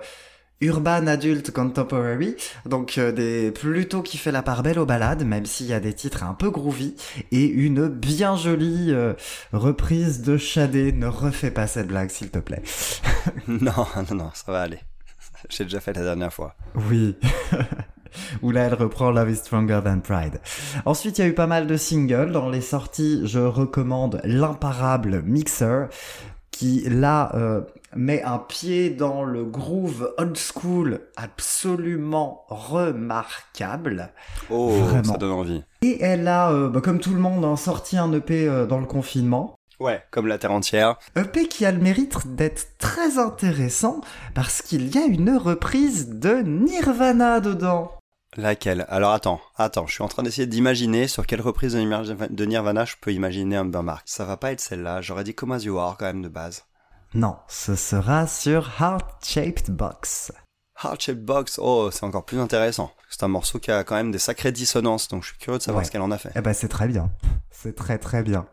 urban 0.61 1.07
adult 1.07 1.51
contemporary, 1.51 2.35
donc 2.65 2.97
euh, 2.97 3.11
des 3.11 3.51
plutôt 3.51 4.01
qui 4.01 4.17
fait 4.17 4.31
la 4.31 4.43
part 4.43 4.63
belle 4.63 4.79
aux 4.79 4.85
balades, 4.85 5.23
même 5.25 5.45
s'il 5.45 5.67
y 5.67 5.73
a 5.73 5.79
des 5.79 5.93
titres 5.93 6.23
un 6.23 6.33
peu 6.33 6.49
groovy 6.49 6.95
et 7.31 7.45
une 7.45 7.87
bien 7.87 8.35
jolie 8.35 8.91
euh, 8.91 9.13
reprise 9.53 10.21
de 10.21 10.37
Shadé. 10.37 10.91
Ne 10.91 11.07
refais 11.07 11.51
pas 11.51 11.67
cette 11.67 11.87
blague, 11.87 12.09
s'il 12.09 12.29
te 12.29 12.39
plaît. 12.39 12.63
Non, 13.47 13.85
non, 13.95 14.15
non, 14.15 14.29
ça 14.33 14.51
va 14.51 14.61
aller. 14.61 14.79
J'ai 15.49 15.63
déjà 15.63 15.79
fait 15.79 15.93
la 15.93 16.03
dernière 16.03 16.33
fois. 16.33 16.55
Oui. 16.75 17.15
Où 18.41 18.51
là, 18.51 18.63
elle 18.63 18.73
reprend 18.73 19.11
Love 19.11 19.31
is 19.31 19.37
Stronger 19.37 19.81
Than 19.83 19.99
Pride. 19.99 20.39
Ensuite, 20.85 21.17
il 21.17 21.21
y 21.21 21.23
a 21.25 21.27
eu 21.27 21.33
pas 21.33 21.47
mal 21.47 21.67
de 21.67 21.77
singles. 21.77 22.31
Dans 22.31 22.49
les 22.49 22.61
sorties, 22.61 23.21
je 23.25 23.39
recommande 23.39 24.21
l'imparable 24.23 25.21
Mixer, 25.23 25.87
qui 26.51 26.83
là 26.89 27.31
euh, 27.35 27.61
met 27.95 28.23
un 28.23 28.37
pied 28.37 28.89
dans 28.89 29.23
le 29.23 29.43
groove 29.45 30.13
old 30.17 30.37
school 30.37 31.01
absolument 31.17 32.45
remarquable. 32.49 34.13
Oh, 34.49 34.69
Vraiment. 34.69 35.03
ça 35.13 35.17
donne 35.17 35.31
envie. 35.31 35.63
Et 35.81 36.01
elle 36.01 36.27
a, 36.27 36.51
euh, 36.51 36.69
bah, 36.69 36.81
comme 36.81 36.99
tout 36.99 37.13
le 37.13 37.19
monde, 37.19 37.43
hein, 37.45 37.55
sorti 37.55 37.97
un 37.97 38.11
EP 38.13 38.47
euh, 38.47 38.65
dans 38.65 38.79
le 38.79 38.85
confinement. 38.85 39.55
Ouais, 39.79 40.03
comme 40.11 40.27
la 40.27 40.37
Terre 40.37 40.51
entière. 40.51 40.97
EP 41.15 41.47
qui 41.47 41.65
a 41.65 41.71
le 41.71 41.79
mérite 41.79 42.35
d'être 42.35 42.77
très 42.77 43.17
intéressant 43.17 44.01
parce 44.35 44.61
qu'il 44.61 44.93
y 44.93 44.97
a 44.99 45.05
une 45.05 45.35
reprise 45.35 46.09
de 46.09 46.35
Nirvana 46.35 47.39
dedans. 47.39 47.91
Laquelle? 48.37 48.85
Alors 48.89 49.11
attends, 49.11 49.41
attends, 49.57 49.87
je 49.87 49.93
suis 49.93 50.03
en 50.03 50.07
train 50.07 50.23
d'essayer 50.23 50.45
d'imaginer 50.47 51.07
sur 51.07 51.25
quelle 51.25 51.41
reprise 51.41 51.73
de 51.73 52.45
Nirvana- 52.45 52.85
je 52.85 52.95
peux 53.01 53.11
imaginer 53.11 53.57
un 53.57 53.65
Mark. 53.65 54.03
Ça 54.05 54.23
va 54.23 54.37
pas 54.37 54.51
être 54.51 54.61
celle-là, 54.61 55.01
j'aurais 55.01 55.23
dit 55.25 55.33
Come 55.33 55.51
As 55.51 55.63
You 55.65 55.77
Are 55.79 55.97
quand 55.97 56.05
même 56.05 56.21
de 56.21 56.29
base. 56.29 56.63
Non, 57.13 57.35
ce 57.47 57.75
sera 57.75 58.25
sur 58.27 58.69
Heart 58.79 59.25
Shaped 59.25 59.69
Box. 59.69 60.31
Heart 60.83 61.01
Shaped 61.01 61.25
Box, 61.25 61.59
oh, 61.61 61.89
c'est 61.91 62.03
encore 62.05 62.25
plus 62.25 62.39
intéressant. 62.39 62.91
C'est 63.09 63.23
un 63.23 63.27
morceau 63.27 63.59
qui 63.59 63.69
a 63.71 63.83
quand 63.83 63.95
même 63.95 64.11
des 64.11 64.17
sacrées 64.19 64.51
dissonances, 64.53 65.09
donc 65.09 65.23
je 65.23 65.29
suis 65.29 65.37
curieux 65.37 65.57
de 65.59 65.63
savoir 65.63 65.81
Ouais. 65.81 65.85
ce 65.85 65.91
qu'elle 65.91 66.01
en 66.01 66.11
a 66.11 66.17
fait. 66.17 66.31
Eh 66.35 66.41
ben 66.41 66.53
c'est 66.53 66.69
très 66.69 66.87
bien. 66.87 67.11
C'est 67.51 67.75
très 67.75 67.97
très 67.97 68.23
bien. 68.23 68.45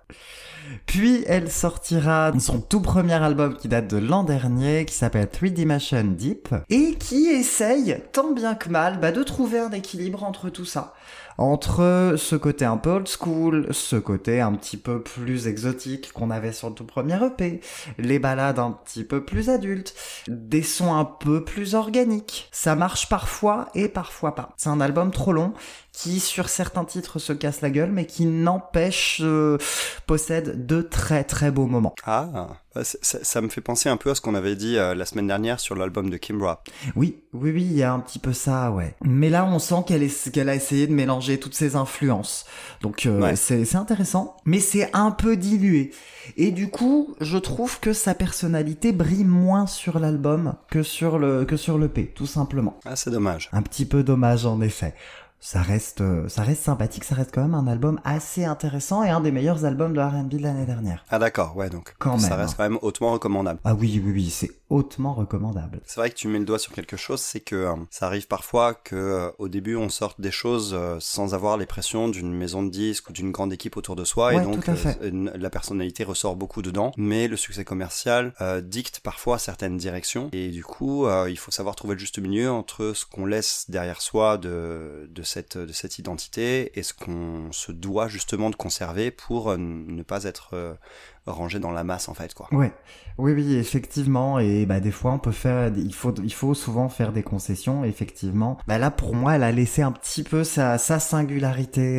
Puis 0.84 1.24
elle 1.26 1.50
sortira 1.50 2.32
son 2.40 2.60
tout 2.60 2.82
premier 2.82 3.14
album 3.14 3.56
qui 3.56 3.68
date 3.68 3.86
de 3.88 3.96
l'an 3.96 4.24
dernier, 4.24 4.84
qui 4.84 4.94
s'appelle 4.94 5.30
Three 5.30 5.52
Dimension 5.52 6.04
Deep, 6.04 6.54
et 6.68 6.96
qui 6.96 7.28
essaye, 7.28 8.02
tant 8.12 8.32
bien 8.32 8.54
que 8.56 8.68
mal, 8.68 8.98
bah, 9.00 9.12
de 9.12 9.22
trouver 9.22 9.60
un 9.60 9.70
équilibre 9.70 10.24
entre 10.24 10.50
tout 10.50 10.66
ça. 10.66 10.92
Entre 11.38 12.14
ce 12.18 12.34
côté 12.34 12.64
un 12.64 12.76
peu 12.76 12.90
old 12.90 13.08
school, 13.08 13.68
ce 13.70 13.94
côté 13.94 14.40
un 14.40 14.52
petit 14.54 14.76
peu 14.76 15.00
plus 15.00 15.46
exotique 15.46 16.12
qu'on 16.12 16.32
avait 16.32 16.52
sur 16.52 16.68
le 16.68 16.74
tout 16.74 16.84
premier 16.84 17.16
EP, 17.24 17.60
les 17.96 18.18
balades 18.18 18.58
un 18.58 18.72
petit 18.72 19.04
peu 19.04 19.24
plus 19.24 19.48
adultes, 19.48 19.94
des 20.26 20.64
sons 20.64 20.94
un 20.94 21.04
peu 21.04 21.44
plus 21.44 21.76
organiques. 21.76 22.48
Ça 22.50 22.74
marche 22.74 23.08
parfois 23.08 23.68
et 23.76 23.88
parfois 23.88 24.34
pas. 24.34 24.50
C'est 24.56 24.68
un 24.68 24.80
album 24.80 25.12
trop 25.12 25.32
long 25.32 25.52
qui 25.92 26.18
sur 26.18 26.48
certains 26.48 26.84
titres 26.84 27.20
se 27.20 27.32
casse 27.32 27.60
la 27.60 27.70
gueule 27.70 27.92
mais 27.92 28.06
qui 28.06 28.26
n'empêche 28.26 29.20
euh, 29.22 29.58
possède 30.06 30.66
de 30.66 30.82
très 30.82 31.22
très 31.22 31.52
beaux 31.52 31.66
moments. 31.66 31.94
Ah, 32.04 32.48
ça, 32.84 33.18
ça 33.22 33.40
me 33.40 33.48
fait 33.48 33.60
penser 33.60 33.88
un 33.88 33.96
peu 33.96 34.10
à 34.10 34.14
ce 34.14 34.20
qu'on 34.20 34.34
avait 34.34 34.56
dit 34.56 34.76
euh, 34.76 34.94
la 34.94 35.04
semaine 35.06 35.26
dernière 35.26 35.60
sur 35.60 35.74
l'album 35.74 36.10
de 36.10 36.16
Kimbra. 36.16 36.62
Oui, 36.96 37.18
oui, 37.32 37.50
oui, 37.52 37.62
il 37.62 37.76
y 37.76 37.82
a 37.82 37.92
un 37.92 38.00
petit 38.00 38.18
peu 38.18 38.32
ça, 38.32 38.70
ouais. 38.70 38.94
Mais 39.02 39.30
là, 39.30 39.44
on 39.44 39.58
sent 39.58 39.84
qu'elle 39.86 40.48
a 40.48 40.54
essayé 40.54 40.86
de 40.86 40.92
mélanger 40.92 41.38
toutes 41.38 41.54
ses 41.54 41.76
influences. 41.76 42.44
Donc, 42.82 43.06
euh, 43.06 43.20
Ouais. 43.20 43.36
c'est 43.36 43.74
intéressant, 43.76 44.36
mais 44.44 44.60
c'est 44.60 44.90
un 44.94 45.10
peu 45.10 45.36
dilué. 45.36 45.92
Et 46.36 46.50
du 46.50 46.68
coup, 46.68 47.14
je 47.20 47.38
trouve 47.38 47.80
que 47.80 47.92
sa 47.92 48.14
personnalité 48.14 48.92
brille 48.92 49.24
moins 49.24 49.66
sur 49.66 49.98
l'album 49.98 50.54
que 50.70 50.82
sur 50.82 51.18
le, 51.18 51.44
que 51.44 51.56
sur 51.56 51.78
le 51.78 51.88
P, 51.88 52.06
tout 52.14 52.26
simplement. 52.26 52.78
Ah, 52.84 52.96
c'est 52.96 53.10
dommage. 53.10 53.48
Un 53.52 53.62
petit 53.62 53.86
peu 53.86 54.02
dommage, 54.02 54.44
en 54.46 54.60
effet. 54.60 54.94
Ça 55.40 55.62
reste, 55.62 56.00
euh, 56.00 56.28
ça 56.28 56.42
reste 56.42 56.64
sympathique, 56.64 57.04
ça 57.04 57.14
reste 57.14 57.30
quand 57.32 57.42
même 57.42 57.54
un 57.54 57.68
album 57.68 58.00
assez 58.04 58.44
intéressant 58.44 59.04
et 59.04 59.08
un 59.10 59.20
des 59.20 59.30
meilleurs 59.30 59.64
albums 59.64 59.92
de 59.94 60.00
R&B 60.00 60.30
de 60.30 60.38
l'année 60.42 60.66
dernière. 60.66 61.04
Ah 61.10 61.18
d'accord, 61.20 61.56
ouais, 61.56 61.70
donc 61.70 61.94
Quand 61.98 62.18
ça 62.18 62.30
même, 62.30 62.40
reste 62.40 62.52
hein. 62.52 62.54
quand 62.56 62.62
même 62.64 62.78
hautement 62.82 63.12
recommandable. 63.12 63.60
Ah 63.64 63.74
oui, 63.74 64.02
oui, 64.04 64.12
oui, 64.12 64.30
c'est 64.30 64.50
hautement 64.68 65.14
recommandable. 65.14 65.80
C'est 65.86 66.00
vrai 66.00 66.10
que 66.10 66.16
tu 66.16 66.28
mets 66.28 66.40
le 66.40 66.44
doigt 66.44 66.58
sur 66.58 66.72
quelque 66.72 66.96
chose, 66.96 67.20
c'est 67.20 67.40
que 67.40 67.54
euh, 67.54 67.74
ça 67.90 68.06
arrive 68.06 68.26
parfois 68.26 68.74
que 68.74 68.96
euh, 68.96 69.30
au 69.38 69.48
début 69.48 69.76
on 69.76 69.88
sorte 69.88 70.20
des 70.20 70.30
choses 70.32 70.72
euh, 70.74 70.96
sans 71.00 71.34
avoir 71.34 71.56
les 71.56 71.66
pressions 71.66 72.08
d'une 72.08 72.34
maison 72.34 72.62
de 72.62 72.68
disques 72.70 73.08
ou 73.08 73.12
d'une 73.12 73.30
grande 73.30 73.52
équipe 73.52 73.76
autour 73.76 73.96
de 73.96 74.04
soi 74.04 74.34
et 74.34 74.40
donc 74.40 74.68
euh, 74.68 75.30
la 75.34 75.50
personnalité 75.50 76.04
ressort 76.04 76.36
beaucoup 76.36 76.62
dedans, 76.62 76.92
mais 76.96 77.28
le 77.28 77.36
succès 77.36 77.64
commercial 77.64 78.34
euh, 78.40 78.60
dicte 78.60 79.00
parfois 79.00 79.38
certaines 79.38 79.76
directions 79.78 80.28
et 80.32 80.48
du 80.48 80.64
coup 80.64 81.06
euh, 81.06 81.30
il 81.30 81.38
faut 81.38 81.50
savoir 81.52 81.76
trouver 81.76 81.94
le 81.94 82.00
juste 82.00 82.18
milieu 82.18 82.50
entre 82.50 82.92
ce 82.94 83.06
qu'on 83.06 83.24
laisse 83.24 83.66
derrière 83.68 84.00
soi 84.02 84.36
de, 84.36 85.08
de 85.10 85.22
cette, 85.28 85.58
de 85.58 85.72
cette 85.72 85.98
identité 85.98 86.78
et 86.78 86.82
ce 86.82 86.92
qu'on 86.94 87.52
se 87.52 87.72
doit 87.72 88.08
justement 88.08 88.50
de 88.50 88.56
conserver 88.56 89.10
pour 89.10 89.56
ne 89.56 90.02
pas 90.02 90.24
être 90.24 90.78
rangé 91.26 91.58
dans 91.58 91.70
la 91.70 91.84
masse 91.84 92.08
en 92.08 92.14
fait 92.14 92.34
quoi. 92.34 92.48
Ouais. 92.52 92.72
Oui 93.18 93.32
oui 93.32 93.54
effectivement 93.54 94.38
et 94.38 94.64
bah 94.66 94.80
des 94.80 94.90
fois 94.90 95.12
on 95.12 95.18
peut 95.18 95.32
faire 95.32 95.70
il 95.76 95.94
faut 95.94 96.14
il 96.22 96.32
faut 96.32 96.54
souvent 96.54 96.88
faire 96.88 97.12
des 97.12 97.22
concessions 97.22 97.84
effectivement. 97.84 98.58
Bah 98.66 98.78
là 98.78 98.90
pour 98.90 99.14
moi 99.14 99.36
elle 99.36 99.42
a 99.42 99.52
laissé 99.52 99.82
un 99.82 99.92
petit 99.92 100.22
peu 100.22 100.44
sa, 100.44 100.78
sa 100.78 100.98
singularité 100.98 101.98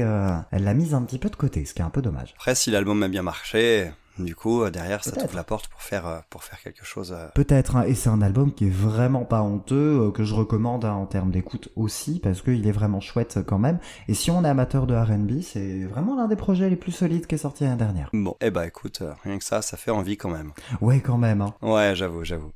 elle 0.51 0.63
l'a 0.63 0.73
mise 0.73 0.93
un 0.93 1.03
petit 1.03 1.19
peu 1.19 1.30
de 1.30 1.36
côté 1.36 1.65
ce 1.65 1.73
qui 1.73 1.82
est 1.82 1.86
un 1.86 1.89
peu 1.89 2.01
dommage. 2.01 2.34
Après 2.38 2.55
si 2.55 2.71
l'album 2.71 3.03
a 3.03 3.07
bien 3.07 3.21
marché 3.21 3.91
du 4.24 4.36
coup, 4.36 4.63
euh, 4.63 4.70
derrière, 4.70 5.03
ça 5.03 5.11
trouve 5.11 5.36
la 5.36 5.43
porte 5.43 5.67
pour 5.67 5.82
faire, 5.82 6.07
euh, 6.07 6.20
pour 6.30 6.43
faire 6.43 6.61
quelque 6.61 6.86
chose. 6.86 7.13
Euh. 7.17 7.28
Peut-être, 7.36 7.76
hein. 7.76 7.84
et 7.84 7.95
c'est 7.95 8.09
un 8.09 8.22
album 8.22 8.53
qui 8.53 8.67
est 8.67 8.72
vraiment 8.72 9.26
pas 9.26 9.41
honteux, 9.41 10.11
que 10.13 10.24
je 10.24 10.34
recommande 10.34 10.86
hein, 10.86 10.93
en 10.93 11.05
termes 11.05 11.32
d'écoute 11.32 11.70
aussi, 11.76 12.20
parce 12.20 12.41
qu'il 12.41 12.67
est 12.67 12.72
vraiment 12.72 12.99
chouette 12.99 13.39
quand 13.45 13.59
même. 13.59 13.80
Et 14.07 14.13
si 14.13 14.32
on 14.32 14.43
est 14.43 14.49
amateur 14.49 14.88
de 14.88 14.95
RB, 14.95 15.41
c'est 15.41 15.84
vraiment 15.84 16.15
l'un 16.15 16.28
des 16.28 16.36
projets 16.36 16.70
les 16.70 16.76
plus 16.76 16.91
solides 16.91 17.28
qui 17.28 17.36
est 17.36 17.39
sorti 17.39 17.63
l'année 17.63 17.78
dernière. 17.78 18.09
Bon, 18.13 18.36
eh 18.41 18.51
bah 18.51 18.67
écoute, 18.67 19.01
rien 19.24 19.38
que 19.38 19.43
ça, 19.43 19.61
ça 19.61 19.78
fait 19.78 19.91
envie 19.91 20.17
quand 20.17 20.30
même. 20.30 20.51
Ouais, 20.82 20.99
quand 20.99 21.17
même. 21.17 21.41
Hein. 21.41 21.53
Ouais, 21.61 21.93
j'avoue, 21.95 22.24
j'avoue. 22.24 22.51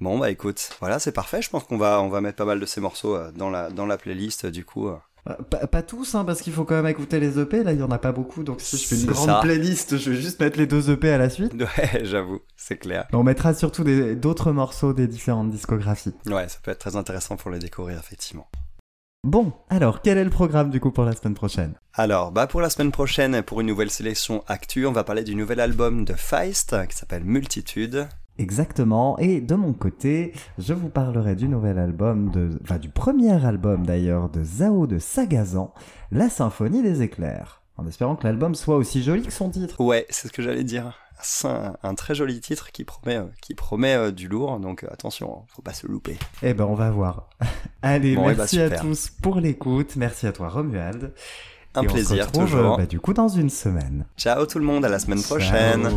Bon 0.00 0.18
bah 0.18 0.30
écoute, 0.30 0.70
voilà, 0.80 0.98
c'est 0.98 1.12
parfait. 1.12 1.42
Je 1.42 1.50
pense 1.50 1.62
qu'on 1.62 1.78
va, 1.78 2.02
on 2.02 2.08
va 2.08 2.20
mettre 2.20 2.36
pas 2.36 2.44
mal 2.44 2.58
de 2.58 2.66
ces 2.66 2.80
morceaux 2.80 3.16
dans 3.32 3.50
la, 3.50 3.70
dans 3.70 3.86
la 3.86 3.96
playlist 3.96 4.46
du 4.46 4.64
coup. 4.64 4.90
Euh, 5.28 5.66
pas, 5.66 5.82
tous, 5.82 6.16
hein, 6.16 6.24
parce 6.24 6.42
qu'il 6.42 6.52
faut 6.52 6.64
quand 6.64 6.74
même 6.74 6.88
écouter 6.88 7.20
les 7.20 7.38
EP. 7.38 7.62
Là, 7.62 7.72
il 7.72 7.78
y 7.78 7.82
en 7.82 7.90
a 7.90 7.98
pas 7.98 8.10
beaucoup, 8.10 8.42
donc 8.42 8.60
si 8.60 8.76
je 8.76 8.86
fais 8.86 8.96
une 8.96 9.06
grande 9.06 9.40
playlist, 9.40 9.96
je 9.96 10.10
vais 10.10 10.16
juste 10.16 10.40
mettre 10.40 10.58
les 10.58 10.66
deux 10.66 10.90
EP 10.90 11.10
à 11.10 11.18
la 11.18 11.30
suite. 11.30 11.52
Ouais, 11.62 12.04
j'avoue, 12.04 12.40
c'est 12.56 12.76
clair. 12.76 13.06
On 13.12 13.22
mettra 13.22 13.54
surtout 13.54 13.84
d'autres 14.16 14.52
morceaux 14.52 14.92
des 14.92 15.06
différentes 15.06 15.50
discographies. 15.50 16.12
Ouais, 16.26 16.48
ça 16.48 16.58
peut 16.62 16.72
être 16.72 16.80
très 16.80 16.96
intéressant 16.96 17.36
pour 17.36 17.50
les 17.50 17.60
découvrir, 17.60 17.98
effectivement. 17.98 18.48
Bon, 19.24 19.52
alors 19.70 20.02
quel 20.02 20.18
est 20.18 20.24
le 20.24 20.30
programme 20.30 20.70
du 20.70 20.80
coup 20.80 20.90
pour 20.90 21.04
la 21.04 21.12
semaine 21.12 21.34
prochaine? 21.34 21.74
Alors, 21.94 22.32
bah 22.32 22.48
pour 22.48 22.60
la 22.60 22.68
semaine 22.68 22.90
prochaine, 22.90 23.42
pour 23.42 23.60
une 23.60 23.68
nouvelle 23.68 23.90
sélection 23.90 24.42
actu, 24.48 24.84
on 24.84 24.92
va 24.92 25.04
parler 25.04 25.22
du 25.22 25.36
nouvel 25.36 25.60
album 25.60 26.04
de 26.04 26.14
Feist 26.14 26.74
qui 26.88 26.96
s'appelle 26.96 27.22
Multitude. 27.22 28.08
Exactement. 28.42 29.16
Et 29.18 29.40
de 29.40 29.54
mon 29.54 29.72
côté, 29.72 30.32
je 30.58 30.74
vous 30.74 30.88
parlerai 30.88 31.36
du 31.36 31.48
nouvel 31.48 31.78
album 31.78 32.30
de, 32.30 32.50
enfin 32.62 32.78
du 32.78 32.88
premier 32.88 33.44
album 33.44 33.86
d'ailleurs 33.86 34.28
de 34.28 34.42
Zao 34.42 34.86
de 34.86 34.98
Sagazan, 34.98 35.72
La 36.10 36.28
Symphonie 36.28 36.82
des 36.82 37.02
éclairs. 37.02 37.62
En 37.76 37.86
espérant 37.86 38.16
que 38.16 38.24
l'album 38.26 38.54
soit 38.54 38.76
aussi 38.76 39.02
joli 39.02 39.22
que 39.22 39.32
son 39.32 39.48
titre. 39.48 39.80
Ouais, 39.80 40.06
c'est 40.10 40.28
ce 40.28 40.32
que 40.32 40.42
j'allais 40.42 40.64
dire. 40.64 40.98
Un, 41.44 41.74
un, 41.84 41.94
très 41.94 42.16
joli 42.16 42.40
titre 42.40 42.72
qui 42.72 42.82
promet, 42.82 43.16
euh, 43.16 43.26
qui 43.40 43.54
promet 43.54 43.94
euh, 43.94 44.10
du 44.10 44.26
lourd, 44.26 44.58
donc 44.58 44.82
euh, 44.82 44.88
attention, 44.90 45.38
hein, 45.38 45.44
faut 45.54 45.62
pas 45.62 45.72
se 45.72 45.86
louper. 45.86 46.18
Eh 46.42 46.52
ben, 46.52 46.64
on 46.64 46.74
va 46.74 46.90
voir. 46.90 47.28
Allez, 47.82 48.12
eh 48.12 48.16
ben, 48.16 48.34
merci 48.36 48.60
à 48.60 48.70
tous 48.70 49.08
pour 49.22 49.38
l'écoute. 49.38 49.94
Merci 49.94 50.26
à 50.26 50.32
toi, 50.32 50.48
Romuald. 50.48 51.12
Un 51.76 51.84
plaisir, 51.84 52.02
on 52.02 52.34
se 52.34 52.40
retrouve, 52.40 52.44
toujours. 52.44 52.76
Bah, 52.76 52.86
du 52.86 52.98
coup, 52.98 53.14
dans 53.14 53.28
une 53.28 53.50
semaine. 53.50 54.04
Ciao 54.16 54.46
tout 54.46 54.58
le 54.58 54.64
monde, 54.64 54.84
à 54.84 54.88
la 54.88 54.98
semaine 54.98 55.22
prochaine. 55.22 55.88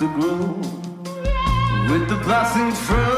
to 0.00 0.06
grow 0.18 0.38
with 1.92 2.08
the 2.08 2.16
blessing 2.24 2.72
from 2.72 3.09